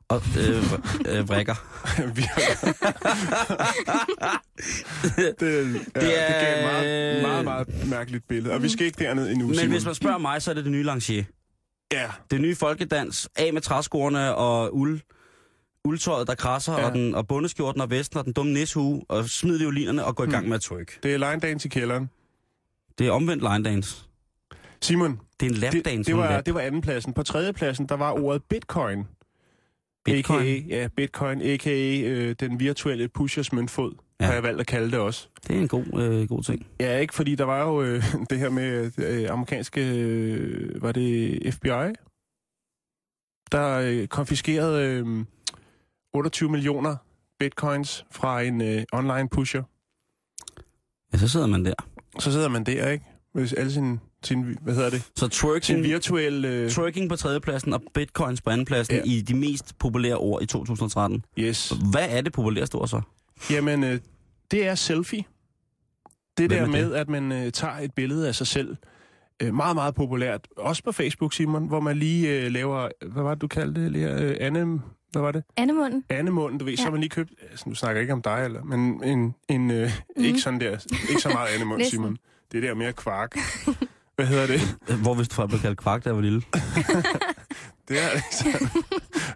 Og 0.10 0.22
øh, 0.40 0.64
øh, 1.20 1.30
vrikker. 1.30 1.56
Det, 5.18 5.18
ja, 5.18 5.28
det, 5.28 5.40
det 5.96 6.20
er- 6.20 6.42
gav 6.42 6.58
et 6.58 6.64
meget, 6.64 7.22
meget, 7.22 7.46
meget 7.46 7.90
mærkeligt 7.90 8.28
billede. 8.28 8.54
Og 8.54 8.64
vi 8.64 8.70
skal 8.70 8.86
ikke 8.86 9.04
derned 9.04 9.30
endnu, 9.32 9.48
Men 9.48 9.56
Simon. 9.56 9.72
hvis 9.72 9.86
man 9.86 9.96
spørger 9.96 10.18
mig, 10.18 10.42
så 10.42 10.52
er 10.52 10.56
det 10.56 10.64
det 10.64 10.72
nye 10.72 10.84
Lancier. 10.84 11.24
Ja, 11.94 12.12
Det 12.32 12.42
nye 12.42 12.56
folkedans, 12.56 13.30
af 13.36 13.54
med 13.54 13.62
træskoerne 13.62 14.36
og 14.36 14.76
uld, 14.76 15.00
uldtøjet, 15.84 16.28
der 16.28 16.36
krasser, 16.36 16.74
Ja. 16.80 16.86
og, 16.86 16.92
den, 16.94 17.16
og 17.16 17.28
bundeskjorten 17.28 17.82
og 17.82 17.90
vesten 17.90 18.18
og 18.20 18.26
den 18.26 18.34
dumme 18.34 18.54
nishue, 18.54 19.04
og 19.10 19.30
smid 19.30 19.58
violinerne 19.58 20.06
og 20.06 20.16
gå 20.16 20.24
i 20.24 20.28
gang 20.30 20.48
med 20.48 20.56
at 20.56 20.62
twerk. 20.62 21.04
det 21.04 21.14
er 21.14 21.18
line 21.18 21.40
dance 21.40 21.66
i 21.68 21.70
kælderen. 21.70 22.10
Det 22.98 23.08
er 23.08 23.12
omvendt 23.12 23.44
line 23.44 23.64
dance. 23.64 24.06
Simon, 24.82 25.20
Det 25.40 25.46
er 25.46 25.50
en 25.50 25.54
det, 25.54 25.58
lapdance. 25.62 26.04
det, 26.08 26.14
hun 26.14 26.24
var, 26.24 26.30
lap. 26.32 26.46
det 26.46 26.54
var 26.54 26.60
andenpladsen. 26.62 27.14
På 27.14 27.24
tredjepladsen, 27.24 27.90
der 27.90 27.96
var 27.96 28.12
ordet 28.12 28.44
bitcoin. 28.44 29.04
Bitcoin. 30.06 30.42
A.k.a. 30.42 30.76
Ja, 30.82 30.88
bitcoin, 30.98 31.42
a.k.a. 31.42 32.00
Øh, 32.04 32.36
den 32.40 32.60
virtuelle 32.60 33.08
pushers 33.08 33.54
møntfod, 33.54 33.94
ja. 34.22 34.26
Har 34.26 34.34
jeg 34.34 34.44
valgt 34.44 34.60
at 34.62 34.68
kalde 34.68 34.92
det 34.92 35.00
også. 35.00 35.28
Det 35.48 35.56
er 35.56 35.62
en 35.62 35.68
god, 35.68 35.86
øh, 36.02 36.28
god 36.30 36.44
ting. 36.44 36.68
Ja, 36.80 36.98
ikke 36.98 37.14
fordi 37.14 37.36
der 37.36 37.44
var 37.44 37.64
jo 37.68 37.82
øh, 37.84 38.04
det 38.30 38.40
her 38.40 38.50
med 38.50 38.92
øh, 38.98 39.32
amerikanske, 39.32 39.90
øh, 39.98 40.82
var 40.82 40.92
det 40.92 41.40
FBI, 41.54 41.94
der 43.52 43.80
øh, 43.84 44.08
konfiskerede 44.08 44.84
øh, 44.84 45.26
28 46.14 46.50
millioner 46.50 46.96
bitcoins 47.40 48.06
fra 48.12 48.42
en 48.42 48.62
øh, 48.62 48.84
online 48.94 49.30
pusher. 49.30 49.64
Ja, 51.14 51.18
så 51.18 51.28
sidder 51.28 51.48
man 51.48 51.66
der. 51.66 51.74
Så 52.20 52.32
sidder 52.32 52.48
man 52.50 52.64
der, 52.64 52.90
ikke? 52.90 53.06
Med 53.34 53.54
alle 53.58 53.72
sin, 53.72 54.00
sin 54.24 54.58
hvad 54.62 54.76
hedder 54.76 54.90
det? 54.90 55.02
Så 55.02 55.12
Sin 55.26 55.30
twerking, 55.30 55.84
virtuelle... 55.84 56.48
Øh, 56.48 56.70
twerking 56.70 57.10
på 57.10 57.16
tredjepladsen 57.16 57.74
og 57.74 57.82
bitcoins 57.94 58.42
på 58.42 58.50
andenpladsen 58.50 58.96
Ja. 58.96 59.02
ja. 59.06 59.12
i 59.12 59.22
de 59.22 59.36
mest 59.36 59.78
populære 59.80 60.16
ord 60.18 60.42
i 60.44 60.46
2013. 60.46 61.26
yes. 61.40 61.74
Hvad 61.92 62.08
er 62.10 62.22
det 62.22 62.34
populæreste 62.34 62.76
ord 62.76 62.88
så? 62.88 63.02
Jamen, 63.52 63.84
øh, 63.84 64.00
det 64.52 64.68
er 64.68 64.76
selfie. 64.76 65.24
Det 66.38 66.48
Hvem 66.48 66.50
der 66.50 66.58
er 66.58 66.62
det? 66.62 66.72
med, 66.72 66.94
at 66.94 67.10
man 67.10 67.32
øh, 67.32 67.52
tager 67.52 67.74
et 67.78 67.94
billede 67.94 68.28
af 68.28 68.36
sig 68.36 68.48
selv. 68.48 68.76
Øh, 69.42 69.54
meget, 69.54 69.76
meget 69.76 69.96
populært. 69.96 70.48
Også 70.58 70.84
på 70.84 70.92
Facebook, 70.92 71.34
Simon, 71.34 71.68
hvor 71.68 71.80
man 71.80 71.98
lige 71.98 72.42
øh, 72.42 72.52
laver... 72.52 72.90
Hvad 73.12 73.24
var 73.24 73.34
det, 73.34 73.42
du 73.42 73.48
kaldte 73.48 73.84
det? 73.84 73.92
Lea? 73.92 74.24
Øh, 74.24 74.38
Anne... 74.40 74.82
Hvad 75.12 75.22
var 75.22 75.32
det? 75.32 75.44
Andemunden. 75.58 76.04
Andemunden, 76.10 76.60
du 76.60 76.66
ved, 76.66 76.74
ja. 76.74 76.78
så 76.78 76.84
har 76.84 76.92
man 76.92 77.00
lige 77.00 77.10
købt... 77.10 77.32
Altså, 77.52 77.70
nu 77.70 77.76
snakker 77.76 77.96
jeg 77.96 78.02
ikke 78.02 78.14
om 78.14 78.22
dig, 78.22 78.46
eller, 78.46 78.64
men 78.64 79.04
en, 79.04 79.36
en, 79.50 79.72
øh, 79.72 79.92
mm. 80.18 80.24
ikke 80.24 80.40
sådan 80.40 80.60
der... 80.60 80.72
Ikke 81.10 81.22
så 81.22 81.30
meget 81.30 81.48
andemunden, 81.54 81.80
Næsten. 81.84 81.98
Simon. 81.98 82.18
Det 82.52 82.64
der 82.64 82.74
mere 82.74 82.94
kvark. 82.94 83.38
Hvad 84.16 84.26
hedder 84.26 84.48
det? 84.48 84.60
Hvor 85.04 85.14
hvis 85.14 85.28
du 85.28 85.48
blev 85.48 85.60
kaldt 85.60 85.78
kvak, 85.78 86.04
da 86.04 86.10
jeg 86.10 86.16
var 86.16 86.22
lille. 86.22 86.42
Det 87.88 87.98
er 88.04 88.12
ikke 88.12 88.70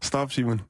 Stop, 0.01 0.31
Simon. 0.31 0.61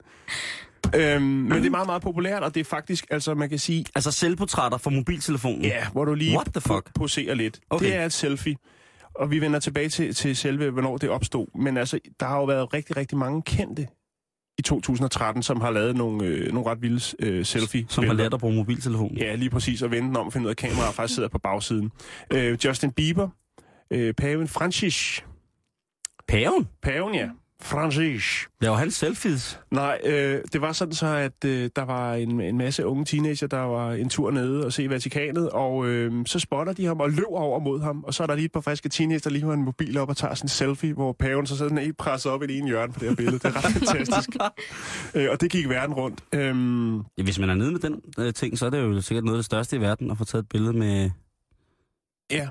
Øhm, 0.96 1.22
men 1.22 1.52
det 1.52 1.66
er 1.66 1.70
meget, 1.70 1.86
meget 1.86 2.02
populært, 2.02 2.42
og 2.42 2.54
det 2.54 2.60
er 2.60 2.64
faktisk, 2.64 3.06
altså 3.10 3.34
man 3.34 3.48
kan 3.48 3.58
sige, 3.58 3.84
Altså 3.94 4.10
selvportrætter 4.10 4.78
fra 4.78 4.90
mobiltelefonen. 4.90 5.62
ja, 5.62 5.88
hvor 5.92 6.04
du 6.04 6.14
lige 6.14 6.36
What 6.36 6.46
the 6.46 6.60
fuck? 6.60 6.88
po- 6.88 6.92
poserer 6.94 7.34
lidt. 7.34 7.60
Okay. 7.70 7.86
Det 7.86 7.94
er 7.94 8.04
et 8.04 8.12
selfie. 8.12 8.56
Og 9.14 9.30
vi 9.30 9.40
vender 9.40 9.58
tilbage 9.60 9.88
til, 9.88 10.14
til 10.14 10.36
selve, 10.36 10.70
hvornår 10.70 10.96
det 10.96 11.08
opstod. 11.10 11.46
Men 11.60 11.76
altså, 11.76 11.98
der 12.20 12.26
har 12.26 12.36
jo 12.38 12.44
været 12.44 12.74
rigtig, 12.74 12.96
rigtig 12.96 13.18
mange 13.18 13.42
kendte 13.42 13.86
i 14.58 14.62
2013, 14.62 15.42
som 15.42 15.60
har 15.60 15.70
lavet 15.70 15.96
nogle, 15.96 16.24
øh, 16.26 16.52
nogle 16.52 16.70
ret 16.70 16.82
vilde 16.82 17.16
øh, 17.18 17.44
selfie 17.44 17.86
Som 17.88 18.04
har 18.06 18.12
lært 18.12 18.34
at 18.34 18.40
bruge 18.40 18.54
mobiltelefonen. 18.54 19.16
Ja, 19.18 19.34
lige 19.34 19.50
præcis, 19.50 19.82
og 19.82 19.90
vende 19.90 20.08
den 20.08 20.16
om 20.16 20.26
og 20.26 20.32
finde 20.32 20.44
ud 20.44 20.48
af, 20.48 20.52
at 20.52 20.56
kameraet 20.56 20.94
faktisk 20.94 21.14
sidder 21.14 21.28
på 21.28 21.38
bagsiden. 21.38 21.90
Øh, 22.32 22.58
Justin 22.64 22.92
Bieber, 22.92 23.28
øh, 23.90 24.14
paven 24.14 24.48
Francis. 24.48 25.24
Paven? 26.28 26.68
Paven, 26.82 27.14
ja. 27.14 27.28
Francis. 27.62 28.48
Laver 28.60 28.76
han 28.76 28.90
selfies? 28.90 29.60
Nej, 29.70 29.98
øh, 30.04 30.40
det 30.52 30.60
var 30.60 30.72
sådan 30.72 30.94
så, 30.94 31.06
at 31.06 31.44
øh, 31.44 31.70
der 31.76 31.82
var 31.82 32.14
en, 32.14 32.40
en 32.40 32.58
masse 32.58 32.86
unge 32.86 33.04
teenager, 33.04 33.46
der 33.46 33.58
var 33.58 33.92
en 33.92 34.08
tur 34.08 34.30
nede 34.30 34.66
og 34.66 34.72
se 34.72 34.88
Vatikanet, 34.90 35.50
og 35.50 35.86
øh, 35.86 36.26
så 36.26 36.38
spotter 36.38 36.72
de 36.72 36.84
ham 36.86 37.00
og 37.00 37.10
løber 37.10 37.36
over 37.38 37.58
mod 37.60 37.80
ham, 37.82 38.04
og 38.04 38.14
så 38.14 38.22
er 38.22 38.26
der 38.26 38.34
lige 38.34 38.44
et 38.44 38.52
par 38.52 38.60
friske 38.60 38.88
teenager, 38.88 39.20
der 39.20 39.30
lige 39.30 39.44
har 39.44 39.52
en 39.52 39.64
mobil 39.64 39.98
op 39.98 40.08
og 40.08 40.16
tager 40.16 40.34
sådan 40.34 40.44
en 40.44 40.48
selfie, 40.48 40.92
hvor 40.92 41.12
paven 41.12 41.46
så 41.46 41.56
sådan 41.56 41.78
helt 41.78 41.96
presset 41.96 42.32
op 42.32 42.42
i 42.42 42.46
det 42.46 42.58
ene 42.58 42.66
hjørne 42.68 42.92
på 42.92 43.00
det 43.00 43.08
her 43.08 43.16
billede. 43.16 43.38
Det 43.38 43.44
er 43.44 43.56
ret 43.56 43.72
fantastisk. 43.86 44.28
øh, 45.14 45.26
og 45.30 45.40
det 45.40 45.50
gik 45.50 45.68
verden 45.68 45.94
rundt. 45.94 46.20
Øhm, 46.34 46.96
Ja, 47.18 47.22
hvis 47.24 47.38
man 47.38 47.50
er 47.50 47.54
nede 47.54 47.72
med 47.72 47.80
den 47.80 48.00
øh, 48.18 48.34
ting, 48.34 48.58
så 48.58 48.66
er 48.66 48.70
det 48.70 48.78
jo 48.78 49.00
sikkert 49.00 49.24
noget 49.24 49.36
af 49.36 49.38
det 49.38 49.44
største 49.46 49.76
i 49.76 49.80
verden 49.80 50.10
at 50.10 50.18
få 50.18 50.24
taget 50.24 50.42
et 50.42 50.48
billede 50.48 50.72
med, 50.72 51.10
ja, 52.30 52.48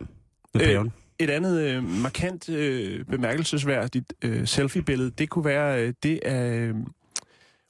med 0.53 0.61
Øh, 0.61 0.67
paven. 0.67 0.93
Et 1.19 1.29
andet 1.29 1.61
øh, 1.61 1.83
markant 1.83 2.49
øh, 2.49 3.05
bemærkelsesværdigt 3.05 4.13
øh, 4.21 4.47
selfie-billede, 4.47 5.11
det 5.11 5.29
kunne 5.29 5.45
være 5.45 5.83
øh, 5.87 5.93
det 6.03 6.19
af 6.23 6.55
øh, 6.55 6.75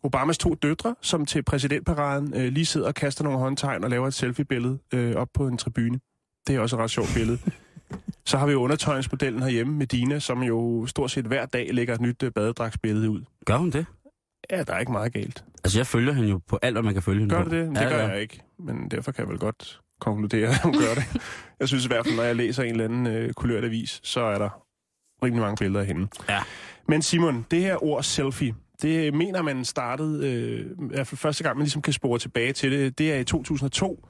Obamas 0.03 0.37
to 0.37 0.53
døtre, 0.53 0.95
som 1.01 1.25
til 1.25 1.43
præsidentparaden 1.43 2.33
øh, 2.35 2.53
lige 2.53 2.65
sidder 2.65 2.87
og 2.87 2.95
kaster 2.95 3.23
nogle 3.23 3.39
håndtegn 3.39 3.83
og 3.83 3.89
laver 3.89 4.07
et 4.07 4.13
selfie-billede 4.13 4.79
øh, 4.93 5.15
op 5.15 5.27
på 5.33 5.47
en 5.47 5.57
tribune. 5.57 5.99
Det 6.47 6.55
er 6.55 6.59
også 6.59 6.75
et 6.75 6.81
ret 6.81 6.89
sjovt 6.91 7.09
billede. 7.15 7.39
Så 8.25 8.37
har 8.37 8.45
vi 8.45 8.51
jo 8.51 8.61
undertøjningsmodellen 8.61 9.41
herhjemme 9.43 9.73
med 9.73 9.87
Dina, 9.87 10.19
som 10.19 10.43
jo 10.43 10.85
stort 10.87 11.11
set 11.11 11.25
hver 11.25 11.45
dag 11.45 11.69
lægger 11.73 11.93
et 11.93 12.01
nyt 12.01 12.23
øh, 12.23 12.31
badedragsbillede 12.31 13.09
ud. 13.09 13.21
Gør 13.45 13.57
hun 13.57 13.69
det? 13.69 13.85
Ja, 14.51 14.63
der 14.63 14.73
er 14.73 14.79
ikke 14.79 14.91
meget 14.91 15.13
galt. 15.13 15.43
Altså, 15.63 15.79
jeg 15.79 15.87
følger 15.87 16.13
hende 16.13 16.29
jo 16.29 16.39
på 16.47 16.59
alt, 16.61 16.73
hvad 16.75 16.83
man 16.83 16.93
kan 16.93 17.03
følge 17.03 17.19
hende 17.19 17.35
Gør 17.35 17.43
på. 17.43 17.49
det 17.49 17.67
det? 17.67 17.81
Ja, 17.81 17.89
gør 17.89 17.97
ja. 17.97 18.07
jeg 18.07 18.21
ikke, 18.21 18.41
men 18.59 18.91
derfor 18.91 19.11
kan 19.11 19.23
jeg 19.23 19.29
vel 19.29 19.39
godt 19.39 19.81
konkludere, 19.99 20.47
at 20.47 20.61
hun 20.63 20.73
gør 20.73 20.93
det. 20.95 21.21
Jeg 21.59 21.67
synes 21.67 21.85
i 21.85 21.87
hvert 21.87 22.05
fald, 22.05 22.15
når 22.15 22.23
jeg 22.23 22.35
læser 22.35 22.63
en 22.63 22.71
eller 22.71 22.85
anden 22.85 23.07
øh, 23.07 23.33
kulørt 23.33 23.63
avis, 23.63 23.99
så 24.03 24.21
er 24.21 24.37
der 24.37 24.49
rimelig 25.23 25.41
mange 25.41 25.57
billeder 25.57 25.79
af 25.79 25.85
hende. 25.87 26.07
Ja. 26.29 26.39
Men 26.87 27.01
Simon, 27.01 27.45
det 27.51 27.61
her 27.61 27.83
ord 27.83 28.03
selfie, 28.03 28.55
det 28.81 29.13
mener 29.13 29.41
man 29.41 29.65
startede, 29.65 30.27
øh, 30.27 30.65
i 30.65 30.95
hvert 30.95 31.07
fald 31.07 31.17
første 31.17 31.43
gang, 31.43 31.57
man 31.57 31.63
ligesom 31.63 31.81
kan 31.81 31.93
spore 31.93 32.19
tilbage 32.19 32.53
til 32.53 32.71
det, 32.71 32.97
det 32.97 33.13
er 33.13 33.17
i 33.19 33.23
2002, 33.23 34.07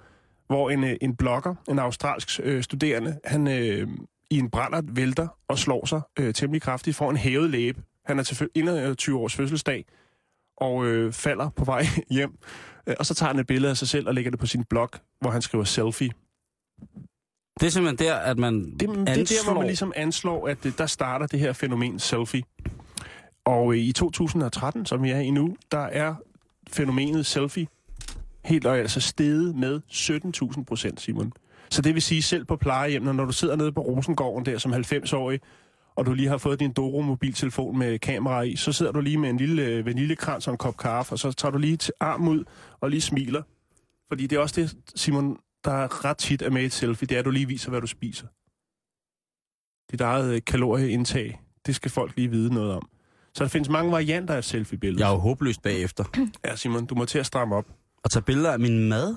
hvor 0.47 0.69
en, 0.69 0.83
øh, 0.83 0.95
en 1.01 1.15
blogger, 1.15 1.55
en 1.69 1.79
australsk 1.79 2.39
øh, 2.43 2.63
studerende, 2.63 3.19
han 3.25 3.47
øh, 3.47 3.87
i 4.31 4.39
en 4.39 4.49
brændert 4.49 4.95
vælter 4.95 5.27
og 5.47 5.57
slår 5.57 5.85
sig 5.85 6.01
øh, 6.19 6.33
temmelig 6.33 6.61
kraftigt, 6.61 6.95
får 6.95 7.09
en 7.09 7.17
hævet 7.17 7.49
læbe. 7.49 7.81
Han 8.05 8.19
er 8.19 8.23
til 8.23 8.49
21 8.55 9.19
års 9.19 9.35
fødselsdag, 9.35 9.85
og 10.57 10.85
øh, 10.85 11.13
falder 11.13 11.49
på 11.49 11.63
vej 11.65 11.85
hjem. 12.17 12.37
Øh, 12.89 12.95
Og 12.99 13.05
så 13.05 13.13
tager 13.13 13.31
han 13.31 13.39
et 13.39 13.47
billede 13.47 13.69
af 13.71 13.77
sig 13.77 13.87
selv 13.87 14.07
og 14.07 14.13
lægger 14.13 14.31
det 14.31 14.39
på 14.39 14.45
sin 14.45 14.63
blog, 14.63 14.89
hvor 15.21 15.29
han 15.31 15.41
skriver 15.41 15.63
selfie. 15.63 16.09
Det 17.59 17.65
er 17.65 17.69
simpelthen 17.69 18.07
der, 18.07 18.15
at 18.15 18.37
man 18.37 18.71
Det, 18.71 18.79
det 18.79 18.89
er 18.89 18.93
der, 18.95 19.03
hvor 19.03 19.13
anslår- 19.13 19.53
man 19.53 19.65
ligesom 19.67 19.93
anslår, 19.95 20.47
at 20.47 20.63
det, 20.63 20.77
der 20.77 20.85
starter 20.85 21.27
det 21.27 21.39
her 21.39 21.53
fænomen 21.53 21.99
selfie. 21.99 22.43
Og 23.45 23.73
øh, 23.73 23.79
i 23.79 23.91
2013, 23.91 24.85
som 24.85 25.03
vi 25.03 25.09
er 25.11 25.19
i 25.19 25.29
nu, 25.31 25.55
der 25.71 25.79
er 25.79 26.15
fænomenet 26.69 27.25
selfie 27.25 27.67
helt 28.45 28.65
og 28.65 28.77
altså 28.77 28.99
steget 29.01 29.55
med 29.55 29.81
17.000 29.91 30.63
procent, 30.63 31.01
Simon. 31.01 31.33
Så 31.69 31.81
det 31.81 31.93
vil 31.93 32.01
sige, 32.01 32.21
selv 32.21 32.45
på 32.45 32.55
plejehjem, 32.55 33.01
når 33.03 33.25
du 33.25 33.31
sidder 33.31 33.55
nede 33.55 33.71
på 33.71 33.81
Rosengården 33.81 34.45
der 34.45 34.57
som 34.57 34.73
90-årig, 34.73 35.39
og 35.99 36.05
du 36.05 36.13
lige 36.13 36.27
har 36.29 36.37
fået 36.37 36.59
din 36.59 36.71
Doro-mobiltelefon 36.73 37.77
med 37.77 37.99
kamera 37.99 38.41
i, 38.41 38.55
så 38.55 38.71
sidder 38.71 38.91
du 38.91 39.01
lige 39.01 39.17
med 39.17 39.29
en 39.29 39.37
lille 39.37 39.61
øh, 39.65 39.85
vaniljekrans 39.85 40.47
og 40.47 40.51
en 40.51 40.57
kop 40.57 40.77
kaffe, 40.77 41.11
og 41.11 41.19
så 41.19 41.31
tager 41.31 41.51
du 41.51 41.57
lige 41.57 41.77
til 41.77 41.93
arm 41.99 42.27
ud 42.27 42.43
og 42.81 42.89
lige 42.89 43.01
smiler. 43.01 43.41
Fordi 44.07 44.27
det 44.27 44.35
er 44.35 44.39
også 44.39 44.61
det, 44.61 44.77
Simon, 44.95 45.37
der 45.65 45.71
er 45.71 46.05
ret 46.05 46.17
tit 46.17 46.41
er 46.41 46.49
med 46.49 46.61
i 46.61 46.65
et 46.65 46.73
selfie, 46.73 47.07
det 47.07 47.15
er, 47.15 47.19
at 47.19 47.25
du 47.25 47.31
lige 47.31 47.47
viser, 47.47 47.69
hvad 47.69 47.81
du 47.81 47.87
spiser. 47.87 48.27
Dit 49.91 50.01
eget 50.01 50.33
øh, 50.35 50.41
kalorieindtag, 50.47 51.41
det 51.65 51.75
skal 51.75 51.91
folk 51.91 52.15
lige 52.15 52.29
vide 52.29 52.53
noget 52.53 52.71
om. 52.73 52.89
Så 53.33 53.43
der 53.43 53.49
findes 53.49 53.69
mange 53.69 53.91
varianter 53.91 54.33
af 54.33 54.37
et 54.37 54.45
selfie-billede. 54.45 55.03
Jeg 55.03 55.09
er 55.09 55.13
jo 55.13 55.19
håbløst 55.19 55.61
bagefter. 55.61 56.03
Ja, 56.45 56.55
Simon, 56.55 56.85
du 56.85 56.95
må 56.95 57.05
til 57.05 57.19
at 57.19 57.25
stramme 57.25 57.55
op. 57.55 57.65
At 58.05 58.11
tage 58.11 58.23
billeder 58.23 58.51
af 58.51 58.59
min 58.59 58.89
mad? 58.89 59.15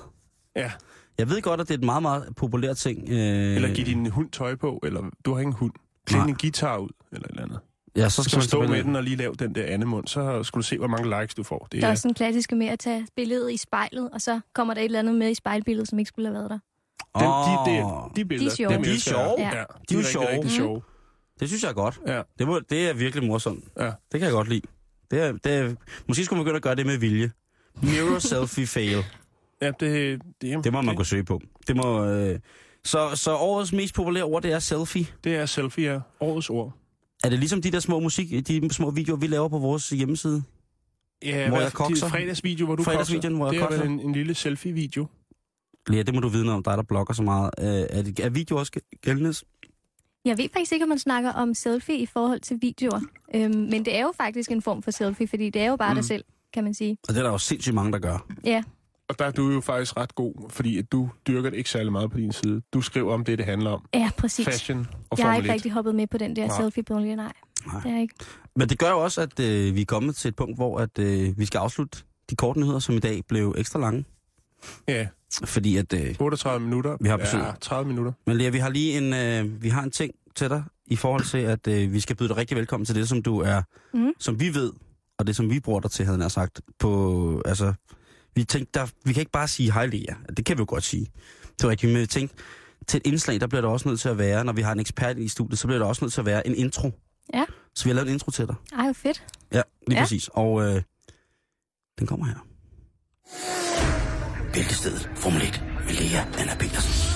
Ja, 0.57 0.73
Jeg 1.19 1.29
ved 1.31 1.43
godt, 1.43 1.61
at 1.61 1.69
det 1.69 1.75
er 1.75 1.79
et 1.79 1.85
meget, 1.85 2.03
meget 2.03 2.37
populær 2.37 2.73
ting. 2.75 3.09
Øh, 3.09 3.17
eller 3.55 3.75
give 3.75 3.87
din 3.87 4.07
hund 4.07 4.31
tøj 4.31 4.55
på, 4.55 4.81
eller 4.83 5.11
du 5.25 5.33
har 5.33 5.41
ingen 5.41 5.55
hund. 5.55 5.73
Klæd 6.07 6.21
en 6.21 6.35
guitar 6.35 6.79
ud, 6.79 6.89
eller 7.13 7.25
et 7.27 7.31
eller 7.31 7.43
andet. 7.43 7.61
Ja, 7.97 8.09
så 8.09 8.23
skal 8.23 8.31
Så 8.31 8.37
man 8.37 8.43
stå 8.45 8.67
med 8.67 8.85
den 8.85 8.97
og 8.97 9.03
lige 9.03 9.17
lave 9.17 9.35
den 9.35 9.55
der 9.55 9.67
andemund, 9.67 10.07
så 10.07 10.43
skal 10.43 10.59
du 10.59 10.63
se, 10.63 10.79
hvor 10.79 10.87
mange 10.87 11.21
likes 11.21 11.35
du 11.35 11.43
får. 11.43 11.69
Det 11.73 11.81
Der 11.83 11.87
er 11.89 11.91
er, 11.91 11.95
sådan 11.95 12.11
en 12.11 12.15
klassiske 12.15 12.57
med 12.57 12.67
at 12.67 12.79
tage 12.79 13.07
billedet 13.17 13.53
i 13.53 13.57
spejlet, 13.57 14.11
og 14.11 14.21
så 14.21 14.41
kommer 14.55 14.75
der 14.75 14.81
et 14.81 14.85
eller 14.85 14.99
andet 14.99 15.15
med 15.15 15.31
i 15.31 15.35
spejlbilledet, 15.35 15.89
som 15.89 15.99
ikke 15.99 16.09
skulle 16.09 16.29
have 16.29 16.35
været 16.35 16.51
der. 16.51 16.59
den, 17.19 17.27
Åh, 17.29 17.67
de, 17.67 18.11
de, 18.11 18.21
de 18.23 18.25
billeder, 18.29 18.55
sjove. 18.55 18.75
dem 18.75 18.83
De 18.83 18.95
er 18.95 18.99
sjove. 18.99 19.35
Ja, 19.39 19.45
Ja. 19.45 19.51
de 19.51 19.57
er, 19.59 19.65
De 19.89 19.95
er 19.95 19.99
rigtig, 19.99 20.05
sjove. 20.13 20.29
rigtig 20.29 20.51
sjove. 20.51 20.83
Det 21.41 21.49
synes 21.49 21.63
jeg 21.63 21.69
er 21.69 21.75
godt. 21.75 22.01
Ja. 22.07 22.23
Det, 22.39 22.47
må, 22.47 22.61
det 22.71 22.89
er 22.91 22.95
virkelig 22.95 23.29
morsomt. 23.29 23.65
Ja. 23.79 23.85
Det 23.85 23.93
kan 24.13 24.21
jeg 24.21 24.31
godt 24.33 24.49
lide. 24.49 24.63
Det 25.11 25.21
er, 25.23 25.33
det 25.33 25.53
er, 25.53 25.75
måske 26.09 26.25
skulle 26.25 26.39
man 26.39 26.45
begynde 26.45 26.57
at 26.57 26.63
gøre 26.63 26.75
det 26.75 26.87
med 26.87 26.97
vilje. 26.99 27.31
Mirror 27.83 28.19
selfie 28.19 28.67
fail. 28.67 29.05
Ja, 29.63 29.71
det, 29.81 30.23
det, 30.43 30.65
Det 30.65 30.73
må 30.73 30.81
man 30.83 30.97
gå 30.97 31.05
søge 31.05 31.25
på. 31.25 31.41
Det 31.69 31.77
må, 31.77 32.05
øh... 32.05 32.39
så, 32.85 33.11
så 33.15 33.37
årets 33.37 33.73
mest 33.73 33.95
populære 33.95 34.25
ord, 34.25 34.43
det 34.43 34.53
er 34.53 34.59
selfie. 34.59 35.07
det 35.25 35.37
er 35.37 35.47
selfie, 35.47 35.93
ja. 35.93 36.01
Årets 36.21 36.51
ord. 36.51 36.73
Er 37.25 37.29
det 37.29 37.39
ligesom 37.39 37.63
de 37.63 37.71
der 37.71 37.81
små 37.81 38.01
musik, 38.01 38.49
de 38.49 38.73
små 38.75 38.91
videoer, 38.91 39.19
vi 39.19 39.27
laver 39.27 39.49
på 39.49 39.59
vores 39.59 39.89
hjemmeside? 39.89 40.43
Ja, 41.23 41.49
Hvor 41.49 41.57
hvad- 41.57 41.65
jeg 41.67 41.73
kokser. 41.73 42.09
fredagsvideo, 42.09 42.67
hvor 42.67 42.77
du 42.77 42.83
Fredagsvideoen, 42.83 43.37
hvor 43.37 43.53
jeg 43.53 43.61
kokser. 43.61 43.79
Det 43.79 43.87
er 43.87 43.91
vel 43.91 44.01
en, 44.01 44.07
en 44.09 44.13
lille 44.13 44.35
selfie-video. 44.35 45.07
Ja, 45.93 46.03
det 46.03 46.15
må 46.15 46.21
du 46.21 46.29
vide 46.29 46.45
noget 46.45 46.57
om, 46.57 46.63
dig 46.63 46.77
der 46.77 46.83
blogger 46.83 47.15
så 47.15 47.23
meget. 47.23 47.51
Øh, 47.59 47.67
er, 47.67 48.03
det, 48.03 48.21
er 48.21 48.31
video 48.31 48.57
også 48.57 48.81
gældende? 49.03 49.35
Jeg 50.25 50.39
ved 50.39 50.49
faktisk 50.53 50.73
ikke, 50.73 50.83
om 50.83 50.89
man 50.89 50.99
snakker 50.99 51.33
om 51.33 51.55
selfie 51.55 51.99
i 51.99 52.07
forhold 52.07 52.41
til 52.41 52.59
videoer. 52.61 53.01
Øhm, 53.35 53.55
men 53.55 53.85
det 53.85 53.97
er 53.97 54.03
jo 54.03 54.13
faktisk 54.17 54.51
en 54.51 54.63
form 54.63 54.83
for 54.83 54.91
selfie, 54.91 55.29
fordi 55.29 55.51
det 55.51 55.63
er 55.63 55.67
jo 55.67 55.77
bare 55.77 55.93
mm. 55.93 55.97
dig 55.97 56.05
selv, 56.05 56.25
kan 56.55 56.65
man 56.65 56.75
sige. 56.75 56.99
Og 57.09 57.15
det 57.15 57.19
er 57.21 57.23
der 57.23 57.31
jo 57.31 57.39
sindssygt 57.39 57.75
mange, 57.75 57.93
der 57.93 57.99
gør. 57.99 58.27
Ja, 58.45 58.63
Og 59.13 59.19
der 59.19 59.25
er 59.25 59.31
du 59.31 59.51
jo 59.51 59.61
faktisk 59.61 59.97
ret 59.97 60.15
god, 60.15 60.51
fordi 60.51 60.79
at 60.79 60.93
du 60.93 61.11
dyrker 61.27 61.51
det 61.51 61.57
ikke 61.57 61.71
særlig 61.71 61.93
meget 61.93 62.11
på 62.11 62.19
din 62.19 62.33
side. 62.33 62.63
Du 62.73 62.81
skriver 62.81 63.15
om 63.15 63.25
det, 63.25 63.39
det 63.39 63.47
handler 63.47 63.71
om. 63.71 63.85
ja 63.95 64.11
præcis. 64.19 64.45
Fashion 64.47 64.87
og 65.11 65.19
jeg 65.19 65.27
har 65.27 65.37
ikke 65.37 65.49
1. 65.49 65.55
rigtig 65.55 65.73
hoppet 65.73 65.95
med 65.95 66.07
på 66.07 66.19
den 66.19 66.37
der 66.37 66.49
selfie-bølge, 66.61 67.17
nej. 67.17 67.33
Nej. 67.67 67.81
Det 67.85 67.93
er 67.93 68.01
ikke. 68.01 68.15
Men 68.57 68.69
det 68.69 68.79
gør 68.79 68.91
jo 68.91 69.01
også, 69.03 69.21
at 69.21 69.41
øh, 69.41 69.75
vi 69.75 69.81
er 69.81 69.85
kommet 69.85 70.17
til 70.17 70.29
et 70.29 70.37
punkt, 70.37 70.57
hvor 70.57 70.79
at, 70.79 70.99
øh, 70.99 71.39
vi 71.39 71.45
skal 71.45 71.59
afslutte 71.59 71.99
de 72.31 72.37
korte 72.37 72.61
nyheder, 72.61 72.79
som 72.79 72.95
i 72.95 72.99
dag 72.99 73.23
blev 73.29 73.55
ekstra 73.59 73.79
lange. 73.81 74.05
Ja, 74.89 75.09
Fordi 75.45 75.77
at... 75.77 75.93
Øh, 75.93 76.17
38 76.21 76.61
minutter. 76.65 76.97
Vi 77.01 77.09
har 77.09 77.17
besøg. 77.17 77.41
Ja, 77.41 77.53
30 77.61 77.89
minutter. 77.89 78.13
men 78.27 78.37
Lea, 78.37 78.49
vi 78.51 78.59
har 78.59 78.69
lige 78.69 78.99
en, 78.99 79.13
øh, 79.47 79.63
vi 79.63 79.69
har 79.69 79.83
en 79.83 79.91
ting 79.91 80.15
til 80.35 80.49
dig, 80.49 80.65
i 80.87 80.97
forhold 80.97 81.25
til, 81.25 81.39
at 81.39 81.67
øh, 81.69 81.93
vi 81.93 82.01
skal 82.01 82.17
byde 82.17 82.29
dig 82.29 82.37
rigtig 82.37 82.57
velkommen 82.57 82.85
til 82.85 82.95
det, 82.95 83.09
som 83.09 83.23
du 83.23 83.39
er, 83.41 83.63
Mhm. 83.95 84.13
som 84.19 84.41
vi 84.41 84.55
ved, 84.55 84.73
og 85.19 85.27
det, 85.27 85.37
som 85.37 85.51
vi 85.51 85.61
bruger 85.61 85.81
dig 85.81 85.91
til, 85.91 86.05
havde 86.05 86.21
jeg 86.21 86.31
sagt, 86.31 86.61
på, 86.79 87.43
altså, 87.45 87.73
vi 88.35 88.45
tænkte, 88.45 88.81
der, 88.81 88.87
vi 89.05 89.13
kan 89.13 89.21
ikke 89.21 89.33
bare 89.33 89.49
sige 89.49 89.73
hej 89.73 89.87
Lea. 89.87 90.15
Det 90.37 90.45
kan 90.45 90.57
vi 90.57 90.61
jo 90.61 90.67
godt 90.69 90.85
sige. 90.85 91.11
Det 91.59 91.63
var 91.65 91.71
rigtigt, 91.71 91.93
men 91.93 92.01
vi 92.03 92.07
tænkte, 92.07 92.37
til 92.89 92.99
et 92.99 93.07
indslag, 93.07 93.41
der 93.41 93.47
bliver 93.47 93.61
der 93.63 93.69
også 93.69 93.89
nødt 93.89 94.01
til 94.01 94.09
at 94.09 94.19
være, 94.19 94.45
når 94.45 94.53
vi 94.53 94.63
har 94.63 94.73
en 94.73 94.81
ekspert 94.81 95.19
i 95.19 95.29
studiet, 95.29 95.59
så 95.59 95.67
bliver 95.67 95.79
der 95.79 95.87
også 95.87 96.05
nødt 96.05 96.13
til 96.13 96.21
at 96.21 96.27
være 96.27 96.47
en 96.47 96.55
intro. 96.55 96.93
Ja. 97.35 97.45
Så 97.75 97.85
vi 97.85 97.91
har 97.91 97.95
lavet 97.95 98.07
en 98.09 98.13
intro 98.13 98.31
til 98.31 98.47
dig. 98.47 98.55
Ej, 98.79 98.85
hvor 98.85 98.93
fedt. 98.93 99.25
Ja, 99.53 99.63
lige 99.87 99.97
Ja. 99.99 100.03
præcis. 100.03 100.29
Og 100.33 100.63
øh, 100.63 100.83
den 101.99 102.07
kommer 102.07 102.27
her. 102.27 102.47
Bæltestedet 104.53 105.11
Formel 105.17 105.43
1 105.43 105.65
med 105.87 105.95
Lea 105.95 106.25
Anna 106.39 106.55
Petersen. 106.59 107.09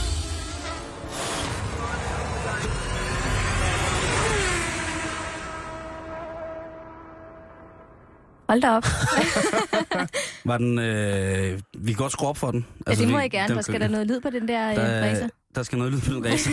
Hold 8.49 8.61
da 8.61 8.71
op. 8.77 8.85
Var 10.47 10.59
den, 10.59 10.79
øh, 10.79 11.61
vi 11.79 11.93
kan 11.93 11.97
godt 11.99 12.13
skrue 12.13 12.29
op 12.29 12.37
for 12.37 12.51
den. 12.51 12.67
Ja, 12.87 12.95
det 12.95 13.09
må 13.09 13.17
vi- 13.17 13.23
jeg 13.23 13.31
gerne. 13.31 13.49
den- 13.49 13.57
Der 13.57 13.63
skal 13.63 13.81
der 13.81 13.89
noget 13.89 14.07
lyd 14.07 14.21
på 14.21 14.31
den 14.31 14.49
der, 14.49 14.69
der, 14.75 14.75
der 14.75 15.11
racer. 15.11 15.29
der 15.55 15.63
skal 15.63 15.79
noget 15.79 15.93
lyd 15.93 16.01
på 16.01 16.13
den 16.15 16.25
racer. 16.27 16.51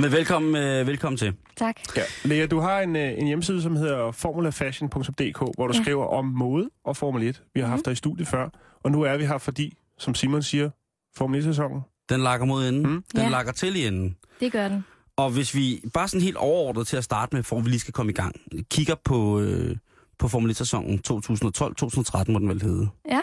Men 0.00 0.12
velkommen, 0.12 0.56
øh, 0.56 0.86
velkommen 0.86 1.16
til. 1.16 1.34
Tak. 1.56 1.76
Ja. 1.96 2.02
Lea, 2.24 2.46
du 2.46 2.60
har 2.60 2.80
en, 2.80 2.96
øh, 2.96 3.12
en 3.18 3.26
hjemmeside, 3.26 3.62
som 3.62 3.76
hedder 3.76 4.12
formulafashion.dk, 4.12 5.38
hvor 5.54 5.66
du 5.66 5.74
Ja. 5.76 5.82
skriver 5.82 6.06
om 6.06 6.24
mode 6.24 6.70
og 6.84 6.96
Formel 6.96 7.22
1. 7.22 7.42
Vi 7.54 7.60
har 7.60 7.66
haft 7.68 7.84
dig 7.84 7.92
i 7.92 7.96
studiet 7.96 8.28
før, 8.28 8.48
og 8.84 8.90
nu 8.90 9.02
er 9.02 9.16
vi 9.16 9.26
her, 9.26 9.38
fordi, 9.38 9.76
som 9.98 10.14
Simon 10.14 10.42
siger, 10.42 10.70
Formel 11.16 11.40
1-sæsonen, 11.40 11.80
Den 12.08 12.20
lakker 12.20 12.46
mod 12.46 12.68
enden. 12.68 12.82
Mm. 12.92 13.04
Den 13.14 13.22
Ja. 13.22 13.28
lakker 13.28 13.52
til 13.52 13.76
i 13.76 13.86
enden. 13.86 14.16
Det 14.40 14.52
gør 14.52 14.68
den. 14.68 14.84
Og 15.16 15.30
hvis 15.30 15.54
vi 15.54 15.82
bare 15.94 16.08
sådan 16.08 16.20
helt 16.20 16.36
overordnet 16.36 16.86
til 16.86 16.96
at 16.96 17.04
starte 17.04 17.36
med, 17.36 17.42
for 17.42 17.60
vi 17.60 17.68
lige 17.70 17.80
skal 17.80 17.92
komme 17.94 18.12
i 18.12 18.14
gang, 18.14 18.36
kigger 18.70 18.94
på, 19.04 19.40
øh, 19.40 19.76
på 20.22 20.28
Formel 20.28 20.50
1-sæsonen 20.50 21.00
2012-2013, 21.08 22.32
må 22.32 22.38
den 22.38 22.48
vel 22.48 22.62
hedde. 22.62 22.88
Ja. 23.08 23.20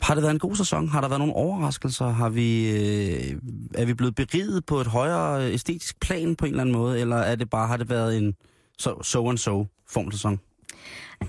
Har 0.00 0.14
det 0.14 0.22
været 0.22 0.32
en 0.32 0.38
god 0.38 0.56
sæson? 0.56 0.88
Har 0.88 1.00
der 1.00 1.08
været 1.08 1.18
nogle 1.20 1.34
overraskelser? 1.34 2.08
Har 2.08 2.28
vi, 2.28 2.70
øh, 2.70 3.36
er 3.74 3.84
vi 3.84 3.94
blevet 3.94 4.14
beriget 4.14 4.66
på 4.66 4.80
et 4.80 4.86
højere 4.86 5.52
æstetisk 5.52 6.00
plan 6.00 6.36
på 6.36 6.44
en 6.44 6.50
eller 6.50 6.60
anden 6.60 6.76
måde? 6.76 7.00
Eller 7.00 7.16
er 7.16 7.36
det 7.36 7.50
bare, 7.50 7.66
har 7.66 7.76
det 7.76 7.90
været 7.90 8.18
en 8.18 8.34
so, 8.78 9.02
so 9.02 9.28
and 9.28 9.38
so 9.38 9.66
formsæson? 9.88 10.40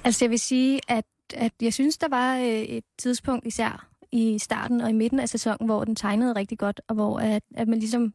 Altså 0.03 0.25
jeg 0.25 0.30
vil 0.30 0.39
sige, 0.39 0.80
at, 0.88 1.05
at 1.34 1.53
jeg 1.61 1.73
synes, 1.73 1.97
der 1.97 2.09
var 2.09 2.38
øh, 2.38 2.45
et 2.45 2.84
tidspunkt 2.97 3.47
især 3.47 3.88
i 4.11 4.39
starten 4.39 4.82
og 4.82 4.89
i 4.89 4.93
midten 4.93 5.19
af 5.19 5.30
sæsonen, 5.30 5.65
hvor 5.65 5.84
den 5.84 5.95
tegnede 5.95 6.34
rigtig 6.34 6.57
godt, 6.59 6.82
og 6.88 6.95
hvor, 6.95 7.19
at, 7.19 7.43
at 7.55 7.67
man 7.67 7.80
ligesom, 7.80 8.13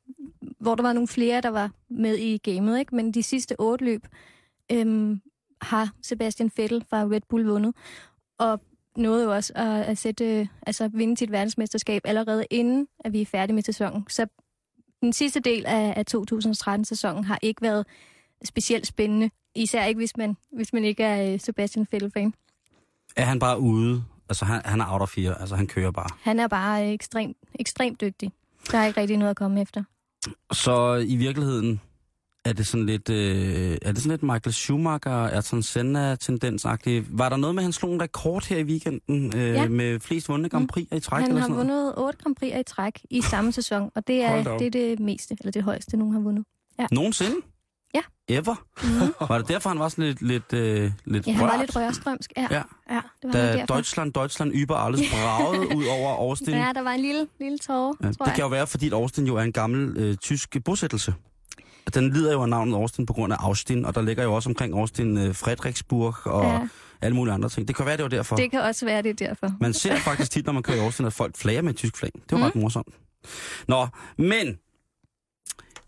hvor 0.61 0.75
der 0.75 0.83
var 0.83 0.93
nogle 0.93 1.09
flere, 1.09 1.41
der 1.41 1.51
var 1.51 1.71
med 1.91 2.19
i 2.19 2.39
gamet. 2.39 2.79
Ikke? 2.79 2.95
Men 2.95 3.15
de 3.15 3.23
sidste 3.23 3.55
otte 3.61 3.85
løb 3.85 4.07
øhm, 4.73 5.21
har 5.65 5.91
Sebastian 6.03 6.51
Vettel 6.57 6.85
fra 6.91 7.03
Red 7.03 7.21
Bull 7.29 7.47
vundet, 7.47 7.75
og 8.39 8.61
nåede 8.97 9.25
jo 9.25 9.35
også 9.35 9.53
at, 9.57 9.83
at 9.83 9.99
sætte, 9.99 10.49
altså 10.67 10.89
vinde 10.89 11.17
sit 11.17 11.33
verdensmesterskab 11.33 12.03
allerede 12.05 12.47
inden, 12.51 12.89
at 13.01 13.13
vi 13.13 13.21
er 13.21 13.27
færdige 13.27 13.55
med 13.55 13.63
sæsonen. 13.63 14.07
Så 14.09 14.27
den 15.01 15.13
sidste 15.13 15.41
del 15.41 15.67
af, 15.67 15.95
af 15.97 16.05
2013-sæsonen 16.15 17.25
har 17.25 17.39
ikke 17.43 17.63
været 17.63 17.87
specielt 18.45 18.87
spændende. 18.87 19.31
Især 19.55 19.85
ikke, 19.85 19.99
hvis 19.99 20.17
man, 20.17 20.37
hvis 20.53 20.73
man 20.73 20.85
ikke 20.85 21.03
er 21.03 21.33
øh, 21.33 21.41
Sebastian 21.41 21.87
Vettel-fan. 21.91 22.35
Er 23.17 23.25
han 23.25 23.39
bare 23.39 23.61
ude? 23.61 24.05
Altså, 24.29 24.45
han, 24.45 24.63
han 24.65 24.81
er 24.81 24.93
out 24.93 25.03
of 25.03 25.09
fire. 25.09 25.41
Altså, 25.41 25.57
han 25.57 25.67
kører 25.67 25.91
bare. 25.91 26.09
Han 26.21 26.41
er 26.41 26.49
bare 26.49 26.87
øh, 26.87 26.93
ekstremt, 26.93 27.37
ekstremt 27.55 28.01
dygtig. 28.01 28.33
Der 28.73 28.79
er 28.79 28.87
ikke 28.87 29.01
rigtig 29.01 29.17
noget 29.17 29.31
at 29.31 29.37
komme 29.37 29.61
efter. 29.61 29.83
Så 30.53 31.05
i 31.07 31.17
virkeligheden 31.17 31.81
er 32.45 32.53
det 32.53 32.67
sådan 32.67 32.87
lidt, 32.87 33.09
øh, 33.11 33.77
er 33.83 33.93
det 33.93 33.99
sådan 34.03 34.11
lidt 34.11 34.23
Michael 34.23 34.53
Schumacher, 34.53 35.13
Ayrton 35.35 35.63
Senna-tendensagtigt. 35.63 37.07
Var 37.19 37.29
der 37.29 37.37
noget 37.37 37.55
med, 37.55 37.63
at 37.63 37.65
han 37.65 37.73
slog 37.73 37.95
en 37.95 38.03
rekord 38.03 38.47
her 38.49 38.57
i 38.59 38.63
weekenden 38.65 39.37
øh, 39.37 39.49
Ja. 39.55 39.69
med 39.69 40.01
flest 40.01 40.29
vundne 40.29 40.49
Grand 40.49 40.69
Prix 40.69 40.87
i 40.93 41.01
træk? 41.01 41.21
Han 41.21 41.29
eller 41.31 41.41
har 41.41 41.49
sådan 41.49 41.67
noget? 41.67 41.85
vundet 41.85 41.95
otte 41.99 42.19
Grand 42.23 42.37
Prix 42.37 42.53
i 42.61 42.63
træk 42.63 43.01
i 43.11 43.21
samme 43.23 43.53
sæson, 43.53 43.91
og 43.95 44.07
det 44.07 44.23
er, 44.25 44.59
det 44.59 44.67
er 44.67 44.71
det 44.71 45.01
meste, 45.01 45.37
eller 45.41 45.53
det 45.53 45.63
højeste, 45.63 45.97
nogen 45.97 46.15
har 46.15 46.21
vundet. 46.21 46.45
Nogensinde? 46.93 47.37
Ja. 47.95 48.01
Ever? 48.29 48.55
Mm. 48.83 49.27
Var 49.29 49.39
det 49.39 49.49
derfor, 49.49 49.71
han 49.71 49.79
var 49.79 49.89
sådan 49.89 50.05
lidt, 50.05 50.23
lidt, 50.23 50.53
øh, 50.53 50.91
lidt 51.05 51.27
Ja, 51.27 51.33
han 51.33 51.47
var 51.47 51.61
lidt 51.61 51.77
rørstrømsk. 51.77 52.33
Ja, 52.37 52.47
Ja. 52.51 52.57
ja. 52.57 52.95
ja 52.95 53.01
det 53.23 53.25
var 53.25 53.33
Da. 53.33 53.65
Deutschland, 53.75 54.13
Deutschland 54.13 54.53
über 54.55 54.75
alles 54.77 55.01
bragede 55.11 55.77
ud 55.77 55.85
over 55.87 56.11
Austin. 56.19 56.49
Ja, 56.55 56.73
der 56.75 56.83
var 56.83 56.91
en 56.91 57.01
lille, 57.01 57.27
lille 57.41 57.59
tårer, 57.59 57.93
Ja, 58.03 58.13
tror 58.13 58.25
det 58.25 58.35
kan 58.35 58.43
jo 58.43 58.47
jeg. 58.47 58.51
være, 58.51 58.67
fordi 58.67 58.91
Austin 58.91 59.27
jo 59.27 59.37
er 59.37 59.43
en 59.43 59.53
gammel 59.53 59.97
øh, 59.97 60.17
tysk 60.17 60.57
bosættelse. 60.65 61.15
Den 61.95 62.11
lider 62.13 62.33
jo 62.33 62.43
af 62.43 62.49
navnet 62.49 62.75
Austin 62.75 63.07
på 63.07 63.13
grund 63.13 63.33
af 63.33 63.37
Austin, 63.41 63.85
og 63.85 63.95
der 63.95 64.03
ligger 64.03 64.23
jo 64.25 64.35
også 64.35 64.49
omkring 64.49 64.75
Austin 64.75 65.19
øh, 65.19 65.35
Frederiksburg 65.35 66.15
og 66.27 66.45
ja. 66.45 66.69
Alle 67.01 67.17
mulige 67.17 67.35
andre 67.35 67.49
ting. 67.49 67.69
Det 67.69 67.77
kan 67.77 67.87
være, 67.87 67.97
det 67.97 68.03
var 68.03 68.09
derfor. 68.09 68.37
det 68.37 68.51
kan 68.51 68.61
også 68.61 68.85
være, 68.85 69.03
det 69.03 69.21
er 69.21 69.27
derfor. 69.29 69.53
Man 69.61 69.73
ser 69.73 69.97
faktisk 69.97 70.31
tit, 70.31 70.47
når 70.47 70.53
man 70.53 70.63
kører 70.63 70.77
i 70.77 70.81
Austin, 70.81 71.07
at 71.07 71.13
folk 71.13 71.37
flager 71.37 71.63
med 71.63 71.71
et 71.71 71.77
tysk 71.77 71.97
flag. 71.97 72.11
Det 72.15 72.23
var 72.33 72.37
mm. 72.37 72.43
Mm. 72.43 72.47
ret 72.47 72.55
morsomt. 72.57 72.95
Nå, 73.69 73.87
men 74.19 74.59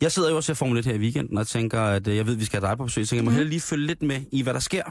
jeg 0.00 0.12
sidder 0.12 0.30
jo 0.30 0.36
og 0.36 0.44
ser 0.44 0.54
Formel 0.54 0.78
1 0.78 0.84
her 0.86 0.94
i 0.94 0.98
weekenden, 0.98 1.38
og 1.38 1.46
tænker, 1.46 1.80
at 1.82 2.08
øh, 2.08 2.16
jeg 2.16 2.26
ved, 2.26 2.32
at 2.34 2.40
vi 2.40 2.44
skal 2.44 2.60
have 2.60 2.70
dig 2.70 2.78
på 2.78 2.84
besøg, 2.84 3.08
så 3.08 3.14
jeg 3.16 3.24
må 3.24 3.30
Mhm. 3.30 3.34
hellere 3.36 3.50
lige 3.50 3.60
følge 3.60 3.86
lidt 3.86 4.02
med 4.02 4.20
i, 4.32 4.42
hvad 4.42 4.54
der 4.54 4.60
sker. 4.60 4.82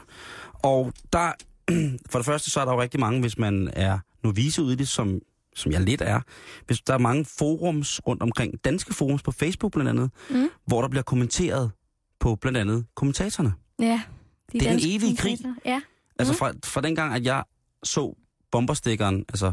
Og 0.62 0.92
der, 1.12 1.32
for 2.10 2.18
det 2.18 2.26
første, 2.26 2.50
så 2.50 2.60
er 2.60 2.64
der 2.64 2.72
jo 2.72 2.82
rigtig 2.82 3.00
mange, 3.00 3.20
hvis 3.20 3.38
man 3.38 3.70
er 3.72 3.98
novice 4.24 4.62
ude 4.62 4.72
i 4.72 4.76
det, 4.76 4.88
som, 4.88 5.20
som 5.56 5.72
jeg 5.72 5.80
lidt 5.80 6.00
er. 6.00 6.20
Hvis 6.66 6.80
der 6.80 6.94
er 6.94 6.98
mange 6.98 7.24
forums 7.24 8.00
rundt 8.06 8.22
omkring, 8.22 8.64
danske 8.64 8.94
forums 8.94 9.22
på 9.22 9.30
Facebook 9.32 9.72
blandt 9.72 9.88
andet, 9.90 10.10
Mm. 10.30 10.48
hvor 10.66 10.80
der 10.80 10.88
bliver 10.88 11.02
kommenteret 11.02 11.70
på 12.20 12.34
blandt 12.36 12.58
andet 12.58 12.86
kommentatorerne. 12.94 13.52
Ja, 13.78 13.84
de 13.84 13.90
Det 14.52 14.58
er 14.58 14.58
den 14.58 14.70
danske 14.72 14.94
evige 14.94 15.16
krig. 15.16 15.38
Ja, 15.64 15.80
Altså 16.18 16.32
Mhm. 16.32 16.38
fra, 16.38 16.52
fra 16.64 16.80
den 16.80 16.94
gang, 16.94 17.14
at 17.14 17.24
jeg 17.24 17.44
så 17.84 18.16
bomberstikkeren, 18.52 19.24
altså 19.28 19.52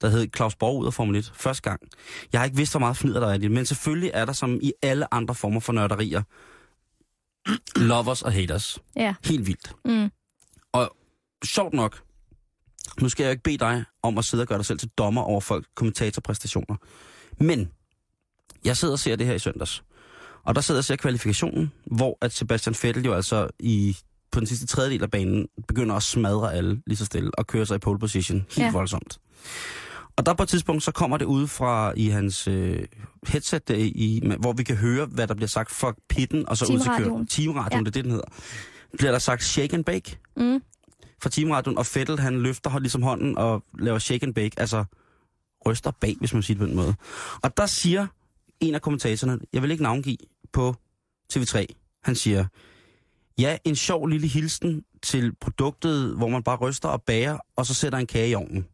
der 0.00 0.08
hed 0.08 0.26
Claus 0.36 0.56
Borg 0.56 0.78
ud 0.80 0.86
af 0.86 0.94
Formel 0.94 1.16
1, 1.16 1.32
første 1.34 1.62
gang. 1.62 1.80
Jeg 2.32 2.40
har 2.40 2.44
ikke 2.44 2.56
vidst, 2.56 2.72
hvor 2.72 2.78
meget 2.80 2.96
fnider 2.96 3.20
der 3.20 3.26
er 3.28 3.34
i 3.34 3.38
det, 3.38 3.50
men 3.50 3.66
selvfølgelig 3.66 4.10
er 4.14 4.24
der 4.24 4.32
som 4.32 4.58
i 4.62 4.72
alle 4.82 5.14
andre 5.14 5.34
former 5.34 5.60
for 5.60 5.72
nørderier, 5.72 6.22
lovers 7.76 8.22
og 8.22 8.32
haters. 8.32 8.78
ja. 8.96 9.14
Helt 9.24 9.46
vildt. 9.46 9.72
Mm. 9.84 10.10
Sjovt 11.44 11.74
nok, 11.74 12.02
nu 13.00 13.08
skal 13.08 13.24
jeg 13.24 13.28
jo 13.28 13.30
ikke 13.30 13.42
bede 13.42 13.58
dig 13.58 13.84
om 14.02 14.18
at 14.18 14.24
sidde 14.24 14.42
og 14.42 14.48
gøre 14.48 14.58
dig 14.58 14.66
selv 14.66 14.78
til 14.78 14.88
dommer 14.88 15.22
over 15.22 15.40
folk 15.40 15.66
kommentatorpræstationer. 15.74 16.76
Men 17.40 17.70
jeg 18.64 18.76
sidder 18.76 18.92
og 18.94 18.98
ser 18.98 19.16
det 19.16 19.26
her 19.26 19.34
i 19.34 19.38
søndags. 19.38 19.84
Og 20.44 20.54
der 20.54 20.60
sidder 20.60 20.78
jeg 20.78 20.80
og 20.80 20.84
ser 20.84 20.96
kvalifikationen, 20.96 21.72
hvor 21.86 22.18
at 22.20 22.32
Sebastian 22.32 22.74
Vettel 22.82 23.04
jo 23.04 23.14
altså 23.14 23.48
i, 23.58 23.96
på 24.32 24.40
den 24.40 24.46
sidste 24.46 24.66
tredjedel 24.66 25.02
af 25.02 25.10
banen 25.10 25.46
begynder 25.68 25.94
at 25.94 26.02
smadre 26.02 26.54
alle 26.54 26.82
lige 26.86 26.96
så 26.96 27.04
stille 27.04 27.30
og 27.38 27.46
køre 27.46 27.66
sig 27.66 27.76
i 27.76 27.78
pole 27.78 27.98
position 27.98 28.38
helt 28.38 28.58
ja. 28.58 28.72
Voldsomt. 28.72 29.20
Og 30.16 30.26
der 30.26 30.34
på 30.34 30.42
et 30.42 30.48
tidspunkt, 30.48 30.82
så 30.82 30.92
kommer 30.92 31.16
det 31.16 31.24
ud 31.24 31.46
fra 31.46 31.92
i 31.96 32.08
hans 32.08 32.48
øh, 32.48 32.84
headset, 33.26 33.68
der, 33.68 33.74
i, 33.78 34.22
hvor 34.40 34.52
vi 34.52 34.62
kan 34.62 34.76
høre, 34.76 35.06
hvad 35.06 35.26
der 35.26 35.34
bliver 35.34 35.48
sagt 35.48 35.70
for 35.70 35.96
pitten, 36.08 36.48
og 36.48 36.56
så 36.56 36.64
ud 36.64 36.78
til 36.78 36.90
kører. 36.98 37.24
Teamradioen. 37.30 37.84
Ja. 37.84 37.90
det 37.90 37.96
er 37.96 38.02
det, 38.02 38.04
den 38.04 38.10
hedder. 38.10 38.28
Bliver 38.98 39.12
der 39.12 39.18
sagt 39.18 39.44
shake 39.44 39.74
and 39.74 39.84
bake 39.84 40.18
Mm. 40.36 40.62
Fra 41.22 41.30
teamradioen, 41.30 41.78
og 41.78 41.86
Fettel 41.86 42.18
han 42.18 42.40
løfter 42.40 42.78
ligesom 42.78 43.02
hånden 43.02 43.38
og 43.38 43.64
laver 43.78 43.98
shake 43.98 44.26
and 44.26 44.34
bake, 44.34 44.60
altså 44.60 44.84
ryster 45.66 45.90
bag, 45.90 46.16
hvis 46.18 46.34
man 46.34 46.42
siger 46.42 46.54
det 46.54 46.60
på 46.60 46.66
den 46.66 46.76
måde. 46.76 46.94
Og 47.42 47.56
der 47.56 47.66
siger 47.66 48.06
en 48.60 48.74
af 48.74 48.82
kommentatorerne, 48.82 49.40
jeg 49.52 49.62
vil 49.62 49.70
ikke 49.70 49.82
navngive 49.82 50.16
på 50.52 50.74
TV3, 51.34 51.66
han 52.04 52.14
siger, 52.14 52.46
ja, 53.38 53.58
en 53.64 53.76
sjov 53.76 54.06
lille 54.06 54.26
hilsen 54.26 54.84
til 55.02 55.34
produktet, 55.40 56.16
hvor 56.16 56.28
man 56.28 56.42
bare 56.42 56.56
ryster 56.56 56.88
og 56.88 57.02
bager, 57.02 57.38
og 57.56 57.66
så 57.66 57.74
sætter 57.74 57.98
en 57.98 58.06
kage 58.06 58.28
i 58.30 58.34
ovnen. 58.34 58.66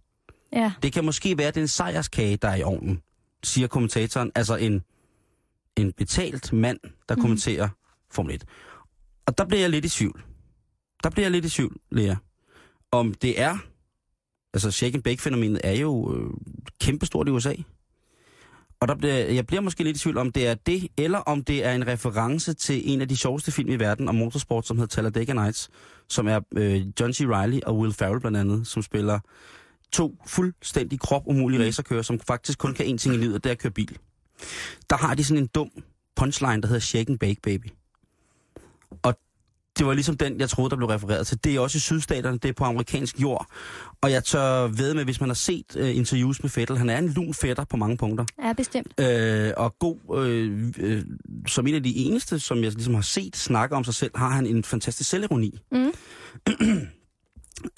Ja, 0.52 0.72
Det 0.82 0.92
kan 0.92 1.04
måske 1.04 1.38
være, 1.38 1.48
at 1.48 1.54
det 1.54 1.60
er 1.60 1.64
en 1.64 1.68
sejrskage, 1.68 2.36
der 2.36 2.48
er 2.48 2.54
i 2.56 2.62
ovnen, 2.62 3.02
siger 3.42 3.68
kommentatoren, 3.68 4.32
altså 4.34 4.56
en, 4.56 4.82
en 5.76 5.92
betalt 5.92 6.52
mand, 6.52 6.78
der 7.08 7.14
mm. 7.14 7.20
Kommenterer 7.20 7.68
Formel 8.10 8.34
1. 8.34 8.44
Og 9.26 9.38
der 9.38 9.44
bliver 9.44 9.60
jeg 9.60 9.70
lidt 9.70 9.84
i 9.84 9.88
tvivl. 9.88 10.22
Der 11.02 11.10
bliver 11.10 11.24
jeg 11.24 11.30
lidt 11.32 11.44
i 11.44 11.50
tvivl, 11.50 11.76
Lea. 11.90 12.14
Om 12.94 13.14
det 13.14 13.40
er, 13.40 13.58
altså 14.54 14.70
shake 14.70 14.94
and 14.94 15.02
bake-fænomenet 15.02 15.60
er 15.64 15.72
jo 15.72 16.14
øh, 16.14 16.30
kæmpestort 16.80 17.28
i 17.28 17.30
USA. 17.30 17.54
Og 18.80 18.88
der 18.88 18.94
bliver, 18.94 19.14
jeg 19.14 19.46
bliver 19.46 19.60
måske 19.60 19.84
lidt 19.84 19.96
i 19.96 20.00
tvivl 20.00 20.18
om 20.18 20.32
det 20.32 20.46
er 20.46 20.54
det, 20.54 20.88
eller 20.96 21.18
om 21.18 21.44
det 21.44 21.64
er 21.64 21.72
en 21.72 21.86
reference 21.86 22.54
til 22.54 22.92
en 22.92 23.00
af 23.00 23.08
de 23.08 23.16
sjoveste 23.16 23.52
film 23.52 23.70
i 23.70 23.76
verden 23.76 24.08
om 24.08 24.14
motorsport, 24.14 24.66
som 24.66 24.76
hedder 24.76 24.94
Talladega 24.94 25.32
Nights, 25.32 25.70
som 26.08 26.28
er 26.28 26.40
øh, 26.56 26.86
John 27.00 27.12
C. 27.12 27.20
Reilly 27.20 27.60
og 27.66 27.78
Will 27.78 27.92
Ferrell 27.92 28.20
blandt 28.20 28.36
andet, 28.36 28.66
som 28.66 28.82
spiller 28.82 29.18
to 29.92 30.16
fuldstændig 30.26 31.00
kropumulige 31.00 31.66
racerkører, 31.66 32.02
som 32.02 32.20
faktisk 32.20 32.58
kun 32.58 32.74
kan 32.74 32.86
én 32.86 32.96
ting 32.96 33.14
i 33.14 33.18
livet, 33.18 33.34
og 33.34 33.44
det 33.44 33.50
er 33.50 33.54
at 33.54 33.58
køre 33.58 33.72
bil. 33.72 33.98
Der 34.90 34.96
har 34.96 35.14
de 35.14 35.24
sådan 35.24 35.42
en 35.42 35.46
dum 35.54 35.70
punchline, 36.16 36.62
der 36.62 36.68
hedder 36.68 36.80
Shake 36.80 37.10
and 37.10 37.18
Bake 37.18 37.40
Baby. 37.42 37.66
Og 39.02 39.18
det 39.78 39.86
var 39.86 39.94
ligesom 39.94 40.16
den, 40.16 40.40
jeg 40.40 40.48
troede, 40.48 40.70
der 40.70 40.76
blev 40.76 40.88
refereret 40.88 41.26
til. 41.26 41.44
Det 41.44 41.56
er 41.56 41.60
også 41.60 41.76
i 41.76 41.80
sydstaterne, 41.80 42.38
det 42.38 42.48
er 42.48 42.52
på 42.52 42.64
amerikansk 42.64 43.20
jord. 43.20 43.46
Og 44.00 44.10
jeg 44.10 44.24
tør 44.24 44.66
ved 44.66 44.94
med, 44.94 45.04
hvis 45.04 45.20
man 45.20 45.28
har 45.28 45.34
set 45.34 45.76
uh, 45.76 45.96
interviews 45.96 46.42
med 46.42 46.50
Fettel, 46.50 46.78
han 46.78 46.90
er 46.90 46.98
en 46.98 47.08
lun 47.08 47.34
fætter 47.34 47.64
på 47.64 47.76
mange 47.76 47.96
punkter. 47.96 48.24
ja 48.42 48.52
bestemt. 48.52 49.00
Øh, 49.00 49.52
og 49.56 49.78
god, 49.78 50.26
øh, 50.26 50.72
øh, 50.78 51.02
som 51.46 51.66
en 51.66 51.74
af 51.74 51.82
de 51.82 51.96
eneste, 51.96 52.38
som 52.38 52.62
jeg 52.62 52.72
ligesom 52.72 52.94
har 52.94 53.02
set 53.02 53.36
snakke 53.36 53.76
om 53.76 53.84
sig 53.84 53.94
selv, 53.94 54.10
har 54.14 54.28
han 54.28 54.46
en 54.46 54.64
fantastisk 54.64 55.10
selvironi. 55.10 55.58
Mm. 55.72 55.78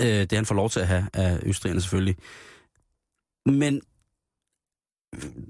øh, 0.02 0.06
det 0.06 0.32
han 0.32 0.46
får 0.46 0.54
lov 0.54 0.70
til 0.70 0.80
at 0.80 0.86
have 0.86 1.06
af 1.12 1.38
østrigerne 1.42 1.80
selvfølgelig. 1.80 2.16
Men 3.46 3.80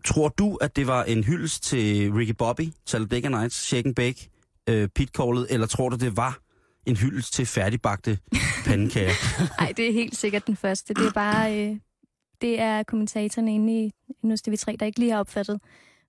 tror 0.04 0.28
du, 0.28 0.54
at 0.54 0.76
det 0.76 0.86
var 0.86 1.04
en 1.04 1.24
hyldest 1.24 1.62
til 1.62 2.12
Ricky 2.12 2.34
Bobby, 2.38 2.72
Talladega 2.86 3.28
Nights, 3.28 3.56
Shake 3.56 3.86
and 3.86 3.94
Bake, 3.94 4.30
øh, 4.68 4.88
pitcallet, 4.88 5.46
eller 5.50 5.66
tror 5.66 5.88
du, 5.88 5.96
det 5.96 6.16
var 6.16 6.38
en 6.86 6.96
hyldest 6.96 7.32
til 7.32 7.46
færdigbagte 7.46 8.18
pandekager? 8.66 9.12
Nej, 9.60 9.72
det 9.76 9.88
er 9.88 9.92
helt 9.92 10.16
sikkert 10.16 10.46
den 10.46 10.56
første. 10.56 10.94
Det 10.94 11.06
er 11.06 11.12
bare... 11.12 11.58
Øh, 11.68 11.76
det 12.40 12.60
er 12.60 12.82
kommentatorerne 12.82 13.54
inde 13.54 13.84
i 13.86 13.90
hos 14.24 14.40
TV3, 14.48 14.76
der 14.80 14.86
ikke 14.86 14.98
lige 14.98 15.12
har 15.12 15.18
opfattet, 15.18 15.60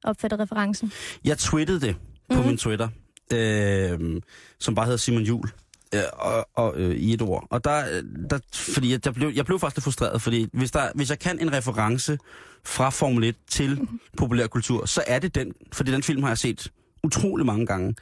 opfattet 0.03 0.39
referencen. 0.39 0.91
Jeg 1.25 1.37
twittede 1.37 1.81
det 1.81 1.95
på 2.33 2.41
mm. 2.41 2.47
min 2.47 2.57
Twitter, 2.57 2.89
øh, 3.33 4.21
som 4.59 4.75
bare 4.75 4.85
hedder 4.85 4.97
Simon 4.97 5.23
Jul 5.23 5.49
øh, 5.95 6.01
og, 6.13 6.47
og, 6.53 6.73
øh, 6.79 6.95
i 6.95 7.13
et 7.13 7.21
ord. 7.21 7.47
Og 7.49 7.63
der, 7.63 7.77
øh, 7.97 8.03
der 8.29 8.39
fordi 8.53 8.91
jeg, 8.91 8.99
jeg, 9.05 9.13
blev, 9.13 9.29
jeg 9.35 9.45
blev 9.45 9.59
faktisk 9.59 9.77
lidt 9.77 9.83
frustreret, 9.83 10.21
fordi 10.21 10.47
hvis, 10.53 10.71
der, 10.71 10.89
hvis 10.95 11.09
jeg 11.09 11.19
kan 11.19 11.39
en 11.39 11.53
reference 11.53 12.17
fra 12.65 12.89
Formel 12.89 13.23
1 13.23 13.35
til 13.49 13.79
Mhm. 13.79 13.99
populærkultur, 14.17 14.85
så 14.85 15.03
er 15.07 15.19
det 15.19 15.35
den, 15.35 15.53
fordi 15.73 15.91
den 15.91 16.03
film 16.03 16.23
har 16.23 16.29
jeg 16.29 16.37
set 16.37 16.71
utrolig 17.03 17.45
mange 17.45 17.65
gange. 17.65 17.95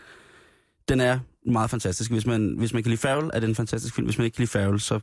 Den 0.89 0.99
er 0.99 1.19
meget 1.45 1.69
fantastisk. 1.69 2.11
Hvis 2.11 2.25
man, 2.25 2.55
hvis 2.57 2.73
man 2.73 2.83
kan 2.83 2.89
lide 2.89 3.01
Farrell, 3.01 3.29
er 3.33 3.39
det 3.39 3.49
en 3.49 3.55
fantastisk 3.55 3.95
film. 3.95 4.05
Hvis 4.07 4.17
man 4.17 4.25
ikke 4.25 4.36
kan 4.36 4.41
lide 4.41 4.51
Farrell, 4.51 4.79
så, 4.79 4.99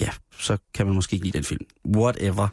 ja, 0.00 0.10
så 0.38 0.58
kan 0.74 0.86
man 0.86 0.94
måske 0.94 1.14
ikke 1.14 1.26
lide 1.26 1.38
den 1.38 1.44
film. 1.44 1.66
Whatever. 1.96 2.48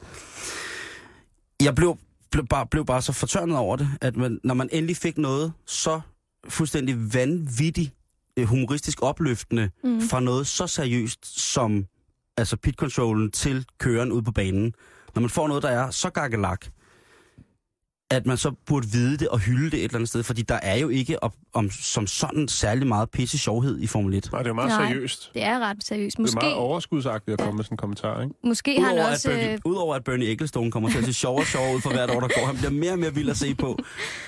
Jeg 1.62 1.76
blev 1.76 1.98
blev 2.36 2.48
bare, 2.48 2.68
blev 2.68 2.86
bare 2.86 3.02
så 3.02 3.14
fortørnet 3.14 3.58
over 3.58 3.76
det, 3.76 3.90
at 4.02 4.16
man, 4.16 4.40
når 4.44 4.54
man 4.54 4.70
endelig 4.72 4.98
fik 4.98 5.18
noget 5.18 5.54
så 5.66 6.02
fuldstændig 6.50 7.14
vanvittigt 7.14 7.92
øh, 8.38 8.46
humoristisk 8.46 9.02
opløftende 9.02 9.70
mm. 9.84 10.02
fra 10.02 10.20
noget 10.20 10.48
så 10.48 10.68
seriøst 10.68 11.40
som 11.52 11.86
altså 12.38 12.58
pit 12.58 12.76
controllen 12.76 13.32
til 13.32 13.66
køren 13.78 14.12
ud 14.12 14.22
på 14.22 14.32
banen. 14.32 14.74
Når 15.16 15.22
man 15.22 15.30
får 15.30 15.48
noget, 15.48 15.64
der 15.64 15.70
er 15.70 15.92
så 15.92 16.10
gakkelak, 16.10 16.66
at 18.12 18.26
man 18.26 18.38
så 18.38 18.52
burde 18.66 18.88
vide 18.92 19.18
det 19.18 19.28
og 19.28 19.40
hylde 19.40 19.72
det 19.72 19.80
et 19.80 19.84
eller 19.84 19.96
andet 19.96 20.10
sted, 20.10 20.24
fordi 20.24 20.42
der 20.42 20.56
er 20.56 20.76
jo 20.76 20.90
ikke 20.90 21.24
op, 21.24 21.36
om, 21.54 21.70
som 21.72 22.08
sådan 22.08 22.48
særlig 22.48 22.88
meget 22.88 23.10
pisse 23.12 23.38
sjovhed 23.38 23.80
i 23.80 23.88
Formel 23.88 24.14
1. 24.14 24.30
Nej, 24.32 24.40
det 24.40 24.46
er 24.46 24.50
jo 24.50 24.54
meget 24.54 24.70
Nej. 24.70 24.88
seriøst. 24.88 25.32
Det 25.34 25.44
er 25.44 25.60
ret 25.60 25.84
seriøst. 25.84 26.18
Det 26.18 26.20
er 26.20 26.22
Måske, 26.22 26.36
meget 26.42 26.54
overskudsagtigt 26.56 27.34
at 27.34 27.40
komme 27.46 27.56
med 27.56 27.64
sådan 27.64 27.74
en 27.74 27.78
kommentar, 27.78 28.22
ikke? 28.22 28.36
måske 28.44 28.80
har 28.82 28.88
han 28.88 28.96
Udover, 28.98 29.12
også... 29.12 29.30
at 29.32 29.36
Bernie, 29.38 29.54
Øh, 29.54 29.60
udover 29.66 29.96
at 29.96 30.04
Bernie 30.04 30.28
Ecclestone 30.32 30.72
kommer 30.72 30.90
til 30.90 30.98
at 30.98 31.06
se 31.06 31.14
sjovere 31.14 31.42
og 31.44 31.48
sjovere 31.48 31.76
ud 31.76 31.82
for 31.82 31.90
hvert 31.90 32.10
år, 32.10 32.20
der 32.20 32.28
går, 32.40 32.46
han 32.46 32.56
bliver 32.58 32.72
mere 32.72 32.92
og 32.92 33.00
mere 33.00 33.14
vild 33.14 33.30
at 33.30 33.38
se 33.38 33.56
på, 33.56 33.78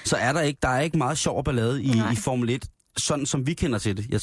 så 0.06 0.16
er 0.18 0.34
der 0.34 0.42
ikke, 0.42 0.60
der 0.62 0.70
er 0.70 0.80
ikke 0.82 0.98
meget 0.98 1.18
sjov 1.18 1.44
ballade 1.44 1.84
i, 1.84 1.88
Nej. 1.88 2.12
i 2.12 2.16
Formel 2.16 2.50
1, 2.50 2.66
sådan 2.98 3.26
som 3.26 3.48
vi 3.48 3.54
kender 3.54 3.80
til 3.80 3.98
det. 3.98 4.10
Jeg 4.10 4.22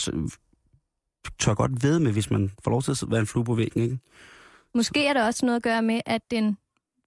tør 1.38 1.54
godt 1.54 1.82
ved 1.82 1.98
med, 1.98 2.12
hvis 2.12 2.30
man 2.30 2.50
får 2.64 2.70
lov 2.70 2.82
til 2.82 2.90
at 2.90 3.04
være 3.08 3.20
en 3.20 3.26
flue 3.26 3.44
på 3.44 3.54
væggen, 3.54 3.82
ikke? 3.82 3.98
Måske 4.74 5.06
er 5.06 5.12
der 5.12 5.24
også 5.26 5.46
noget 5.46 5.56
at 5.56 5.62
gøre 5.62 5.82
med, 5.82 6.00
at 6.06 6.20
den 6.30 6.56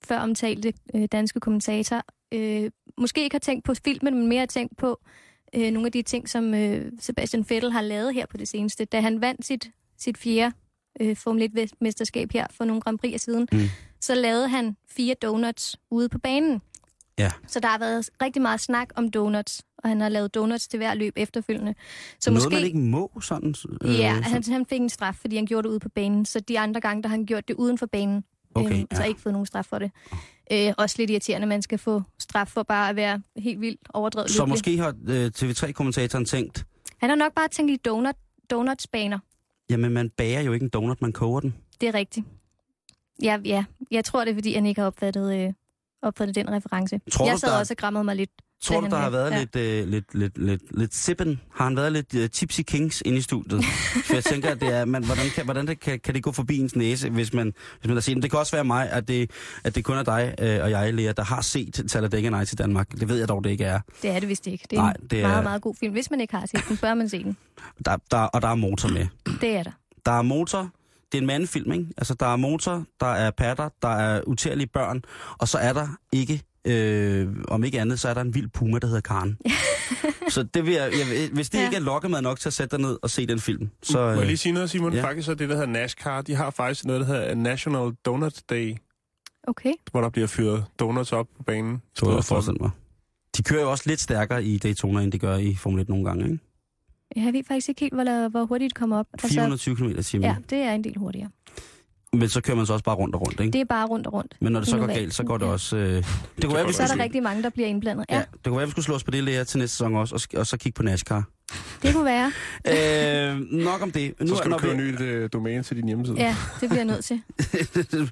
før 0.07 0.19
omtalte 0.19 0.73
øh, 0.95 1.07
danske 1.11 1.39
kommentator 1.39 2.01
øh, 2.33 2.71
måske 2.97 3.23
ikke 3.23 3.33
har 3.33 3.39
tænkt 3.39 3.65
på 3.65 3.73
filmen, 3.85 4.13
men 4.15 4.27
mere 4.27 4.39
har 4.39 4.45
tænkt 4.45 4.77
på 4.77 4.99
øh, 5.55 5.71
nogle 5.71 5.85
af 5.85 5.91
de 5.91 6.01
ting, 6.01 6.29
som 6.29 6.53
øh, 6.53 6.91
Sebastian 6.99 7.45
Vettel 7.49 7.71
har 7.71 7.81
lavet 7.81 8.13
her 8.13 8.25
på 8.25 8.37
det 8.37 8.47
seneste. 8.47 8.85
Da 8.85 9.01
han 9.01 9.21
vandt 9.21 9.45
sit, 9.45 9.69
sit 9.97 10.17
fjerde 10.17 10.55
øh, 11.01 11.15
Formel 11.15 11.49
1-mesterskab 11.59 12.25
her 12.33 12.47
for 12.51 12.65
nogle 12.65 12.81
Grand 12.81 12.99
Prix 12.99 13.21
siden, 13.21 13.47
Mm. 13.51 13.59
så 14.01 14.15
lavede 14.15 14.47
han 14.47 14.77
fire 14.89 15.13
donuts 15.21 15.75
ude 15.91 16.09
på 16.09 16.17
banen. 16.19 16.61
Ja. 17.19 17.31
Så 17.47 17.59
der 17.59 17.67
har 17.67 17.79
været 17.79 18.09
rigtig 18.21 18.41
meget 18.41 18.59
snak 18.59 18.89
om 18.95 19.11
donuts, 19.11 19.63
og 19.77 19.89
han 19.89 20.01
har 20.01 20.09
lavet 20.09 20.35
donuts 20.35 20.67
til 20.67 20.77
hver 20.77 20.93
løb 20.93 21.13
efterfølgende. 21.15 21.75
Så 22.19 22.29
Noget, 22.29 22.43
måske... 22.45 22.55
man 22.55 22.63
ikke 22.63 22.77
må, 22.77 23.11
sådan. 23.21 23.55
Øh, 23.81 23.99
Ja, 23.99 24.09
sådan. 24.15 24.23
han, 24.23 24.43
han 24.43 24.65
fik 24.65 24.81
en 24.81 24.89
straf, 24.89 25.15
fordi 25.15 25.35
han 25.35 25.45
gjorde 25.45 25.67
det 25.67 25.71
ude 25.71 25.79
på 25.79 25.89
banen. 25.89 26.25
Så 26.25 26.39
de 26.39 26.59
andre 26.59 26.81
gange, 26.81 27.03
der 27.03 27.09
har 27.09 27.15
han 27.15 27.25
gjort 27.25 27.47
det 27.47 27.53
uden 27.53 27.77
for 27.77 27.85
banen. 27.85 28.23
Okay, 28.65 28.79
øhm, 28.79 28.87
Så 28.91 29.01
ja. 29.01 29.07
ikke 29.07 29.21
fået 29.21 29.33
nogen 29.33 29.45
straf 29.45 29.65
for 29.65 29.79
det. 29.79 29.91
Øh, 30.51 30.73
også 30.77 30.95
lidt 30.99 31.09
irriterende, 31.09 31.45
at 31.45 31.49
man 31.49 31.61
skal 31.61 31.77
få 31.77 32.01
straf 32.19 32.47
for 32.47 32.63
bare 32.63 32.89
at 32.89 32.95
være 32.95 33.21
helt 33.37 33.61
vildt 33.61 33.81
overdrevet 33.93 34.29
Så 34.29 34.33
lykkelig. 34.45 34.49
måske 34.49 34.77
har 34.77 34.95
øh, 35.07 35.31
TV3-kommentatoren 35.37 36.25
tænkt, 36.25 36.65
Han 36.97 37.09
har 37.09 37.15
nok 37.15 37.33
bare 37.35 37.47
tænkt 37.47 37.71
i 37.71 37.75
donut, 37.75 38.15
donutsbaner. 38.51 39.19
jamen 39.69 39.91
man 39.91 40.09
bager 40.09 40.41
jo 40.41 40.53
ikke 40.53 40.63
en 40.63 40.69
donut, 40.69 41.01
man 41.01 41.13
koger 41.13 41.39
den. 41.39 41.55
Det 41.81 41.89
er 41.89 41.93
rigtigt. 41.93 42.25
Ja, 43.23 43.37
ja. 43.45 43.65
Jeg 43.91 44.05
tror, 44.05 44.23
det 44.25 44.31
er, 44.31 44.35
fordi 44.35 44.53
han 44.53 44.65
ikke 44.65 44.81
har 44.81 44.87
opfattet, 44.87 45.35
øh, 45.47 45.53
opfattet 46.01 46.35
den 46.35 46.51
reference. 46.51 46.99
Tror 47.11 47.25
jeg 47.27 47.39
sad 47.39 47.49
der- 47.51 47.59
også 47.59 47.73
og 47.73 47.77
grammede 47.77 48.03
mig 48.03 48.15
lidt. 48.15 48.31
Tror 48.63 48.81
du, 48.81 48.87
der 48.87 48.97
har 48.97 49.09
været 49.09 49.31
ja. 49.31 49.39
lidt, 49.39 49.55
øh, 49.55 49.87
lidt, 49.87 50.05
lidt, 50.15 50.37
lidt, 50.37 50.61
lidt 50.77 50.95
sippen? 50.95 51.41
Har 51.55 51.63
han 51.63 51.75
været 51.75 51.91
lidt 51.91 52.15
øh, 52.15 52.29
tipsy 52.29 52.61
kings 52.61 53.01
inde 53.05 53.17
i 53.17 53.21
studiet? 53.21 53.65
For 54.07 54.13
jeg 54.13 54.23
tænker, 54.23 54.49
at 54.51 54.61
det 54.61 54.73
er, 54.75 54.85
man, 54.85 55.05
hvordan, 55.05 55.25
kan, 55.35 55.43
hvordan 55.45 55.67
det, 55.67 55.79
kan, 55.79 55.99
kan 55.99 56.13
det 56.13 56.23
gå 56.23 56.31
forbi 56.31 56.57
ens 56.57 56.75
næse, 56.75 57.09
hvis 57.09 57.33
man, 57.33 57.53
hvis 57.79 57.87
man 57.87 57.95
har 57.95 58.01
set 58.01 58.15
den? 58.15 58.21
Det 58.23 58.31
kan 58.31 58.39
også 58.39 58.55
være 58.55 58.63
mig, 58.65 58.89
at 58.91 59.07
det, 59.07 59.31
at 59.63 59.75
det 59.75 59.83
kun 59.83 59.97
er 59.97 60.03
dig 60.03 60.35
øh, 60.39 60.59
og 60.63 60.71
jeg, 60.71 60.93
Lea, 60.93 61.11
der 61.11 61.23
har 61.23 61.41
set 61.41 61.85
Talladega 61.89 62.29
Nights 62.29 62.53
i 62.53 62.55
Danmark. 62.55 62.91
Det 62.91 63.09
ved 63.09 63.17
jeg 63.19 63.27
dog, 63.27 63.43
det 63.43 63.49
ikke 63.49 63.63
er. 63.63 63.79
Det 64.01 64.09
er 64.09 64.19
det 64.19 64.29
vist 64.29 64.47
ikke. 64.47 64.67
Det 64.69 64.77
er 64.77 64.81
Nej, 64.81 64.93
en 65.01 65.07
det 65.07 65.19
er- 65.21 65.27
meget, 65.27 65.43
meget 65.43 65.61
god 65.61 65.75
film. 65.79 65.91
Hvis 65.93 66.11
man 66.11 66.21
ikke 66.21 66.35
har 66.35 66.45
set 66.45 66.63
den, 66.69 66.77
bør 66.77 66.93
man 66.93 67.09
se 67.09 67.23
den. 67.23 67.37
Der, 67.85 67.97
der, 68.11 68.17
og 68.17 68.41
der 68.41 68.47
er 68.47 68.55
motor 68.55 68.89
med. 68.89 69.07
Det 69.41 69.55
er 69.55 69.63
der. 69.63 69.71
Der 70.05 70.11
er 70.11 70.21
motor. 70.21 70.69
Det 71.11 71.17
er 71.17 71.21
en 71.21 71.27
mandefilm, 71.27 71.71
ikke? 71.71 71.85
Altså, 71.97 72.13
der 72.13 72.25
er 72.25 72.35
motor, 72.35 72.83
der 72.99 73.07
er 73.07 73.31
patter, 73.31 73.69
der 73.81 73.87
er 73.87 74.21
utærlige 74.27 74.67
børn, 74.67 75.01
og 75.37 75.47
så 75.47 75.57
er 75.57 75.73
der 75.73 75.87
ikke, 76.11 76.41
øh, 76.67 77.27
om 77.47 77.63
ikke 77.63 77.81
andet, 77.81 77.99
så 77.99 78.09
er 78.09 78.13
der 78.13 78.21
en 78.21 78.33
vild 78.33 78.47
puma, 78.49 78.79
der 78.79 78.87
hedder 78.87 79.01
Karen. 79.01 79.37
så 80.29 80.43
det 80.43 80.65
vil 80.65 80.73
jeg, 80.73 80.91
jeg, 80.91 81.29
hvis 81.33 81.49
det 81.49 81.57
ja. 81.59 81.63
Ikke 81.65 81.75
er 81.75 81.79
lokkemad 81.81 82.21
nok 82.21 82.39
til 82.39 82.49
at 82.49 82.53
sætte 82.53 82.77
dig 82.77 82.85
ned 82.85 82.97
og 83.01 83.09
se 83.09 83.27
den 83.27 83.39
film, 83.39 83.69
så... 83.83 83.97
Må 83.99 84.05
jeg 84.09 84.19
Øh, 84.19 84.25
lige 84.25 84.37
sige 84.37 84.53
noget, 84.53 84.69
Simon? 84.69 84.93
ja. 84.93 85.03
Faktisk 85.03 85.25
så 85.25 85.31
er 85.31 85.35
det, 85.35 85.49
der 85.49 85.55
hedder 85.55 85.69
NASCAR, 85.69 86.21
de 86.21 86.35
har 86.35 86.49
faktisk 86.49 86.85
noget, 86.85 87.01
der 87.01 87.07
hedder 87.07 87.35
National 87.35 87.91
Donut 88.05 88.41
Day, 88.49 88.75
Okay. 89.47 89.73
hvor 89.91 90.01
der 90.01 90.09
bliver 90.09 90.27
fyret 90.27 90.65
donuts 90.79 91.11
op 91.13 91.27
på 91.37 91.43
banen. 91.43 91.81
så 91.95 92.11
jeg 92.15 92.23
forestille 92.23 92.57
mig. 92.61 92.69
De 93.37 93.43
kører 93.43 93.61
jo 93.61 93.71
også 93.71 93.83
lidt 93.87 93.99
stærkere 93.99 94.43
i 94.43 94.57
Daytona, 94.57 95.01
end 95.01 95.11
de 95.11 95.19
gør 95.19 95.37
i 95.37 95.55
Formel 95.55 95.81
1 95.81 95.89
nogle 95.89 96.05
gange, 96.05 96.23
ikke? 96.25 96.39
Jeg 97.15 97.33
ved 97.33 97.43
faktisk 97.47 97.69
ikke 97.69 97.81
helt, 97.81 97.93
hvor, 97.93 98.29
hvor 98.29 98.45
hurtigt 98.45 98.69
det 98.69 98.75
kommer 98.79 98.97
op. 98.99 99.07
420 99.21 99.75
km 99.75 99.85
i 99.85 100.03
timen. 100.03 100.23
ja, 100.23 100.29
Ja. 100.29 100.35
det 100.49 100.57
er 100.57 100.71
en 100.73 100.83
del 100.83 100.97
hurtigere. 100.97 101.29
Men 102.13 102.29
så 102.29 102.41
kører 102.41 102.57
man 102.57 102.65
så 102.65 102.73
også 102.73 102.83
bare 102.85 102.95
rundt 102.95 103.15
og 103.15 103.21
rundt, 103.21 103.39
ikke? 103.39 103.51
Det 103.53 103.61
er 103.61 103.65
bare 103.65 103.87
rundt 103.87 104.07
og 104.07 104.13
rundt. 104.13 104.35
Men 104.41 104.53
når 104.53 104.59
det 104.59 104.69
så 104.69 104.77
går 104.77 104.87
galt, 104.87 105.13
så 105.13 105.23
går 105.23 105.37
det 105.37 105.45
Ja. 105.45 105.51
også... 105.51 105.77
Øh, 105.77 105.83
det 105.85 106.03
kunne 106.45 106.53
være, 106.55 106.67
vi 106.67 106.73
Så 106.73 106.83
er 106.83 106.87
der 106.87 107.03
rigtig 107.03 107.23
mange, 107.23 107.43
der 107.43 107.49
bliver 107.49 107.67
indblandet. 107.67 108.05
Ja, 108.09 108.15
ja, 108.15 108.21
det 108.31 108.43
kunne 108.45 108.57
være, 108.57 108.65
vi 108.65 108.71
skulle 108.71 108.85
slå 108.85 108.95
os 108.95 109.03
på 109.03 109.11
det, 109.11 109.23
Lea, 109.23 109.43
til 109.43 109.59
næste 109.59 109.73
sæson 109.77 109.95
også, 109.95 110.15
og, 110.33 110.39
og 110.39 110.47
så 110.47 110.57
kigge 110.57 110.75
på 110.75 110.83
NASCAR. 110.83 111.23
det 111.81 111.93
kunne 111.93 112.05
være. 112.05 112.31
øh, 113.33 113.39
nok 113.51 113.81
om 113.81 113.91
det. 113.91 114.13
Så 114.27 114.35
skal 114.35 114.51
du 114.51 114.57
købe 114.57 114.75
nyt 114.75 115.01
øh, 115.01 115.29
domæne 115.33 115.63
til 115.63 115.77
din 115.77 115.87
hjemmeside. 115.87 116.17
Ja, 116.17 116.35
det 116.61 116.69
bliver 116.69 116.75
jeg 116.75 116.85
nødt 116.85 117.05
til. 117.05 117.21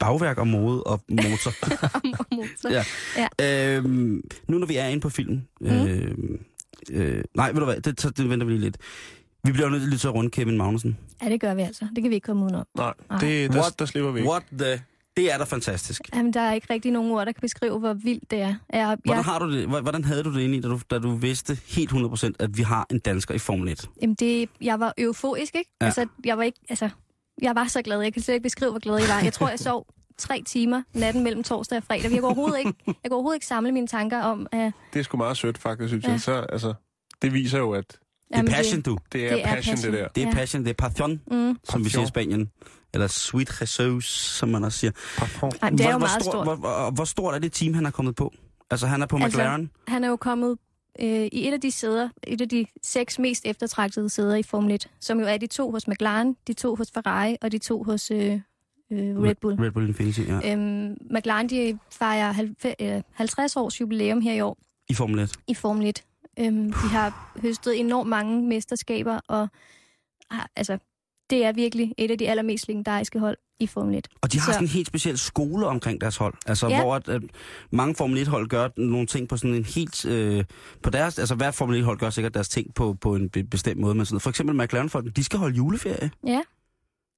Bagværk 0.00 0.38
og 0.38 0.46
mode 0.46 0.82
og 0.82 1.00
motor. 1.10 1.52
Motor. 2.36 2.84
ja. 3.40 3.76
øhm, 3.76 4.22
nu 4.48 4.58
når 4.58 4.66
vi 4.66 4.76
er 4.76 4.86
inde 4.86 5.00
på 5.00 5.08
filmen. 5.08 5.48
Mhm. 5.60 5.70
Øh, 5.70 6.14
øh, 6.90 7.24
nej, 7.34 7.52
ved 7.52 7.58
du 7.60 7.64
hvad, 7.64 7.80
det, 7.80 8.16
det 8.16 8.30
venter 8.30 8.46
vi 8.46 8.52
lige 8.52 8.60
lidt. 8.62 8.76
Vi 9.44 9.52
bliver 9.52 9.68
nødt 9.68 10.00
til 10.00 10.08
at 10.08 10.14
runde 10.14 10.30
Kevin 10.30 10.56
Magnussen. 10.58 10.98
Ja, 11.22 11.28
det 11.28 11.40
gør 11.40 11.54
vi 11.54 11.62
altså. 11.62 11.86
Det 11.94 12.02
kan 12.02 12.10
vi 12.10 12.14
ikke 12.14 12.24
komme 12.26 12.44
udenom. 12.44 12.66
Nej, 12.76 12.92
Nej. 13.10 13.18
det, 13.18 13.52
der, 13.52 13.58
What? 13.60 13.78
der 13.78 13.84
slipper 13.86 14.10
vi 14.10 14.18
ikke. 14.20 14.30
What 14.30 14.42
the... 14.58 14.82
Det 15.16 15.32
er 15.32 15.38
da 15.38 15.44
fantastisk. 15.44 16.00
Jamen, 16.14 16.32
der 16.32 16.40
er 16.40 16.52
ikke 16.54 16.66
rigtig 16.70 16.92
nogen 16.92 17.12
ord, 17.12 17.26
der 17.26 17.32
kan 17.32 17.40
beskrive, 17.40 17.78
hvor 17.78 17.92
vildt 17.92 18.30
det 18.30 18.40
er. 18.40 18.54
Jeg, 18.72 18.86
Hvordan, 18.86 18.98
jeg, 19.06 19.24
har 19.24 19.38
du 19.38 19.52
det, 19.52 19.66
Hvor- 19.68 19.80
hvordan 19.80 20.04
havde 20.04 20.22
du 20.22 20.32
det 20.34 20.40
egentlig, 20.40 20.62
da 20.62 20.68
du, 20.68 20.80
da 20.90 20.98
du 20.98 21.10
vidste 21.14 21.58
helt 21.68 21.92
100% 21.92 22.30
at 22.38 22.58
vi 22.58 22.62
har 22.62 22.86
en 22.90 22.98
dansker 22.98 23.34
i 23.34 23.38
Formel 23.38 23.68
1? 23.68 23.88
jamen, 24.02 24.14
det, 24.14 24.48
jeg 24.60 24.80
var 24.80 24.94
euforisk, 24.98 25.54
ikke? 25.54 25.70
Ja. 25.80 25.84
Ja. 25.84 25.86
Altså, 25.86 26.06
jeg 26.24 26.38
var 26.38 26.42
ikke... 26.44 26.58
Altså, 26.68 26.88
jeg 27.42 27.54
var 27.54 27.66
så 27.66 27.82
glad. 27.82 28.00
Jeg 28.00 28.12
kan 28.12 28.22
slet 28.22 28.34
ikke 28.34 28.42
beskrive, 28.42 28.70
hvor 28.70 28.80
glad 28.80 28.96
jeg 28.98 29.08
var. 29.08 29.20
Jeg 29.20 29.32
tror, 29.32 29.48
jeg 29.48 29.58
sov 29.58 29.86
tre 30.18 30.42
timer 30.46 30.82
natten 30.94 31.22
mellem 31.24 31.42
torsdag 31.42 31.76
og 31.78 31.84
fredag. 31.84 32.02
Jeg 32.02 32.10
kunne 32.20 32.24
overhovedet 32.26 32.58
ikke, 32.58 32.72
jeg 32.86 32.94
kunne 32.94 33.12
overhovedet 33.14 33.36
ikke 33.36 33.46
samle 33.46 33.72
mine 33.72 33.86
tanker 33.86 34.22
om, 34.22 34.46
at... 34.52 34.72
Det 34.92 34.98
er 35.00 35.02
sgu 35.04 35.16
meget 35.16 35.36
sødt, 35.36 35.58
faktisk, 35.58 35.88
synes 35.88 36.04
Ja. 36.04 36.10
jeg. 36.10 36.20
Så, 36.20 36.32
altså, 36.32 36.74
det 37.22 37.32
viser 37.32 37.58
jo, 37.58 37.72
at 37.72 37.98
Det 38.28 38.34
er 38.34 38.38
jamen, 38.38 38.52
passion, 38.52 38.80
du. 38.82 38.98
det 39.12 39.24
er, 39.26 39.30
Det 39.34 39.44
er 39.44 39.46
passion, 39.54 39.72
passion. 39.74 39.92
det 39.92 40.00
der. 40.00 40.08
Det 40.08 40.22
er 40.22 40.32
passion, 40.32 40.64
det 40.64 40.70
er 40.70 40.74
passion, 40.88 41.20
Mm. 41.30 41.56
som 41.64 41.84
vi 41.84 41.88
siger 41.90 42.04
i 42.04 42.06
Spanien. 42.06 42.50
Eller 42.94 43.06
sweet 43.06 43.60
Jesus, 43.60 44.08
som 44.08 44.48
man 44.48 44.64
også 44.64 44.78
siger. 44.78 44.90
Ej, 45.62 45.70
det 45.70 45.80
er 45.80 45.84
hvor, 45.84 45.84
jo 45.84 45.90
hvor, 45.90 45.98
meget 45.98 46.22
stor, 46.22 46.30
stort. 46.30 46.46
Hvor, 46.46 46.54
hvor, 46.54 46.90
hvor 46.90 47.04
stort 47.04 47.34
er 47.34 47.38
det 47.38 47.52
team, 47.52 47.74
han 47.74 47.86
er 47.86 47.90
kommet 47.90 48.14
på? 48.16 48.32
Altså, 48.70 48.86
han 48.86 49.02
er 49.02 49.06
på 49.06 49.16
Altså, 49.16 49.38
McLaren. 49.38 49.70
Han 49.88 50.04
er 50.04 50.08
jo 50.08 50.16
kommet 50.16 50.58
øh, 51.00 51.08
i 51.32 51.48
et 51.48 51.52
af 51.52 51.60
de 51.60 51.70
sæder, 51.70 52.08
et 52.26 52.40
af 52.40 52.48
de 52.48 52.66
seks 52.82 53.18
mest 53.18 53.42
eftertragtede 53.46 54.08
sæder 54.10 54.34
i 54.36 54.42
Formel 54.42 54.72
1, 54.74 54.88
som 55.00 55.20
jo 55.20 55.26
er 55.26 55.36
de 55.36 55.46
to 55.46 55.70
hos 55.70 55.88
McLaren, 55.88 56.36
de 56.46 56.52
to 56.52 56.76
hos 56.76 56.90
Ferrari 56.94 57.36
og 57.42 57.52
de 57.52 57.58
to 57.58 57.82
hos 57.84 58.10
øh, 58.10 58.32
øh, 58.32 58.40
Red 59.22 59.34
Bull. 59.34 59.54
Red 59.60 59.70
Bull 59.70 59.88
Infinity, 59.88 60.20
ja. 60.20 60.52
Øhm, 60.52 60.96
McLaren 61.10 61.48
de 61.48 61.78
fejrer 61.90 62.32
halv- 62.32 62.54
øh, 62.80 63.02
50 63.12 63.56
års 63.56 63.80
jubilæum 63.80 64.20
her 64.20 64.32
i 64.32 64.40
år 64.40 64.58
I 64.88 64.94
Formel 64.94 65.18
1. 65.18 65.32
i 65.46 65.54
Formel 65.54 65.86
1. 65.86 66.02
Øhm, 66.40 66.66
de 66.72 66.88
har 66.88 67.32
høstet 67.42 67.80
enormt 67.80 68.08
mange 68.08 68.42
mesterskaber, 68.48 69.20
og 69.28 69.48
har, 70.30 70.48
altså, 70.56 70.78
det 71.30 71.44
er 71.44 71.52
virkelig 71.52 71.94
et 71.98 72.10
af 72.10 72.18
de 72.18 72.28
allermest 72.30 72.68
legendariske 72.68 73.18
hold 73.18 73.36
i 73.60 73.66
Formel 73.66 73.94
1. 73.98 74.08
Og 74.20 74.32
de 74.32 74.38
har 74.40 74.46
Så- 74.46 74.52
sådan 74.52 74.64
en 74.64 74.68
helt 74.68 74.86
speciel 74.86 75.18
skole 75.18 75.66
omkring 75.66 76.00
deres 76.00 76.16
hold. 76.16 76.34
Altså, 76.46 76.68
Ja. 76.68 76.80
hvor 76.82 76.94
at, 76.94 77.08
at 77.08 77.22
mange 77.70 77.94
Formel 77.94 78.22
1-hold 78.22 78.48
gør 78.48 78.68
nogle 78.76 79.06
ting 79.06 79.28
på 79.28 79.36
sådan 79.36 79.54
en 79.54 79.64
helt... 79.64 80.04
Øh, 80.06 80.44
på 80.82 80.90
deres, 80.90 81.18
altså, 81.18 81.34
hver 81.34 81.50
Formel 81.50 81.80
1-hold 81.82 81.98
gør 81.98 82.10
sikkert 82.10 82.34
deres 82.34 82.48
ting 82.48 82.74
på, 82.74 82.94
på 83.00 83.14
en 83.14 83.28
be- 83.30 83.44
bestemt 83.44 83.80
måde. 83.80 83.94
Men 83.94 84.06
sådan, 84.06 84.20
for 84.20 84.30
eksempel 84.30 84.56
McLaren-folk, 84.56 85.16
de 85.16 85.24
skal 85.24 85.38
holde 85.38 85.56
juleferie. 85.56 86.10
Ja. 86.26 86.42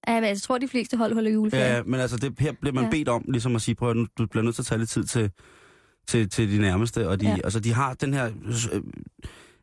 Ja, 0.08 0.14
men 0.20 0.24
jeg 0.24 0.40
tror, 0.42 0.58
de 0.58 0.68
fleste 0.68 0.96
hold 0.96 1.14
holder 1.14 1.30
juleferie. 1.30 1.64
Ja, 1.76 1.82
men 1.82 2.00
altså, 2.00 2.16
det, 2.16 2.34
her 2.38 2.52
bliver 2.60 2.72
man 2.74 2.84
ja. 2.84 2.90
Bedt 2.90 3.08
om 3.08 3.24
ligesom 3.28 3.56
at 3.56 3.62
sige, 3.62 3.74
prøv 3.74 3.90
at 3.90 3.96
du 4.18 4.26
bliver 4.26 4.42
nødt 4.44 4.54
til 4.54 4.62
at 4.62 4.66
tage 4.66 4.78
lidt 4.78 4.90
tid 4.90 5.04
til, 5.04 5.30
til, 6.08 6.30
til 6.30 6.52
de 6.52 6.58
nærmeste. 6.58 7.08
Og 7.08 7.20
de, 7.20 7.26
ja. 7.28 7.36
Altså, 7.44 7.60
de 7.60 7.72
har 7.74 7.94
den 7.94 8.14
her... 8.14 8.30
Øh, 8.72 8.82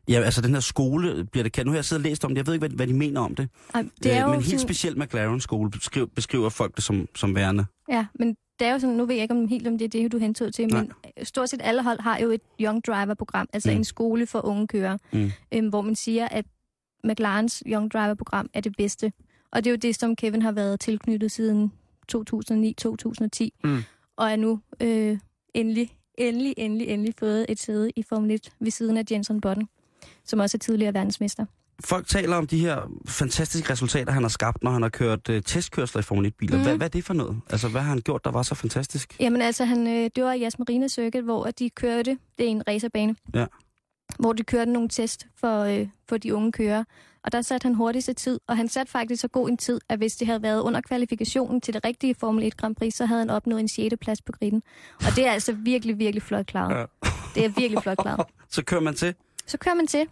ja, 0.08 0.20
altså 0.20 0.40
den 0.40 0.52
her 0.52 0.60
skole 0.60 1.24
bliver 1.24 1.42
det 1.42 1.52
kendt. 1.52 1.66
Nu 1.66 1.72
har 1.72 1.76
jeg 1.76 1.84
siddet 1.84 2.04
og 2.04 2.10
læst 2.10 2.24
om 2.24 2.30
det. 2.30 2.36
Jeg 2.36 2.46
ved 2.46 2.54
ikke, 2.54 2.66
hvad, 2.66 2.76
hvad 2.76 2.86
de 2.86 2.94
mener 2.94 3.20
om 3.20 3.34
det. 3.34 3.48
Ej, 3.74 3.84
det 4.02 4.12
er 4.12 4.16
Øh, 4.16 4.22
jo 4.22 4.26
men 4.26 4.34
helt 4.36 4.46
sådan, 4.46 4.58
specielt 4.58 4.98
McLaren-skole 4.98 5.70
beskriver, 5.70 6.06
beskriver 6.06 6.48
folk 6.48 6.76
det 6.76 6.84
som, 6.84 7.08
som 7.16 7.34
værende. 7.34 7.64
Ja, 7.90 8.06
men 8.14 8.36
det 8.58 8.66
er 8.68 8.72
jo 8.72 8.78
sådan, 8.78 8.96
nu 8.96 9.06
ved 9.06 9.14
jeg 9.14 9.22
ikke 9.22 9.34
om 9.34 9.48
helt 9.48 9.66
om 9.68 9.78
det 9.78 9.84
er 9.84 9.88
det, 9.88 10.12
du 10.12 10.18
hentede 10.18 10.50
til, 10.50 10.66
Nej. 10.66 10.80
men 10.80 10.92
stort 11.26 11.50
set 11.50 11.60
alle 11.62 11.82
hold 11.82 12.00
har 12.00 12.18
jo 12.18 12.30
et 12.30 12.40
Young 12.60 12.84
Driver-program, 12.86 13.48
altså 13.52 13.70
mm. 13.70 13.76
en 13.76 13.84
skole 13.84 14.26
for 14.26 14.46
unge 14.46 14.66
kører, 14.66 14.98
Mm. 15.12 15.30
øhm, 15.54 15.68
hvor 15.68 15.80
man 15.82 15.96
siger, 15.96 16.28
at 16.28 16.44
McLarens 17.04 17.62
Young 17.66 17.90
Driver-program 17.92 18.48
er 18.54 18.60
det 18.60 18.72
bedste. 18.78 19.12
Og 19.52 19.64
det 19.64 19.70
er 19.70 19.72
jo 19.72 19.76
det, 19.76 19.96
som 19.96 20.16
Kevin 20.16 20.42
har 20.42 20.52
været 20.52 20.80
tilknyttet 20.80 21.30
siden 21.32 21.72
2009-2010, 22.12 23.48
Mm. 23.64 23.82
og 24.16 24.30
er 24.30 24.36
nu 24.36 24.60
øh, 24.80 25.18
endelig, 25.54 25.90
endelig, 26.18 26.54
endelig, 26.56 26.88
endelig 26.88 27.14
fået 27.18 27.46
et 27.48 27.58
sæde 27.58 27.90
i 27.96 28.02
Formel 28.08 28.30
1 28.30 28.52
ved 28.60 28.70
siden 28.70 28.96
af 28.96 29.02
Jenson 29.10 29.40
Button, 29.40 29.68
som 30.24 30.38
også 30.40 30.56
er 30.56 30.58
tidligere 30.58 30.94
verdensmester. 30.94 31.46
folk 31.84 32.06
taler 32.08 32.36
om 32.36 32.46
de 32.46 32.58
her 32.58 32.90
fantastiske 33.08 33.70
resultater, 33.72 34.12
han 34.12 34.22
har 34.22 34.28
skabt, 34.28 34.62
når 34.62 34.70
han 34.70 34.82
har 34.82 34.88
kørt 34.88 35.28
øh, 35.28 35.42
testkørsler 35.42 36.00
i 36.00 36.02
Formel 36.02 36.26
1-biler. 36.26 36.52
Mm. 36.52 36.58
Mhm. 36.58 36.64
Hvad, 36.68 36.76
hvad 36.76 36.86
er 36.86 36.90
det 36.90 37.04
for 37.04 37.14
noget? 37.14 37.40
Altså, 37.50 37.68
hvad 37.68 37.80
har 37.80 37.88
han 37.88 38.00
gjort, 38.00 38.24
der 38.24 38.30
var 38.30 38.42
så 38.42 38.54
fantastisk? 38.54 39.16
Jamen 39.20 39.42
altså, 39.42 39.64
han, 39.64 39.86
øh, 39.86 40.10
det 40.16 40.24
var 40.24 40.32
i 40.32 40.40
Jas 40.40 40.58
Marina 40.58 40.88
Circuit, 40.88 41.24
hvor 41.24 41.44
de 41.58 41.70
kørte, 41.70 42.18
det 42.38 42.46
er 42.46 42.50
en 42.50 42.68
racerbane, 42.68 43.14
Ja. 43.34 43.46
hvor 44.18 44.32
de 44.32 44.42
kørte 44.42 44.70
nogle 44.72 44.88
test 44.88 45.26
for, 45.36 45.60
øh, 45.62 45.88
for 46.08 46.16
de 46.16 46.34
unge 46.34 46.52
kører. 46.52 46.84
Og 47.24 47.32
der 47.32 47.42
satte 47.42 47.64
han 47.64 47.74
hurtigste 47.74 48.12
tid, 48.12 48.40
og 48.46 48.56
han 48.56 48.68
satte 48.68 48.92
faktisk 48.92 49.20
så 49.20 49.28
god 49.28 49.48
en 49.48 49.56
tid, 49.56 49.80
at 49.88 49.98
hvis 49.98 50.16
det 50.16 50.26
havde 50.26 50.42
været 50.42 50.60
under 50.60 50.80
kvalifikationen 50.80 51.60
til 51.60 51.74
det 51.74 51.84
rigtige 51.84 52.14
Formel 52.14 52.44
1 52.46 52.56
Grand 52.56 52.76
Prix, 52.76 52.94
så 52.94 53.06
havde 53.06 53.18
han 53.20 53.30
opnået 53.30 53.60
en 53.60 53.68
6. 53.68 53.94
plads 54.00 54.22
på 54.22 54.32
griden. 54.32 54.62
Og 54.96 55.16
det 55.16 55.26
er 55.26 55.30
altså 55.32 55.52
virkelig, 55.52 55.98
virkelig 55.98 56.22
flot 56.22 56.46
klaret. 56.46 56.76
Ja. 56.78 56.84
Det 57.34 57.44
er 57.44 57.48
virkelig 57.48 57.82
flot 57.82 57.98
klaret. 57.98 58.26
Så 58.50 58.64
kører 58.64 58.80
man 58.80 58.94
til. 58.94 59.14
Så 59.46 59.58
kører 59.58 59.74
man 59.74 59.86
til 59.86 60.06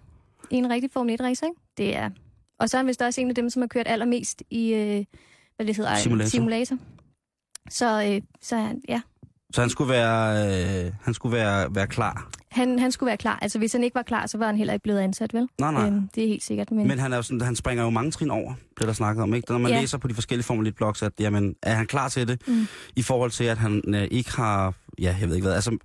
i 0.51 0.55
en 0.57 0.71
rigtig 0.71 0.91
Formel 0.93 1.21
1-race, 1.21 1.47
ikke? 1.47 1.57
Det 1.77 1.97
er... 1.97 2.11
Og 2.59 2.69
så 2.71 2.77
er 2.77 2.79
han 2.79 2.87
vist 2.87 3.03
også 3.03 3.21
en 3.21 3.29
af 3.29 3.35
dem, 3.35 3.51
som 3.51 3.63
har 3.63 3.67
kørt 3.67 3.89
allermest 3.89 4.43
i, 4.51 4.73
øh, 4.75 5.05
hvad 5.57 5.67
det 5.67 5.77
hedder, 5.77 5.97
Simulator. 5.97 6.29
simulator. 6.29 6.77
Så, 7.71 8.03
øh, 8.15 8.23
så 8.41 8.57
er 8.57 8.61
han- 8.61 8.83
ja, 8.89 9.01
Så 9.55 9.61
han 9.61 9.71
skulle 9.71 9.91
være, 9.93 10.47
øh, 10.87 10.93
han 11.03 11.15
skulle 11.15 11.37
være, 11.37 11.75
være 11.75 11.87
klar. 11.87 12.31
Han, 12.53 12.79
han 12.79 12.93
skulle 12.93 13.09
være 13.09 13.17
klar. 13.17 13.39
Altså, 13.43 13.59
hvis 13.59 13.73
han 13.73 13.85
ikke 13.85 13.95
var 13.95 14.03
klar, 14.03 14.27
så 14.27 14.39
var 14.39 14.47
han 14.47 14.57
heller 14.57 14.73
ikke 14.75 14.83
blevet 14.83 14.99
ansat, 15.01 15.35
vel? 15.35 15.49
Nej, 15.61 15.73
nej. 15.73 15.87
Øhm, 15.87 16.09
det 16.15 16.25
er 16.25 16.29
helt 16.29 16.43
sikkert. 16.45 16.71
Men, 16.71 16.89
Men 16.89 16.99
han, 16.99 17.13
er 17.13 17.17
jo 17.17 17.23
sådan, 17.23 17.41
han 17.41 17.57
springer 17.57 17.85
jo 17.85 17.91
mange 17.91 18.11
trin 18.11 18.31
over, 18.31 18.55
bliver 18.77 18.87
der 18.87 18.93
snakket 18.95 19.23
om. 19.23 19.35
Ikke? 19.35 19.51
Når 19.53 19.59
man 19.59 19.73
Ja. 19.73 19.81
læser 19.81 19.99
på 19.99 20.09
de 20.09 20.15
forskellige 20.15 20.45
Formel 20.45 20.67
1-blogs, 20.69 21.03
at 21.03 21.13
jamen, 21.21 21.55
er 21.63 21.75
han 21.75 21.87
klar 21.87 22.09
til 22.09 22.29
det, 22.29 22.49
Mm. 22.49 22.67
i 22.97 23.03
forhold 23.03 23.31
til, 23.31 23.45
at 23.45 23.59
han 23.59 23.83
øh, 23.95 24.09
ikke 24.11 24.31
har, 24.37 24.75
ja, 24.99 25.17
jeg 25.21 25.29
ved 25.29 25.37
ikke 25.37 25.45
hvad, 25.47 25.55
altså, 25.55 25.79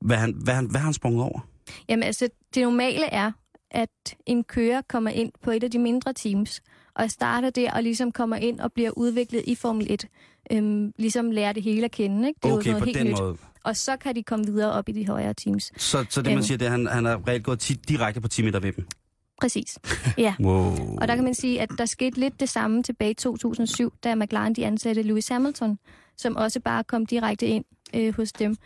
hvad 0.00 0.16
han, 0.16 0.34
hvad 0.44 0.54
han, 0.54 0.66
hvad 0.66 0.80
har 0.80 0.84
han 0.86 0.94
sprunget 0.94 1.22
over? 1.22 1.40
Jamen, 1.88 2.02
altså, 2.02 2.28
det 2.54 2.62
normale 2.62 3.06
er, 3.06 3.32
at 3.70 3.88
en 4.26 4.44
kører 4.44 4.82
kommer 4.88 5.10
ind 5.10 5.32
på 5.42 5.50
et 5.50 5.64
af 5.64 5.70
de 5.70 5.78
mindre 5.78 6.12
teams, 6.12 6.62
og 6.96 7.10
starter 7.10 7.50
der 7.50 7.72
og 7.72 7.82
ligesom 7.82 8.12
kommer 8.12 8.36
ind 8.36 8.60
og 8.60 8.72
bliver 8.72 8.90
udviklet 8.90 9.42
i 9.46 9.54
Formel 9.54 9.86
1. 9.90 10.06
Øhm, 10.52 10.92
ligesom 10.98 11.30
lærer 11.30 11.52
det 11.52 11.62
hele 11.62 11.84
at 11.84 11.90
kende, 11.90 12.28
ikke? 12.28 12.40
Det 12.42 12.50
er 12.50 12.54
Okay, 12.54 12.66
jo 12.66 12.70
noget 12.70 12.82
på 12.82 12.84
helt 12.84 12.98
den 12.98 13.06
nyt. 13.06 13.18
måde. 13.20 13.36
Og 13.64 13.76
så 13.76 13.96
kan 13.96 14.14
de 14.16 14.22
komme 14.22 14.44
videre 14.46 14.72
op 14.72 14.88
i 14.88 14.92
de 14.92 15.06
højere 15.06 15.34
teams. 15.34 15.72
Så, 15.76 16.04
så 16.10 16.22
det, 16.22 16.26
man 16.30 16.34
Øhm. 16.36 16.42
siger, 16.42 16.58
det 16.58 16.64
er, 16.64 16.70
at 16.72 16.78
han, 16.78 16.86
han 16.86 17.04
har 17.04 17.28
reelt 17.28 17.44
gået 17.44 17.70
direkte 17.88 18.20
på 18.20 18.28
10 18.28 18.42
meter 18.42 18.60
ved 18.60 18.72
dem. 18.72 18.86
Præcis. 19.40 19.78
Ja. 20.18 20.34
Wow. 20.44 20.96
Og 21.00 21.08
der 21.08 21.14
kan 21.14 21.24
man 21.24 21.34
sige, 21.34 21.60
at 21.60 21.68
der 21.78 21.86
skete 21.86 22.20
lidt 22.20 22.40
det 22.40 22.48
samme 22.48 22.82
tilbage 22.82 23.10
i 23.10 23.14
2007, 23.14 23.92
da 24.04 24.14
McLaren 24.14 24.54
de 24.54 24.66
ansatte 24.66 25.02
Lewis 25.02 25.28
Hamilton, 25.28 25.78
som 26.16 26.36
også 26.36 26.60
bare 26.60 26.84
kom 26.84 27.06
direkte 27.06 27.46
ind 27.46 27.64
øh, 27.94 28.16
hos 28.16 28.32
dem. 28.32 28.56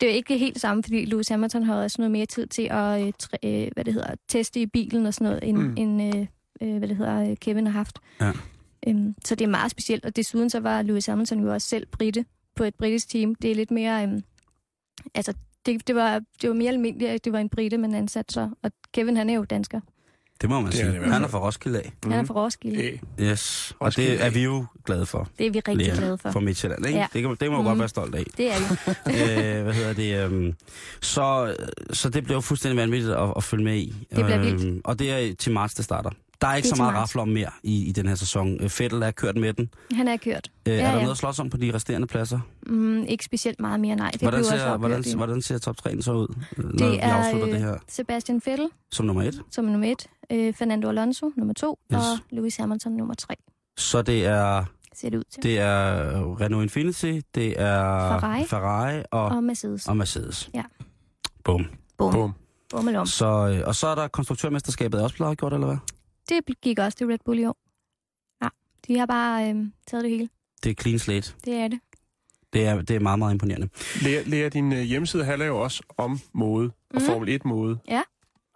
Det 0.00 0.08
er 0.08 0.12
jo 0.12 0.16
ikke 0.16 0.38
helt 0.38 0.54
det 0.54 0.60
samme, 0.62 0.82
fordi 0.82 1.04
Lewis 1.04 1.28
Hamilton 1.28 1.62
har 1.62 1.74
også 1.82 1.96
noget 1.98 2.10
mere 2.10 2.26
tid 2.26 2.46
til 2.46 2.62
at 2.70 3.02
øh, 3.06 3.12
tr- 3.22 3.36
øh, 3.44 3.68
hvad 3.74 3.84
det 3.84 3.94
hedder, 3.94 4.14
teste 4.28 4.60
i 4.60 4.66
bilen 4.66 5.06
og 5.06 5.14
sådan 5.14 5.24
noget, 5.24 5.40
end, 5.48 5.56
Mm. 5.56 5.64
mm. 5.64 5.74
end 5.76 6.16
øh, 6.16 6.26
øh, 6.68 6.78
hvad 6.78 6.88
det 6.88 6.96
hedder, 6.96 7.30
øh, 7.30 7.36
Kevin 7.36 7.66
har 7.66 7.72
haft. 7.72 7.98
Ja. 8.20 8.32
Øhm, 8.86 9.14
så 9.24 9.34
det 9.34 9.44
er 9.44 9.48
meget 9.48 9.70
specielt, 9.70 10.04
og 10.04 10.16
desuden 10.16 10.50
så 10.50 10.60
var 10.60 10.82
Lewis 10.82 11.06
Hamilton 11.06 11.40
jo 11.40 11.52
også 11.52 11.68
selv 11.68 11.86
britte 11.86 12.24
på 12.56 12.64
et 12.64 12.74
britisk 12.74 13.08
team. 13.08 13.34
Det 13.34 13.50
er 13.50 13.54
lidt 13.54 13.70
mere... 13.70 14.02
Øhm, 14.02 14.22
altså, 15.14 15.34
det, 15.66 15.86
det, 15.88 15.94
var, 15.94 16.20
det 16.42 16.48
var 16.50 16.54
mere 16.54 16.68
almindeligt, 16.70 17.10
at 17.10 17.24
det 17.24 17.32
var 17.32 17.38
en 17.38 17.48
brite, 17.48 17.78
man 17.78 17.94
ansatte 17.94 18.34
så. 18.34 18.50
Og 18.62 18.70
Kevin, 18.94 19.16
han 19.16 19.30
er 19.30 19.34
jo 19.34 19.44
dansker. 19.44 19.80
Det 20.40 20.50
må 20.50 20.60
man 20.60 20.72
Det 20.72 20.80
er 20.80 20.84
sige. 20.90 20.98
hvert 20.98 21.12
Han 21.12 21.22
er 21.24 21.28
fra 21.28 21.38
Roskilde 21.46 21.78
af. 21.80 21.92
Mm. 22.04 22.10
Han 22.10 22.20
er 22.20 22.24
fra 22.26 22.34
Roskilde. 22.34 22.82
Æ. 22.84 22.96
Yes. 23.20 23.74
Og 23.78 23.86
Roskilde 23.86 24.10
det 24.10 24.24
er 24.24 24.30
vi 24.30 24.42
jo 24.44 24.66
glade 24.84 25.06
for. 25.06 25.28
Det 25.38 25.46
er 25.46 25.50
vi 25.50 25.58
rigtig 25.58 25.86
Lea 25.86 25.96
glade 25.96 26.18
for. 26.18 26.30
Fra 26.30 26.40
Midtjylland, 26.40 26.86
ikke? 26.86 26.98
Ja. 26.98 27.06
Det 27.12 27.22
kan, 27.22 27.30
det 27.30 27.38
kan 27.38 27.50
man 27.50 27.56
jo 27.56 27.62
Mhm. 27.62 27.68
godt 27.68 27.78
være 27.78 27.88
stolt 27.88 28.14
af. 28.14 28.24
Det 28.36 28.46
er 28.52 28.58
vi. 28.58 29.54
øh, 29.56 29.62
hvad 29.62 29.74
hedder 29.74 29.92
det? 29.92 30.24
Øhm, 30.24 30.54
så, 31.00 31.54
så 31.92 32.08
det 32.10 32.24
bliver 32.24 32.36
jo 32.36 32.40
fuldstændig 32.40 32.76
vanvittigt 32.76 33.12
at, 33.14 33.32
at 33.36 33.44
følge 33.44 33.64
med 33.64 33.76
i. 33.76 33.94
Det 34.16 34.24
bliver 34.24 34.38
vildt. 34.38 34.80
Og 34.86 34.98
det 34.98 35.10
er 35.30 35.34
til 35.34 35.52
marts, 35.52 35.74
det 35.74 35.84
starter. 35.84 36.10
Der 36.42 36.48
er 36.48 36.54
ikke 36.54 36.66
Det 36.66 36.72
er 36.72 36.76
så 36.76 36.82
meget 36.82 36.94
marts. 36.94 37.10
rafler 37.10 37.22
om 37.22 37.28
mere 37.28 37.50
i, 37.62 37.84
i 37.88 37.92
den 37.92 38.08
her 38.08 38.14
sæson. 38.14 38.62
Øh, 38.62 38.68
Fettel 38.70 39.02
er 39.02 39.10
kørt 39.10 39.36
med 39.36 39.52
den. 39.54 39.70
Han 39.94 40.08
er 40.08 40.16
kørt. 40.16 40.50
Øh, 40.68 40.74
Ja, 40.74 40.80
er 40.80 40.82
der 40.86 40.88
ja. 40.92 40.98
noget 40.98 41.10
at 41.10 41.16
slås 41.16 41.38
om 41.38 41.50
på 41.50 41.56
de 41.56 41.74
resterende 41.74 42.06
pladser? 42.06 42.40
Mm, 42.66 43.02
ikke 43.04 43.24
specielt 43.24 43.60
meget 43.60 43.80
mere, 43.80 43.96
nej. 43.96 44.10
Det 44.10 44.20
hvordan, 44.20 44.38
også 44.40 44.50
ser, 44.50 44.64
opgjort 44.64 44.78
hvordan, 44.90 45.04
i- 45.06 45.16
hvordan 45.16 45.42
ser 45.42 45.58
top 45.58 45.76
3'en 45.86 46.02
så 46.02 46.12
ud, 46.12 46.28
når 46.56 46.70
Det 46.72 46.90
vi 46.92 46.98
er 47.00 47.14
afslutter 47.14 47.46
det 47.46 47.54
øh, 47.54 47.60
her 47.60 47.76
Sebastian 47.88 48.42
Vettel 48.46 48.68
som 48.92 49.06
nummer 49.06 49.22
et? 49.22 49.40
som 49.50 49.66
er 49.68 49.70
nummer 49.72 49.92
et, 49.92 50.06
øh, 50.30 50.54
Fernando 50.54 50.88
Alonso 50.88 51.30
nummer 51.36 51.54
to, 51.54 51.78
Yes. 51.92 51.98
og 51.98 52.18
Lewis 52.30 52.56
Hamilton 52.56 52.92
nummer 52.92 53.14
tre, 53.14 53.34
Så 53.76 54.02
det 54.02 54.26
er, 54.26 54.64
ser 54.94 55.10
det 55.10 55.18
ud 55.18 55.24
til. 55.32 55.42
det 55.42 55.58
er 55.58 56.40
Renault 56.40 56.62
Infinity, 56.62 57.20
det 57.34 57.60
er 57.60 57.82
Ferrari. 58.20 58.44
Ferrari 58.44 59.02
og, 59.10 59.24
Og 59.24 59.44
Mercedes. 59.44 59.88
og 59.88 59.96
Mercedes. 59.96 60.50
Ja. 60.54 60.62
Bum. 61.44 61.64
Bum. 61.98 62.12
Bum. 62.12 62.32
Bum. 62.70 63.06
Så, 63.06 63.26
øh, 63.26 63.62
og 63.68 63.74
så 63.74 63.86
er 63.86 63.94
der 63.94 64.08
konstruktørmesterskabet 64.08 65.02
også 65.02 65.14
blevet 65.16 65.30
afgjort, 65.30 65.52
eller 65.52 65.66
hvad? 65.66 65.76
Det 66.28 66.60
gik 66.60 66.78
også 66.78 66.98
til 66.98 67.06
Red 67.06 67.18
Bull 67.24 67.38
i 67.38 67.44
år. 67.44 67.56
Ja, 68.42 68.48
de 68.86 68.98
har 68.98 69.06
bare 69.06 69.50
øh, 69.50 69.66
taget 69.86 70.04
det 70.04 70.10
hele. 70.10 70.28
Det 70.64 70.70
er 70.70 70.74
clean 70.82 70.98
slate. 70.98 71.34
Det 71.44 71.54
er 71.54 71.68
det. 71.68 71.80
Det 72.52 72.66
er, 72.66 72.82
det 72.82 72.96
er 72.96 73.00
meget, 73.00 73.18
meget 73.18 73.32
imponerende. 73.32 73.68
Lea, 74.02 74.22
Lea, 74.26 74.48
din 74.48 74.72
øh, 74.72 74.78
hjemmeside 74.80 75.24
handler 75.24 75.46
jo 75.46 75.60
også 75.62 75.82
om 75.96 76.20
mode 76.32 76.70
og 76.90 76.96
Mhm. 76.96 77.04
Formel 77.04 77.40
1-mode. 77.40 77.78
Ja. 77.88 78.02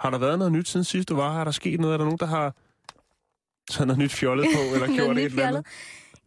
Har 0.00 0.10
der 0.10 0.18
været 0.18 0.38
noget 0.38 0.52
nyt 0.52 0.68
siden 0.68 0.84
sidst 0.84 1.08
du 1.08 1.14
var 1.16 1.28
her? 1.30 1.36
Har 1.36 1.44
der 1.44 1.50
sket 1.50 1.80
noget? 1.80 1.94
Er 1.94 1.98
der 1.98 2.04
nogen, 2.04 2.18
der 2.18 2.26
har 2.26 2.54
taget 3.70 3.86
noget 3.86 3.98
nyt 3.98 4.10
fjollet 4.12 4.46
på, 4.54 4.74
eller 4.74 4.86
gjort 4.96 5.16
nyt 5.16 5.22
et 5.22 5.30
eller 5.30 5.46
andet? 5.46 5.66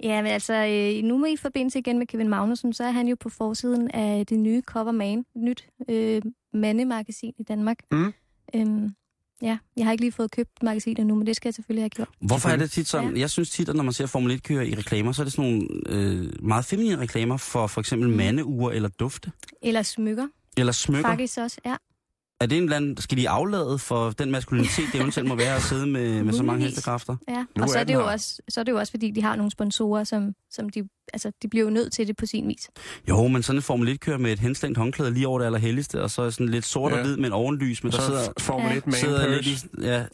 Ja, 0.04 0.22
men 0.22 0.32
altså, 0.32 0.54
øh, 0.54 1.04
nu 1.04 1.18
med 1.18 1.30
i 1.32 1.38
forbindelse 1.38 1.80
igen 1.80 1.98
med 2.00 2.08
Kevin 2.08 2.30
Magnussen, 2.30 2.74
så 2.74 2.84
er 2.84 2.92
han 2.92 3.08
jo 3.08 3.16
på 3.20 3.30
forsiden 3.30 3.92
af 3.92 4.26
det 4.26 4.40
nye 4.40 4.62
Cover 4.62 4.92
Man, 4.92 5.20
et 5.20 5.26
nyt 5.36 5.68
øh, 5.90 6.22
mandemagasin 6.54 7.34
i 7.38 7.44
Danmark. 7.44 7.78
Mm. 7.92 8.14
Øhm, 8.56 8.96
ja, 9.42 9.58
jeg 9.78 9.86
har 9.86 9.92
ikke 9.92 10.04
lige 10.04 10.12
fået 10.12 10.32
købt 10.32 10.64
magasinet 10.64 11.08
nu, 11.08 11.16
men 11.16 11.28
det 11.28 11.36
skal 11.36 11.48
jeg 11.50 11.54
selvfølgelig 11.54 11.84
have 11.84 11.90
gjort. 11.90 12.08
Hvorfor 12.22 12.50
er 12.50 12.56
det 12.56 12.72
tit 12.72 12.88
sådan? 12.88 13.18
Jeg 13.18 13.30
synes 13.30 13.50
tit, 13.50 13.70
at 13.70 13.76
når 13.76 13.84
man 13.84 13.94
ser 13.94 14.06
Formel 14.06 14.32
1 14.32 14.44
køre 14.44 14.68
i 14.68 14.76
reklamer, 14.76 15.12
så 15.12 15.22
er 15.22 15.24
det 15.24 15.34
sådan 15.34 15.52
nogle 15.52 15.68
øh, 15.90 16.34
meget 16.44 16.66
feminine 16.66 16.98
reklamer 17.00 17.38
for 17.38 17.68
for 17.68 17.82
eksempel 17.82 18.10
Mm. 18.10 18.16
mandeure 18.16 18.76
eller 18.76 18.90
dufte. 18.90 19.32
Eller 19.62 19.84
smykker, 19.84 20.28
Eller 20.58 20.72
smykker. 20.74 21.10
faktisk 21.10 21.38
også, 21.38 21.58
ja. 21.66 21.76
Er 22.42 22.46
det 22.46 22.58
en 22.58 22.64
eller 22.64 22.76
anden, 22.78 22.98
skal 22.98 23.18
de 23.18 23.30
aflade 23.30 23.80
for 23.80 24.10
den 24.10 24.32
maskulinitet, 24.32 24.86
det 24.94 25.00
eventuelt 25.02 25.30
må 25.30 25.36
være 25.36 25.56
at 25.56 25.62
sidde 25.62 25.88
med, 25.88 26.24
med 26.24 26.34
så 26.34 26.44
mange 26.44 26.66
hestekræfter? 26.66 27.16
ja. 27.30 27.46
Nu 27.58 27.64
Og 27.64 27.70
så 27.70 27.76
er 27.76 27.80
er, 27.80 27.84
det 27.84 27.94
jo 27.94 28.00
her. 28.00 28.06
også, 28.12 28.42
så 28.50 28.60
er 28.60 28.64
det 28.64 28.72
jo 28.72 28.78
også, 28.78 28.92
fordi 28.92 29.12
de 29.12 29.22
har 29.22 29.36
nogle 29.36 29.52
sponsorer, 29.52 30.04
som, 30.04 30.36
som 30.52 30.70
de, 30.70 30.90
altså, 31.14 31.32
de 31.42 31.48
bliver 31.48 31.64
jo 31.64 31.70
nødt 31.70 31.94
til 31.94 32.08
det 32.08 32.16
på 32.18 32.26
sin 32.26 32.48
vis. 32.48 32.70
Jo, 33.10 33.28
men 33.28 33.44
sådan 33.44 33.58
en 33.58 33.62
Formel 33.64 33.88
1 33.90 34.00
kører 34.00 34.18
med 34.18 34.32
et 34.32 34.40
henslængt 34.40 34.78
håndklæde 34.78 35.12
lige 35.14 35.28
over 35.28 35.40
det 35.40 35.46
allerhelligste, 35.46 36.02
og 36.04 36.12
så 36.12 36.22
er 36.22 36.30
sådan 36.30 36.50
lidt 36.50 36.66
sort 36.66 36.92
og 36.92 36.98
Ja. 36.98 37.04
hvid 37.04 37.18
med 37.18 37.26
en 37.26 37.34
ovenlys, 37.34 37.84
men 37.84 37.92
der 37.92 37.98
Så 37.98 38.06
sidder, 38.06 38.20
er 38.22 38.34
Formel 38.40 38.68
Ja. 38.72 38.76
1 38.78 38.86
man 38.88 38.94
sidder 38.94 39.28
lidt 39.28 39.46
purse. 39.46 39.68
i... 39.78 39.86
Ja, 39.86 40.06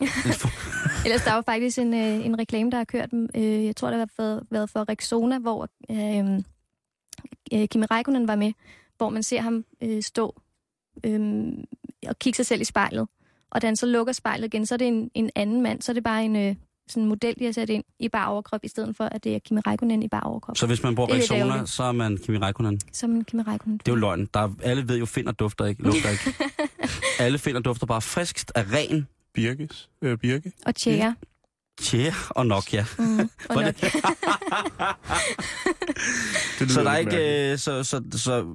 Ellers 1.06 1.22
der 1.24 1.34
var 1.34 1.42
faktisk 1.42 1.78
en, 1.78 1.94
øh, 1.94 2.26
en 2.26 2.40
reklame, 2.40 2.72
der 2.72 2.78
har 2.78 2.84
kørt, 2.86 3.10
øh, 3.36 3.66
jeg 3.66 3.76
tror, 3.76 3.90
det 3.90 4.00
har 4.00 4.08
været, 4.18 4.44
været 4.52 4.70
for 4.70 4.90
Rexona, 4.90 5.40
hvor 5.40 5.70
øh, 5.92 6.40
øh, 7.54 7.68
Kimi 7.68 7.86
Räikkönen 7.92 8.28
var 8.28 8.36
med, 8.36 8.52
hvor 8.98 9.10
man 9.10 9.24
ser 9.24 9.42
ham 9.42 9.66
øh, 9.82 10.04
stå 10.04 10.42
øh, 11.06 11.20
og 12.10 12.20
kigge 12.20 12.38
sig 12.38 12.46
selv 12.46 12.62
i 12.62 12.64
spejlet. 12.64 13.08
Og 13.52 13.62
da 13.62 13.68
han 13.68 13.76
så 13.76 13.86
lukker 13.86 14.14
spejlet 14.14 14.46
igen, 14.54 14.66
så 14.66 14.76
er 14.76 14.78
det 14.78 14.88
en, 14.88 15.10
en 15.14 15.30
anden 15.36 15.62
mand, 15.62 15.82
så 15.82 15.92
er 15.92 15.94
det 15.94 16.04
bare 16.04 16.26
en 16.26 16.36
øh, 16.36 16.56
sådan 16.88 17.04
en 17.04 17.10
model, 17.10 17.36
de 17.40 17.46
har 17.46 17.52
sat 17.52 17.70
ind 17.70 17.84
i 18.00 18.10
bare 18.10 18.28
overkrop, 18.28 18.60
i 18.64 18.68
stedet 18.68 18.96
for, 18.96 19.04
at 19.04 19.24
det 19.24 19.36
er 19.36 19.40
Kimi 19.40 19.62
Räikkönen 19.68 20.04
i 20.04 20.08
bare 20.08 20.24
overkrop. 20.24 20.58
så 20.58 20.68
hvis 20.68 20.84
man 20.84 20.96
bruger 20.96 21.10
er 21.10 21.16
Rexona, 21.16 21.66
så 21.66 21.84
er 21.84 21.92
man 21.92 22.18
Kimi 22.18 22.38
Räikkönen. 22.38 22.80
Som 22.92 23.24
Kimi 23.26 23.42
Räikkönen. 23.44 23.72
Det 23.78 23.88
er 23.88 23.92
jo 23.92 23.96
løgn. 23.96 24.30
Der 24.34 24.40
er, 24.40 24.50
alle 24.64 24.88
ved 24.88 24.98
jo, 24.98 25.06
finder 25.06 25.32
dufter 25.32 25.66
ikke, 25.66 25.84
lugter 25.84 26.10
ikke. 26.10 26.34
alle 27.26 27.38
finder 27.38 27.62
dufter 27.62 27.86
bare 27.86 28.02
friskst 28.02 28.52
af 28.56 28.64
ren 28.74 29.08
Birkes. 29.34 29.90
Øh, 30.02 30.18
Birke. 30.18 30.52
Og 30.66 30.76
Tjære. 30.76 31.16
Tjære 31.82 32.14
og 32.30 32.48
Nokia. 32.48 32.86
Mm, 33.00 33.20
og 33.20 33.28
Hvordan- 33.54 33.74
nok. 33.82 33.92
Det 36.60 36.72
Så 36.76 36.84
der 36.84 36.90
er 36.90 36.98
ikke... 36.98 37.52
Øh, 37.52 37.58
så, 37.58 37.84
så, 37.84 38.02
så, 38.12 38.46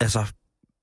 altså, 0.00 0.32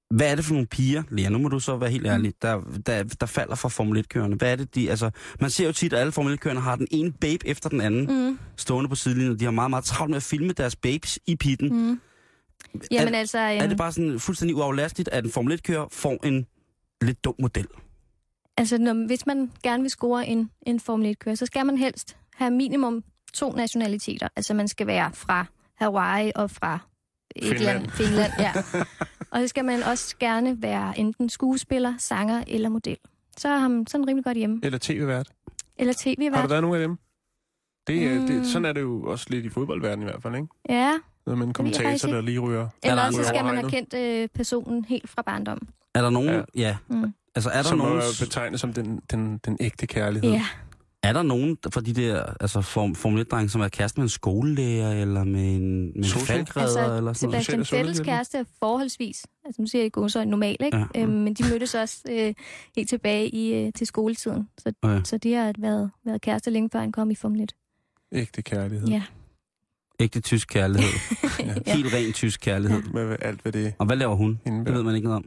hvad 0.09 0.31
er 0.31 0.35
det 0.35 0.45
for 0.45 0.53
nogle 0.53 0.67
piger, 0.67 1.03
Lea? 1.09 1.29
Nu 1.29 1.37
må 1.37 1.49
du 1.49 1.59
så 1.59 1.77
være 1.77 1.89
helt 1.89 2.07
ærlig, 2.07 2.33
der, 2.41 2.61
der, 2.85 3.03
der 3.03 3.25
falder 3.25 3.55
fra 3.55 3.69
Formel 3.69 4.05
1-kørende. 4.05 4.37
Hvad 4.37 4.51
er 4.51 4.55
det, 4.55 4.75
de... 4.75 4.89
Altså, 4.89 5.11
man 5.39 5.49
ser 5.49 5.65
jo 5.65 5.71
tit, 5.71 5.93
at 5.93 5.99
alle 5.99 6.11
Formel 6.11 6.33
1-kørende 6.33 6.61
har 6.61 6.75
den 6.75 6.87
ene 6.91 7.11
babe 7.11 7.47
efter 7.47 7.69
den 7.69 7.81
anden 7.81 8.29
Mm, 8.29 8.39
stående 8.55 8.89
på 8.89 8.95
sidelinjen. 8.95 9.39
De 9.39 9.43
har 9.43 9.51
meget, 9.51 9.69
meget 9.69 9.85
travlt 9.85 10.09
med 10.09 10.17
at 10.17 10.23
filme 10.23 10.53
deres 10.53 10.75
babes 10.75 11.19
i 11.27 11.35
pitten. 11.35 11.69
Mm. 11.69 11.75
mm. 11.75 12.01
Jamen 12.91 13.15
altså... 13.15 13.39
Er 13.39 13.61
øhm, 13.61 13.69
det 13.69 13.77
bare 13.77 13.91
sådan 13.91 14.19
fuldstændig 14.19 14.55
uaflastigt, 14.55 15.09
at 15.11 15.25
en 15.25 15.31
Formel 15.31 15.53
1-kører 15.53 15.87
får 15.91 16.25
en 16.25 16.45
lidt 17.01 17.23
dum 17.23 17.35
model? 17.39 17.67
Altså, 18.57 18.77
når, 18.77 19.07
hvis 19.07 19.25
man 19.25 19.51
gerne 19.63 19.81
vil 19.83 19.91
score 19.91 20.27
en, 20.27 20.49
en 20.61 20.79
Formel 20.79 21.09
1-kører, 21.09 21.35
så 21.35 21.45
skal 21.45 21.65
man 21.65 21.77
helst 21.77 22.17
have 22.35 22.51
minimum 22.51 23.03
to 23.33 23.51
nationaliteter. 23.51 24.27
Altså, 24.35 24.53
man 24.53 24.67
skal 24.67 24.87
være 24.87 25.11
fra 25.13 25.45
Hawaii 25.75 26.31
og 26.35 26.51
fra 26.51 26.79
et 27.35 27.43
Finland. 27.43 27.79
land, 27.79 27.91
Finland. 27.91 28.31
Ja. 28.39 28.53
og 29.31 29.41
så 29.41 29.47
skal 29.47 29.65
man 29.65 29.83
også 29.83 30.15
gerne 30.19 30.61
være 30.61 30.99
enten 30.99 31.29
skuespiller, 31.29 31.93
sanger 31.97 32.43
eller 32.47 32.69
model. 32.69 32.97
Så 33.37 33.49
er 33.49 33.57
han 33.57 33.87
sådan 33.87 34.07
rimelig 34.07 34.23
godt 34.23 34.37
hjemme. 34.37 34.59
Eller 34.63 34.79
tv-vært. 34.81 35.29
Eller 35.77 35.93
Har 36.03 36.03
der 36.05 36.15
tv-vært. 36.15 36.49
været 36.49 36.61
nogen 36.61 36.81
af 36.81 36.87
dem? 36.87 36.97
Det, 37.87 38.03
er- 38.03 38.19
Mm. 38.19 38.27
det, 38.27 38.47
sådan 38.47 38.65
er 38.65 38.73
det 38.73 38.81
jo 38.81 39.03
også 39.03 39.25
lidt 39.29 39.45
i 39.45 39.49
fodboldverdenen 39.49 40.07
i 40.07 40.11
hvert 40.11 40.21
fald, 40.23 40.35
ikke? 40.35 40.47
Ja, 40.69 40.93
en 41.27 41.41
jeg 41.47 41.53
kommentator, 41.53 42.09
der 42.09 42.21
lige 42.21 42.39
ryger. 42.39 42.67
eller 42.83 43.05
også 43.05 43.23
så 43.23 43.27
skal 43.29 43.45
man 43.45 43.55
have 43.57 43.69
kendt 43.69 43.93
øh, 43.93 44.27
personen 44.33 44.85
helt 44.85 45.09
fra 45.09 45.21
barndommen. 45.21 45.69
Er 45.95 46.01
der 46.01 46.09
nogen... 46.09 46.29
Ja. 46.29 46.41
Ja. 46.55 46.77
Mm. 46.87 47.13
Altså, 47.35 47.49
er 47.49 47.53
der 47.55 47.63
som 47.63 47.77
nogen... 47.77 47.97
er 47.97 48.01
betegnet 48.19 48.59
som 48.59 48.73
den, 48.73 49.01
den, 49.11 49.37
den 49.37 49.57
ægte 49.59 49.87
kærlighed. 49.87 50.31
Ja, 50.31 50.45
Er 51.03 51.13
der 51.13 51.23
nogen 51.23 51.57
fra 51.73 51.81
de 51.81 51.93
der 51.93 52.23
altså 52.39 52.61
form, 52.61 52.95
Formel 52.95 53.21
1-drenge, 53.21 53.49
som 53.49 53.61
er 53.61 53.67
kæreste 53.67 53.99
med 53.99 54.03
en 54.05 54.09
skolelærer, 54.09 55.01
eller 55.01 55.23
med 55.23 55.55
en, 55.55 55.85
med 55.85 55.95
en 55.95 56.03
falkredder, 56.05 56.67
altså 56.67 56.97
eller 56.97 57.13
sådan 57.13 57.29
noget? 57.29 57.45
Sebastian 57.45 57.65
Social- 57.65 57.79
Vettels 57.79 57.97
social- 57.97 58.05
kæreste 58.15 58.37
er 58.37 58.43
forholdsvis, 58.59 59.25
altså 59.45 59.61
nu 59.61 59.67
siger 59.67 59.79
jeg 59.79 59.85
ikke 59.85 59.93
god 60.01 60.09
så 60.09 60.25
normal, 60.25 60.55
ikke? 60.65 60.77
Ja. 60.77 60.85
Ja. 60.95 61.01
Øhm, 61.01 61.11
men 61.11 61.33
de 61.33 61.43
mødtes 61.51 61.75
også 61.75 62.01
øh, 62.11 62.33
helt 62.75 62.89
tilbage 62.89 63.29
i, 63.29 63.53
øh, 63.53 63.71
til 63.75 63.87
skoletiden. 63.87 64.49
Så, 64.57 64.73
Ja. 64.83 65.01
så 65.03 65.17
de 65.17 65.33
har 65.33 65.53
været, 65.59 65.91
været 66.05 66.21
kærester 66.21 66.51
længe 66.51 66.69
før 66.71 66.79
han 66.79 66.91
kom 66.91 67.11
i 67.11 67.15
Formel 67.15 67.41
1. 67.41 67.51
Ægte 68.11 68.41
kærlighed. 68.41 68.87
Ja. 68.87 69.03
Ægte 69.99 70.19
tysk 70.21 70.47
kærlighed. 70.47 70.89
ja. 71.67 71.73
Helt 71.75 71.93
ren 71.93 72.13
tysk 72.13 72.39
kærlighed. 72.41 72.81
Med 72.93 73.17
alt, 73.21 73.41
hvad 73.41 73.51
det 73.51 73.73
Og 73.77 73.85
hvad 73.85 73.95
laver 73.97 74.15
hun? 74.15 74.29
Det 74.31 74.39
indebærer. 74.45 74.75
ved 74.75 74.83
man 74.83 74.95
ikke 74.95 75.07
noget 75.07 75.17
om. 75.17 75.25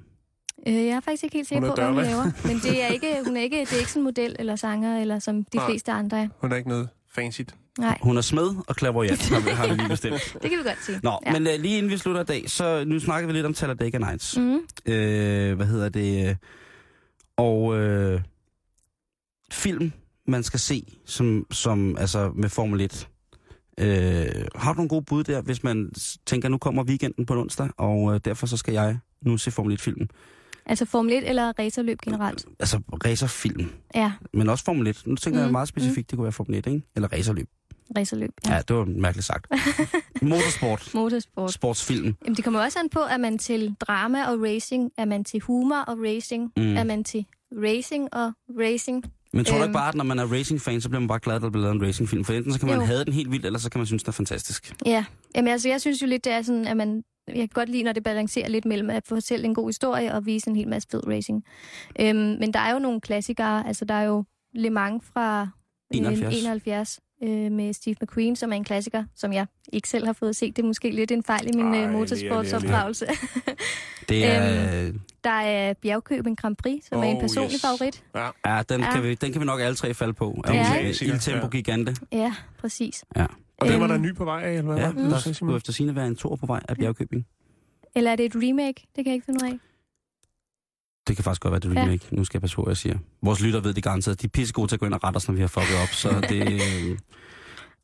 Øh, 0.69 0.75
jeg 0.75 0.85
er 0.87 1.01
faktisk 1.01 1.25
ikke 1.25 1.37
helt 1.37 1.49
sikker 1.49 1.65
er 1.71 1.71
på, 1.71 1.75
hvad 1.75 1.87
hun 1.93 2.03
laver. 2.03 2.47
Men 2.47 2.57
det 2.59 2.83
er 2.83 2.87
ikke, 2.87 3.17
hun 3.27 3.37
er 3.37 3.41
ikke, 3.41 3.61
det 3.61 3.73
er 3.73 3.79
ikke 3.79 3.91
sådan 3.91 4.01
en 4.01 4.05
model 4.05 4.37
eller 4.39 4.57
sanger, 4.57 5.01
eller 5.01 5.19
som 5.19 5.45
de 5.45 5.57
Nej. 5.57 5.67
fleste 5.71 5.93
andre 5.93 6.23
er. 6.23 6.29
Hun 6.41 6.53
er 6.53 6.57
ikke 6.57 6.69
noget 6.69 6.89
fancy. 7.15 7.41
Nej, 7.79 7.99
Hun 8.03 8.17
er 8.17 8.21
smed 8.21 8.49
og 8.69 8.77
klaverjant, 8.77 9.29
har, 9.29 9.41
vi- 9.41 9.51
har 9.51 9.67
vi 9.69 9.75
lige 9.75 9.89
bestemt. 9.97 10.37
det 10.43 10.51
kan 10.51 10.59
vi 10.59 10.65
godt 10.65 10.85
sige. 10.87 11.01
Nå, 11.03 11.19
ja. 11.27 11.33
men 11.33 11.47
uh, 11.47 11.53
lige 11.63 11.79
inden 11.79 11.93
vi 11.93 11.99
slutter 11.99 12.21
i 12.21 12.25
dag, 12.25 12.51
så 12.51 12.85
nu 12.87 13.01
snakker 13.01 13.27
vi 13.27 13.33
lidt 13.33 13.47
om 13.47 13.55
Talladega 13.55 13.99
Nights. 13.99 14.37
Mm. 14.37 14.43
Mm. 14.87 14.93
Øh, 14.93 15.57
hvad 15.57 15.67
hedder 15.67 15.89
det? 15.89 16.29
øh, 16.29 16.35
Og 17.37 17.79
øh, 17.79 18.21
film, 19.53 19.93
man 20.27 20.43
skal 20.43 20.61
se, 20.61 20.99
som, 21.07 21.47
som 21.51 21.97
altså 21.99 22.33
med 22.35 22.49
Formel 22.49 22.81
1. 22.81 23.09
Øh, 23.81 23.87
har 24.55 24.73
du 24.73 24.77
nogle 24.77 24.89
gode 24.89 25.05
bud 25.05 25.25
der, 25.25 25.41
hvis 25.43 25.63
man 25.63 25.93
tænker, 26.27 26.49
nu 26.49 26.59
kommer 26.59 26.85
weekenden 26.85 27.27
på 27.27 27.41
onsdag, 27.41 27.69
og 27.77 28.15
øh, 28.15 28.21
derfor 28.25 28.47
så 28.47 28.57
skal 28.57 28.75
jeg 28.75 28.99
nu 29.23 29.37
se 29.39 29.51
Formel 29.51 29.75
1-filmen? 29.81 30.09
Altså 30.67 30.85
Formel 30.85 31.13
1 31.13 31.29
eller 31.29 31.53
racerløb 31.59 31.99
generelt? 32.05 32.47
Altså 32.61 32.81
racerfilm, 33.07 33.71
Ja, 33.95 34.13
men 34.33 34.49
også 34.49 34.65
Formel 34.65 34.87
1. 34.87 35.03
Nu 35.07 35.17
tænker 35.17 35.39
mm. 35.39 35.41
jeg 35.43 35.49
Mm, 35.49 35.53
meget 35.53 35.69
specifikt, 35.69 36.11
det 36.11 36.17
kunne 36.17 36.25
være 36.25 36.33
Formel 36.33 36.55
1, 36.59 36.67
ikke? 36.67 36.83
Eller 36.97 37.13
racerløb. 37.13 37.49
racerløb. 37.97 38.31
Ja, 38.47 38.55
Ja. 38.55 38.61
det 38.69 38.77
var 38.77 38.85
mærkeligt 38.85 39.27
sagt. 39.27 39.47
Motorsport, 40.23 40.91
Motorsport. 40.95 41.53
sportsfilm. 41.53 42.15
Jamen, 42.25 42.37
det 42.37 42.45
kommer 42.45 42.61
også 42.61 42.79
an 42.79 42.89
på, 42.89 42.99
er 43.01 43.17
man 43.17 43.39
til 43.39 43.75
drama 43.81 44.25
og 44.27 44.43
racing, 44.43 44.91
er 44.99 45.05
man 45.05 45.25
til 45.25 45.41
humor 45.41 45.77
og 45.77 45.99
racing, 45.99 46.53
Mm. 46.57 46.63
mm. 46.63 46.77
er 46.77 46.85
man 46.85 47.05
til 47.05 47.27
racing 47.53 48.15
og 48.15 48.33
racing. 48.61 49.05
Men 49.35 49.45
tror 49.45 49.57
du 49.57 49.63
ikke 49.63 49.65
Øhm. 49.69 49.73
bare, 49.73 49.89
at 49.89 49.95
når 49.95 50.05
man 50.05 50.19
er 50.19 50.27
racingfan, 50.33 50.81
så 50.81 50.89
bliver 50.89 51.01
man 51.01 51.09
bare 51.09 51.19
glad, 51.19 51.37
at 51.37 51.43
der 51.43 51.51
bliver 51.51 51.63
lavet 51.65 51.75
en 51.81 51.87
racingfilm? 51.87 52.25
For 52.25 52.33
enten 52.33 52.53
så 52.53 52.59
kan 52.59 52.69
man 52.69 52.79
Jo. 52.79 52.85
have 52.85 53.05
den 53.05 53.13
helt 53.13 53.31
vildt, 53.31 53.47
eller 53.47 53.59
så 53.59 53.71
kan 53.71 53.79
man 53.79 53.87
synes, 53.87 54.03
den 54.03 54.11
er 54.11 54.13
fantastisk. 54.13 54.75
Ja, 54.87 55.05
Jamen, 55.37 55.53
altså, 55.53 55.69
jeg 55.69 55.81
synes 55.81 56.03
jo 56.03 56.07
lidt, 56.07 56.25
det 56.25 56.33
er 56.33 56.43
sådan, 56.43 56.67
at 56.67 56.77
man... 56.77 57.03
Jeg 57.33 57.41
kan 57.41 57.49
godt 57.55 57.69
lide, 57.69 57.83
når 57.83 57.93
det 57.93 58.03
balancerer 58.03 58.49
lidt 58.49 58.65
mellem 58.65 58.91
at 58.91 59.03
fortælle 59.07 59.45
en 59.45 59.55
god 59.55 59.69
historie 59.69 60.15
og 60.15 60.27
vise 60.27 60.51
en 60.51 60.57
hel 60.57 60.69
masse 60.69 60.89
fed 60.91 61.07
racing. 61.09 61.45
Øhm, 62.01 62.17
men 62.17 62.55
der 62.55 62.61
er 62.61 62.73
jo 62.73 62.79
nogle 62.79 63.01
klassikere. 63.01 63.67
Altså, 63.67 63.85
der 63.85 63.95
er 63.95 64.03
jo 64.03 64.25
Le 64.55 64.71
Mans 64.71 65.05
fra 65.13 65.49
øh, 65.95 65.99
71. 65.99 66.43
71 66.43 67.01
øh, 67.23 67.53
med 67.53 67.73
Steve 67.73 67.97
McQueen, 68.03 68.37
som 68.37 68.53
er 68.53 68.57
en 68.57 68.65
klassiker, 68.65 69.05
som 69.17 69.33
jeg 69.33 69.47
ikke 69.73 69.89
selv 69.89 70.07
har 70.07 70.13
fået 70.13 70.37
set. 70.37 70.57
Det 70.57 70.63
er 70.63 70.67
måske 70.67 70.91
lidt 70.91 71.11
en 71.11 71.23
fejl 71.23 71.55
i 71.55 71.57
min 71.57 71.75
Ej, 71.75 71.85
øh, 71.85 71.91
motorsportsopdragelse. 71.91 73.07
Det 74.09 74.25
er... 74.25 74.87
Øhm. 74.87 75.01
der 75.25 75.31
er 75.31 75.75
Bjergkøben 75.75 76.37
Grand 76.37 76.57
Prix, 76.57 76.85
som 76.85 76.99
oh, 76.99 77.07
er 77.07 77.11
en 77.11 77.21
personlig 77.21 77.55
yes. 77.55 77.61
favorit. 77.61 78.05
Ja, 78.15 78.29
Ja, 78.47 78.63
den, 78.63 78.81
Ja. 78.81 78.93
Kan 78.93 79.03
vi, 79.03 79.15
den 79.15 79.33
kan 79.33 79.41
vi 79.41 79.47
nok 79.47 79.61
alle 79.61 79.75
tre 79.75 79.95
falde 79.95 80.13
på. 80.13 80.43
Ja. 80.47 80.53
klassiker, 80.53 81.15
Il 81.15 81.21
Tempo 81.21 81.47
ja. 81.47 81.51
Gigante. 81.51 81.97
Ja, 82.13 82.35
præcis. 82.59 83.05
Ja. 83.17 83.27
Og 83.63 83.69
den 83.69 83.81
var 83.81 83.87
der 83.87 83.95
Øhm. 83.95 84.05
en 84.05 84.09
ny 84.11 84.15
på 84.17 84.25
vej 84.25 84.43
af, 84.43 84.51
eller 84.53 84.63
hvad? 84.63 84.77
Ja, 84.77 84.87
var 84.87 84.93
det, 85.03 85.11
der 85.11 85.33
skulle 85.33 85.57
efter 85.57 85.73
sine 85.73 85.95
være 85.97 86.07
en 86.07 86.17
tor 86.17 86.37
på 86.37 86.47
vej 86.47 86.61
af 86.69 86.77
Bjergkøbing. 86.77 87.27
Eller 87.95 88.11
er 88.11 88.17
det 88.17 88.27
et 88.27 88.33
remake? 88.37 88.81
Det 88.97 89.05
kan 89.05 89.07
jeg 89.07 89.15
ikke 89.15 89.25
finde 89.25 89.45
ud 89.45 89.49
af. 89.51 89.59
Det 91.09 91.17
kan 91.17 91.25
faktisk 91.25 91.43
godt 91.43 91.53
være, 91.53 91.61
det 91.61 91.69
er 91.77 91.81
Ja. 91.81 91.87
remake. 91.87 92.07
Nu 92.17 92.25
skal 92.25 92.39
jeg 92.39 92.41
passe 92.41 92.57
på, 92.57 92.63
hvad 92.63 92.71
jeg 92.71 92.77
siger. 92.77 92.99
Vores 93.23 93.41
lytter 93.41 93.61
ved 93.61 93.75
det 93.75 93.83
garanteret. 93.85 94.21
De 94.23 94.27
er 94.27 94.29
pissegode 94.29 94.69
til 94.69 94.77
at 94.77 94.81
gå 94.81 94.87
ind 94.87 94.95
og 94.95 95.05
rette 95.05 95.17
os, 95.17 95.29
når 95.29 95.35
vi 95.35 95.41
har 95.41 95.49
fucket 95.49 95.77
op. 95.83 95.89
Så 95.89 96.09
det... 96.29 96.43
øh, 96.53 96.99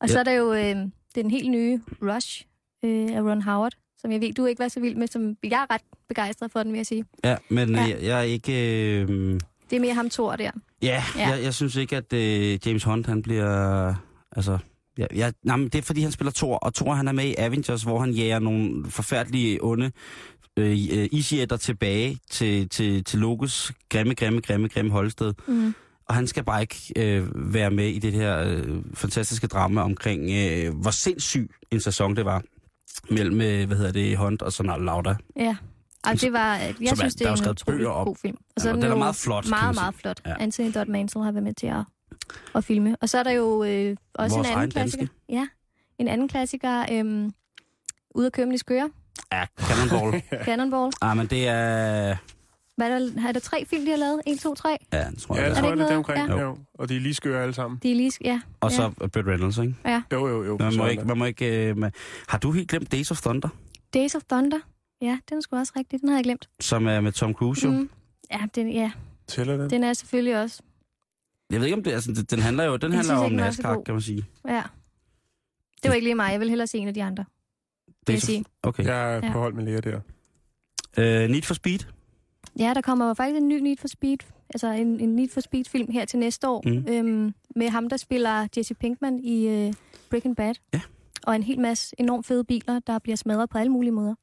Og 0.01 0.07
Ja. 0.07 0.13
så 0.13 0.19
er 0.19 0.23
der 0.23 0.31
jo 0.31 0.53
øh, 0.53 0.75
den 1.15 1.31
helt 1.31 1.51
nye 1.51 1.81
Rush 2.01 2.45
øh, 2.85 3.15
af 3.15 3.21
Ron 3.21 3.41
Howard, 3.41 3.73
som 3.97 4.11
jeg 4.11 4.21
ved, 4.21 4.33
du 4.33 4.45
ikke 4.45 4.59
var 4.63 4.67
så 4.67 4.79
vild 4.79 4.95
med, 4.95 5.07
som 5.07 5.35
jeg 5.43 5.65
er 5.69 5.73
ret 5.73 5.81
begejstret 6.07 6.51
for 6.51 6.63
den, 6.63 6.71
vil 6.71 6.77
jeg 6.79 6.85
sige. 6.85 7.05
Ja, 7.23 7.35
men 7.49 7.69
Ja. 7.69 7.81
ja. 7.81 7.87
Jeg, 7.87 8.03
jeg 8.03 8.19
er 8.19 8.23
ikke... 8.23 8.53
Øh, 9.01 9.07
Det 9.69 9.75
er 9.75 9.79
mere 9.79 9.93
ham 9.93 10.09
Thor 10.09 10.35
der. 10.35 10.51
ja, 10.81 11.03
Ja. 11.17 11.29
Jeg, 11.29 11.43
jeg 11.43 11.53
synes 11.53 11.75
ikke, 11.75 11.97
at 11.97 12.13
øh, 12.13 12.59
James 12.67 12.83
Hunt, 12.83 13.07
han 13.07 13.21
bliver... 13.21 13.95
Altså, 14.31 14.57
ja, 14.99 15.05
ja, 15.15 15.31
nej, 15.43 15.55
men 15.57 15.65
det 15.69 15.75
er, 15.75 15.81
fordi 15.81 16.01
han 16.01 16.11
spiller 16.11 16.31
Thor, 16.35 16.57
og 16.57 16.73
Thor, 16.73 16.93
han 16.93 17.07
er 17.07 17.11
med 17.11 17.25
i 17.25 17.35
Avengers, 17.37 17.83
hvor 17.83 17.99
han 17.99 18.11
jager 18.11 18.39
nogle 18.39 18.85
forfærdelige, 18.91 19.59
onde 19.63 19.91
øh, 20.57 20.71
øh, 20.91 21.09
isjætter 21.11 21.57
tilbage 21.57 22.17
til, 22.31 22.69
til, 22.69 23.03
til 23.03 23.19
Lokes 23.19 23.71
grimme, 23.89 24.13
grimme, 24.15 24.41
grimme, 24.41 24.67
grimme 24.67 24.91
holdsted. 24.91 25.33
Mm. 25.47 25.73
Og 26.07 26.15
han 26.15 26.27
skal 26.27 26.43
bare 26.43 26.61
ikke 26.61 26.93
øh, 26.97 27.53
være 27.53 27.71
med 27.71 27.87
i 27.87 27.99
det 27.99 28.13
her 28.13 28.37
øh, 28.47 28.81
fantastiske 28.93 29.47
drama 29.47 29.81
omkring, 29.81 30.29
øh, 30.31 30.75
hvor 30.81 30.91
sindssyg 30.91 31.49
en 31.71 31.79
sæson 31.81 32.15
det 32.15 32.25
var 32.25 32.41
mellem, 33.09 33.41
øh, 33.41 33.67
hvad 33.67 33.77
hedder 33.77 33.91
det, 33.91 34.17
Hunt 34.17 34.41
og 34.41 34.53
så 34.53 34.63
Lauda. 34.79 35.15
Ja. 35.35 35.55
Og 36.03 36.21
det 36.21 36.33
var, 36.33 36.55
jeg 36.55 36.69
er- 36.69 36.95
synes, 36.95 37.15
der 37.15 37.25
det 37.25 37.41
er 37.41 37.43
er 37.43 37.43
en 37.45 37.49
utrolig 37.51 37.85
god 37.85 38.15
film. 38.21 38.37
Og 38.55 38.63
Ja, 38.65 38.71
og 38.71 38.75
den 38.81 38.83
er 38.91 38.95
meget 38.95 39.15
flot, 39.15 39.49
Meget, 39.49 39.75
meget 39.75 39.95
flot. 39.95 40.21
Ja. 40.25 40.33
Anthony 40.39 40.71
Dodd 40.75 40.87
Mansell 40.89 41.23
har 41.25 41.31
været 41.31 41.43
med 41.43 41.53
til 41.53 41.67
at, 41.67 41.83
at 42.55 42.63
filme. 42.63 42.95
Og 43.01 43.09
så 43.09 43.17
er 43.19 43.23
der 43.23 43.31
jo 43.31 43.63
øh, 43.63 43.95
også 44.15 44.35
Vores 44.35 44.47
en 44.47 44.53
anden 44.55 44.71
klassiker. 44.71 45.03
danske. 45.05 45.15
Ja, 45.29 45.47
en 45.97 46.07
anden 46.07 46.27
klassiker. 46.27 46.85
Øh, 46.91 47.31
Ude 48.15 48.25
at 48.25 48.33
køre 48.33 48.45
med 48.45 48.53
de 48.53 48.57
skøre. 48.59 48.89
Ja, 49.31 49.45
Cannonball. 49.59 50.21
Cannonball. 50.45 50.91
ah, 51.01 51.17
men 51.17 51.27
det 51.27 51.47
er... 51.47 52.15
Hvad 52.77 52.91
er 52.91 52.99
der, 52.99 53.27
er 53.27 53.31
der 53.31 53.39
tre 53.39 53.65
film, 53.65 53.85
de 53.85 53.91
har 53.91 53.97
lavet? 53.97 54.21
1, 54.27 54.39
2, 54.39 54.55
3? 54.55 54.77
Ja, 54.93 55.07
det 55.09 55.17
tror 55.17 55.35
Ja, 55.35 55.41
jeg. 55.41 55.47
jeg 55.47 55.55
det 55.55 55.63
tror, 55.63 55.71
er. 55.71 55.75
det 55.75 55.85
det 55.87 55.93
er 55.93 55.97
omkring. 55.97 56.27
Ja. 56.29 56.39
Jo. 56.41 56.57
Og 56.73 56.89
de 56.89 56.95
er 56.95 56.99
lige 56.99 57.13
skøre 57.13 57.41
alle 57.43 57.53
sammen. 57.53 57.79
De 57.83 57.91
er 57.91 57.95
lige... 57.95 58.11
Ja. 58.23 58.41
Og 58.61 58.71
så 58.71 58.83
ja. 59.01 59.07
Burt 59.07 59.27
Reynolds, 59.27 59.57
ikke? 59.57 59.75
ja. 59.85 60.01
Jo, 60.11 60.27
jo, 60.27 60.43
jo. 60.43 60.57
Man 60.59 60.77
må 60.77 60.85
ikke... 60.87 61.03
Man 61.03 61.17
må 61.17 61.25
ikke 61.25 61.67
øh, 61.69 61.77
man... 61.77 61.91
Har 62.27 62.37
du 62.37 62.51
helt 62.51 62.69
glemt 62.69 62.91
Days 62.91 63.11
of 63.11 63.21
Thunder, 63.21 63.49
Days 63.93 64.15
of 64.15 64.21
Thunder. 64.29 64.59
Ja, 65.01 65.17
den 65.29 65.37
er 65.37 65.41
sgu 65.41 65.55
også 65.57 65.73
rigtig. 65.77 66.01
Den 66.01 66.09
har 66.09 66.15
jeg 66.15 66.23
glemt. 66.23 66.49
som 66.59 66.87
er 66.87 67.01
med 67.01 67.11
Tom 67.11 67.33
Cruise, 67.33 67.65
jo? 67.67 67.71
Mm. 67.71 67.89
Ja, 68.31 68.39
den, 68.55 68.69
ja, 68.71 68.91
Tæller 69.27 69.57
den? 69.57 69.69
den 69.69 69.83
er 69.83 69.93
selvfølgelig 69.93 70.41
også. 70.41 70.61
Jeg 71.51 71.59
ved 71.59 71.65
ikke, 71.67 71.77
om 71.77 71.83
det... 71.83 71.91
Altså, 71.91 72.23
den 72.29 72.39
handler 72.39 72.63
jo 72.63 72.71
den 72.73 72.81
Den 72.81 72.91
handler 72.93 73.51
synes 73.51 73.65
om 73.65 73.71
er 73.71 73.75
god. 73.75 73.83
kan 73.83 73.93
man 73.93 74.01
sige. 74.01 74.25
Ja. 74.47 74.63
Det 75.83 75.89
var 75.89 75.93
ikke 75.95 76.05
lige 76.05 76.15
mig. 76.15 76.31
Jeg 76.31 76.39
vil 76.39 76.49
hellere 76.49 76.67
se 76.67 76.77
en 76.77 76.87
af 76.87 76.93
de 76.93 77.03
andre, 77.03 77.25
Days 78.07 78.23
of... 78.23 78.25
sige. 78.27 78.45
Okay. 78.63 78.83
Jeg 78.83 79.13
er 79.15 79.25
Ja. 79.25 79.31
på 79.31 79.39
hold 79.39 79.53
med 79.53 79.63
Lea 79.63 79.79
der. 79.79 79.99
Øh, 80.97 81.29
Need 81.29 81.41
for 81.41 81.53
Speed. 81.53 81.79
Ja, 82.59 82.73
der 82.73 82.81
kommer 82.81 83.13
faktisk 83.13 83.37
en 83.37 83.47
ny 83.47 83.59
Need 83.59 83.77
for 83.77 83.87
Speed, 83.87 84.17
altså 84.49 84.67
en, 84.67 84.99
en 84.99 85.15
Need 85.15 85.29
for 85.29 85.41
Speed-film 85.41 85.91
her 85.91 86.05
til 86.05 86.19
næste 86.19 86.47
år, 86.49 86.63
Mm. 86.65 86.85
øhm, 86.93 87.33
med 87.55 87.69
ham, 87.69 87.89
der 87.89 87.97
spiller 87.97 88.47
Jesse 88.57 88.73
Pinkman 88.73 89.19
i 89.19 89.47
øh, 89.47 89.73
Breaking 90.09 90.35
Bad. 90.35 90.53
Ja. 90.73 90.81
Og 91.23 91.35
en 91.35 91.43
hel 91.43 91.59
masse 91.59 91.95
enormt 91.99 92.25
fede 92.25 92.43
biler, 92.43 92.79
der 92.79 92.99
bliver 92.99 93.15
smadret 93.15 93.49
på 93.49 93.57
alle 93.57 93.71
mulige 93.71 93.91
måder. 93.91 94.15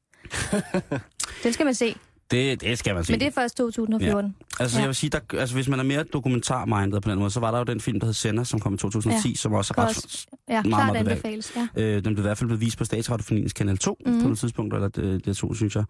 Den 1.43 1.53
skal 1.53 1.65
man 1.65 1.73
se, 1.75 1.95
Det, 2.31 2.61
det 2.61 2.79
skal 2.79 2.95
man 2.95 3.03
se. 3.03 3.13
men 3.13 3.19
det 3.19 3.27
er 3.27 3.31
først 3.31 3.57
2014. 3.57 4.35
Altså, 4.59 4.77
Ja. 4.77 4.81
jeg 4.81 4.87
vil 4.87 4.95
sige, 4.95 5.09
der, 5.09 5.19
altså, 5.33 5.55
hvis 5.55 5.67
man 5.67 5.79
er 5.79 5.83
mere 5.83 6.03
dokumentarmindet 6.03 7.03
på 7.03 7.09
den 7.11 7.19
måde, 7.19 7.31
så 7.31 7.39
var 7.39 7.51
der 7.51 7.57
jo 7.57 7.63
den 7.63 7.79
film, 7.81 7.99
der 7.99 8.05
hed 8.05 8.13
Senna, 8.13 8.43
som 8.43 8.59
kom 8.59 8.73
i 8.73 8.77
2010, 8.77 9.29
ja. 9.29 9.35
som 9.35 9.53
også 9.53 9.73
er 9.77 9.81
ret... 9.81 10.25
Ja, 10.49 10.61
meget, 10.63 10.85
meget 10.85 10.95
anbefales. 11.09 11.53
Ja. 11.55 11.81
Øh, 11.83 11.93
den 11.95 12.01
blev 12.03 12.17
i 12.17 12.21
hvert 12.21 12.37
fald 12.37 12.47
blevet 12.47 12.61
vist 12.61 12.77
på 12.77 12.85
Statsradiofoniens 12.85 13.53
Kanal 13.53 13.77
2 13.77 13.97
mm-hmm. 13.99 14.15
Mhm. 14.17 14.23
på 14.25 14.31
et 14.31 14.37
tidspunkt, 14.39 14.73
eller 14.73 14.87
det, 14.87 15.25
det 15.25 15.37
to, 15.37 15.53
synes 15.53 15.75
jeg. 15.75 15.83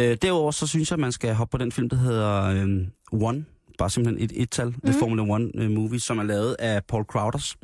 Øh, 0.00 0.16
derudover 0.22 0.50
så 0.50 0.66
synes 0.66 0.90
jeg, 0.90 0.94
at 0.96 1.00
man 1.00 1.12
skal 1.12 1.34
hoppe 1.34 1.52
på 1.52 1.58
den 1.58 1.72
film, 1.72 1.88
der 1.88 1.96
hedder 1.96 2.44
øh, 2.44 2.86
One, 3.22 3.44
bare 3.80 3.90
simpelthen 3.90 4.24
et 4.24 4.42
et-tal, 4.42 4.66
mm-hmm. 4.66 4.90
The 4.90 4.98
Formula 4.98 5.22
One 5.22 5.50
øh, 5.54 5.70
movie, 5.70 6.00
som 6.00 6.18
er 6.18 6.22
lavet 6.22 6.56
af 6.58 6.84
Paul 6.84 7.04
Crowders, 7.04 7.56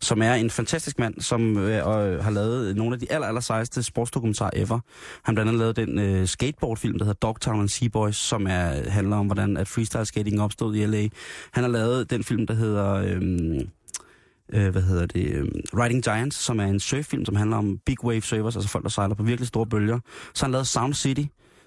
som 0.00 0.22
er 0.22 0.34
en 0.34 0.50
fantastisk 0.50 0.98
mand, 0.98 1.20
som 1.20 1.58
øh, 1.58 1.86
og 1.86 2.24
har 2.24 2.30
lavet 2.30 2.76
nogle 2.76 2.94
af 2.94 3.00
de 3.00 3.12
aller, 3.12 3.26
aller 3.28 3.40
sejeste 3.40 3.82
sportsdokumentarer 3.82 4.50
ever. 4.56 4.80
Han 5.22 5.34
blandt 5.34 5.48
andet 5.48 5.60
lavet 5.60 5.76
den 5.76 5.98
øh, 5.98 6.26
skateboardfilm, 6.26 6.98
der 6.98 7.04
hedder 7.04 7.18
Dogtown 7.26 7.60
and 7.60 7.68
Seaboys, 7.68 8.16
som 8.16 8.46
er, 8.46 8.90
handler 8.90 9.16
om, 9.16 9.26
hvordan 9.26 9.56
at 9.56 9.68
freestyle 9.68 10.04
skating 10.04 10.40
opstod 10.40 10.74
i 10.74 10.86
LA. 10.86 11.08
Han 11.52 11.64
har 11.64 11.68
lavet 11.68 12.10
den 12.10 12.24
film, 12.24 12.46
der 12.46 12.54
hedder... 12.54 12.94
Øh, 12.94 13.60
øh, 14.52 14.68
hvad 14.68 14.82
hedder 14.82 15.06
det, 15.06 15.26
øh, 15.26 15.48
Riding 15.74 16.04
Giants, 16.04 16.36
som 16.36 16.60
er 16.60 16.64
en 16.64 16.80
surffilm, 16.80 17.24
som 17.24 17.36
handler 17.36 17.56
om 17.56 17.78
big 17.86 18.04
wave 18.04 18.22
surfers, 18.22 18.56
altså 18.56 18.68
folk, 18.68 18.84
der 18.84 18.90
sejler 18.90 19.14
på 19.14 19.22
virkelig 19.22 19.48
store 19.48 19.66
bølger. 19.66 19.98
Så 20.34 20.44
har 20.44 20.46
han 20.46 20.52
lavet 20.52 20.66
Sound 20.66 20.94
City, 20.94 21.24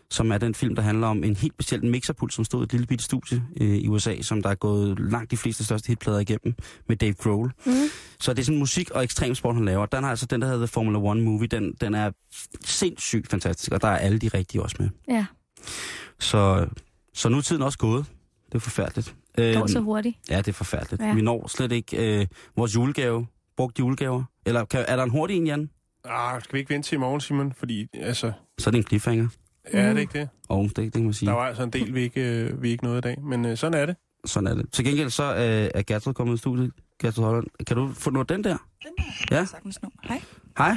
som 0.10 0.32
er 0.32 0.38
den 0.38 0.56
film, 0.56 0.76
der 0.76 0.82
handler 0.82 1.08
om 1.08 1.24
en 1.24 1.36
helt 1.36 1.58
bestemt 1.58 1.84
mixerpult, 1.84 2.34
som 2.34 2.45
stod 2.45 2.62
i 2.62 2.64
et 2.64 2.72
lille 2.72 2.88
bitte 2.88 3.03
studie 3.06 3.43
øh, 3.62 3.68
i 3.76 3.88
USA, 3.88 4.22
som 4.22 4.41
der 4.41 4.49
er 4.49 4.56
gået 4.56 4.99
langt 4.99 5.32
de 5.32 5.38
fleste 5.38 5.66
største 5.66 5.88
hitplader 5.88 6.20
igennem 6.20 6.53
med 6.88 6.95
Dave 6.95 7.14
Grohl. 7.14 7.51
Mm. 7.66 7.72
Så 8.20 8.34
det 8.34 8.39
er 8.39 8.43
sådan 8.45 8.60
musik 8.60 8.89
og 8.91 9.03
ekstremsport, 9.03 9.56
han 9.56 9.66
laver. 9.66 9.86
Den 9.86 10.03
har 10.03 10.10
altså 10.10 10.26
den, 10.26 10.41
der 10.41 10.47
hedder 10.47 10.60
The 10.66 10.68
Formula 10.74 10.99
One 10.99 11.22
Movie, 11.22 11.47
den, 11.47 11.74
den 11.82 11.93
er 11.93 12.12
sindssygt 12.66 13.28
fantastisk, 13.30 13.72
og 13.72 13.82
der 13.82 13.88
er 13.88 13.97
alle 13.97 14.20
de 14.20 14.28
rigtige 14.28 14.62
også 14.62 14.76
med. 14.80 14.89
ja, 15.08 15.26
Så, 16.20 16.68
så 17.14 17.30
nu 17.30 17.38
er 17.38 17.41
tiden 17.41 17.62
også 17.62 17.78
gået. 17.78 18.06
Det 18.45 18.56
er 18.56 18.60
forfærdeligt. 18.60 19.16
det 19.38 19.53
går 19.56 19.62
Øhm, 19.62 19.68
så 19.68 19.80
hurtigt. 19.80 20.18
Ja, 20.30 20.38
det 20.38 20.47
er 20.47 20.51
forfærdeligt. 20.53 21.01
Ja. 21.01 21.14
Vi 21.14 21.22
når 21.22 21.47
slet 21.47 21.72
ikke 21.72 22.20
øh, 22.20 22.28
vores 22.56 22.76
julegave. 22.76 23.28
Brugt 23.58 23.80
julegaver. 23.80 24.24
Eller 24.45 24.66
kan, 24.66 24.86
er 24.88 24.95
der 24.95 25.03
en 25.03 25.10
hurtig 25.10 25.38
en, 25.38 25.47
Jan? 25.47 25.70
Ah, 26.06 26.41
skal 26.41 26.53
vi 26.53 26.60
ikke 26.60 26.74
vente 26.74 26.89
til 26.89 26.95
i 26.95 26.99
morgen, 26.99 27.22
Simon? 27.22 27.53
Fordi, 27.58 27.88
altså... 27.93 28.32
Så 28.60 28.70
er 28.70 28.72
det 28.72 28.78
en 28.78 28.84
cliffhanger. 28.88 29.28
Ja, 29.74 29.80
er 29.80 29.93
det 29.93 30.01
ikke 30.01 30.20
det? 30.20 30.30
Og 30.49 30.63
det, 30.63 30.76
det 30.78 30.93
kan 30.93 31.03
man 31.03 31.13
sige. 31.13 31.30
Der 31.30 31.36
var 31.36 31.45
altså 31.47 31.63
en 31.63 31.70
del, 31.70 31.95
vi 31.95 32.01
ikke, 32.01 32.22
øh, 32.22 32.61
vi 32.61 32.70
ikke 32.70 32.84
nåede 32.84 32.97
i 32.97 33.01
dag. 33.01 33.22
Men 33.22 33.45
øh, 33.45 33.57
sådan 33.57 33.82
er 33.82 33.86
det. 33.86 33.95
Sådan 34.26 34.47
er 34.47 34.55
det. 34.55 34.66
Til 34.72 34.86
gengæld 34.86 35.09
så 35.09 35.24
øh, 35.24 35.70
er 35.76 35.82
Gertrud 35.88 36.13
kommet 36.13 36.34
i 36.36 36.38
studiet. 36.38 36.72
Gertrud 37.01 37.24
Holland, 37.24 37.45
kan 37.68 37.78
du 37.78 37.91
få 37.93 38.09
noget 38.09 38.30
den 38.30 38.43
der? 38.43 38.57
Den 38.84 38.91
der. 38.97 39.36
Ja. 39.38 39.45
Sagtens 39.45 39.82
nu. 39.82 39.89
Hej. 40.03 40.22
Hej. 40.57 40.76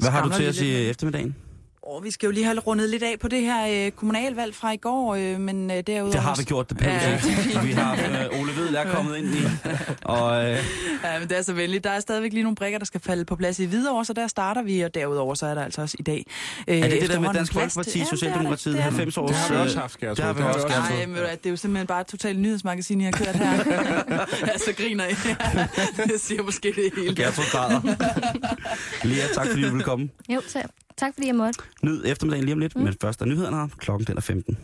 Hvad 0.00 0.10
har 0.10 0.24
du 0.28 0.30
til 0.34 0.44
vi 0.44 0.48
os 0.48 0.60
i 0.60 0.64
lidt 0.64 0.74
med. 0.78 0.90
eftermiddagen? 0.90 1.36
Og 1.82 2.04
vi 2.04 2.10
skal 2.10 2.26
jo 2.26 2.32
lige 2.32 2.44
have 2.44 2.58
rundet 2.58 2.90
lidt 2.90 3.02
af 3.02 3.16
på 3.20 3.28
det 3.28 3.40
her 3.42 3.86
øh, 3.86 3.90
kommunalvalg 3.92 4.54
fra 4.54 4.72
i 4.72 4.76
går, 4.76 5.14
øh, 5.14 5.40
men 5.40 5.70
øh, 5.70 5.76
derudover... 5.86 6.12
Det 6.12 6.20
har 6.20 6.34
vi 6.38 6.44
gjort, 6.44 6.70
det 6.70 6.78
pænt. 6.78 6.92
Ja, 6.92 7.20
vi 7.62 7.72
har 7.72 7.92
øh, 7.94 8.40
Ole 8.40 8.56
Vedel 8.56 8.74
er 8.74 8.94
kommet 8.94 9.16
ind 9.16 9.26
i. 9.34 9.38
Og 10.02 10.44
øh, 10.50 10.58
Ja, 11.04 11.18
men 11.18 11.28
det 11.28 11.38
er 11.38 11.42
så 11.42 11.52
venligt. 11.52 11.84
Der 11.84 11.90
er 11.90 12.00
stadigvæk 12.00 12.32
lige 12.32 12.42
nogle 12.42 12.56
brikker, 12.56 12.78
der 12.78 12.86
skal 12.86 13.00
falde 13.00 13.24
på 13.24 13.36
plads 13.36 13.58
i 13.58 13.64
Hvidovre, 13.64 14.04
så 14.04 14.12
der 14.12 14.26
starter 14.26 14.62
vi, 14.62 14.80
og 14.80 14.94
derudover 14.94 15.34
så 15.34 15.46
er 15.46 15.54
der 15.54 15.64
altså 15.64 15.82
også 15.82 15.96
i 15.98 16.02
dag... 16.02 16.26
Øh, 16.68 16.78
er 16.78 16.88
det 16.88 17.00
det 17.00 17.10
der 17.10 17.20
med 17.20 17.28
Dansk 17.34 17.52
Folkeparti, 17.52 17.98
Ja, 17.98 18.04
det 18.04 18.12
er. 18.12 18.16
Socialdemokratiet, 18.16 18.74
Det 18.74 18.80
er 18.80 18.84
der. 18.84 18.90
90 18.90 19.16
års... 19.18 19.30
Det 19.30 19.36
har 19.38 19.48
vi 19.48 19.54
øh, 19.54 19.62
også 19.62 19.78
haft, 19.78 19.98
Gertrud. 20.00 20.16
Det 20.16 20.24
har 20.24 20.32
vi 20.32 20.36
Det 20.36 20.44
har 20.46 20.52
også, 20.54 20.66
vi 20.68 20.74
også 20.74 20.80
Gertrud. 20.80 20.96
Nej, 20.96 21.06
men 21.06 21.16
det 21.38 21.46
er 21.46 21.50
jo 21.50 21.56
simpelthen 21.56 21.86
bare 21.86 22.00
et 22.00 22.06
totalt 22.06 22.38
nyhedsmagasin, 22.38 23.00
I 23.00 23.04
har 23.04 23.10
kørt 23.10 23.36
her. 23.36 23.52
ja, 24.52 24.58
så 24.58 24.72
griner 24.76 25.04
I. 25.06 25.14
det 26.12 26.20
siger 26.20 26.42
måske 26.42 26.72
det 26.76 26.92
hele. 26.96 27.16
Gertrud 27.16 27.44
græder. 27.52 27.80
Lia, 29.06 29.26
tak 29.34 29.46
fordi 29.46 29.62
du 29.62 29.68
ville 29.70 29.84
komme. 29.84 30.08
Jo, 30.28 30.40
så, 30.48 30.62
tak 31.00 31.14
fordi 31.14 31.26
jeg 31.26 31.34
måtte. 31.34 31.60
Nyd 31.82 32.02
eftermiddagen 32.04 32.44
lige 32.44 32.52
om 32.52 32.58
lidt, 32.58 32.76
men 32.76 32.94
først 33.00 33.22
er 33.22 33.26
nyhederne 33.26 33.56
her. 33.56 33.68
Klokken 33.78 34.06
den 34.06 34.16
er 34.16 34.20
15. 34.20 34.58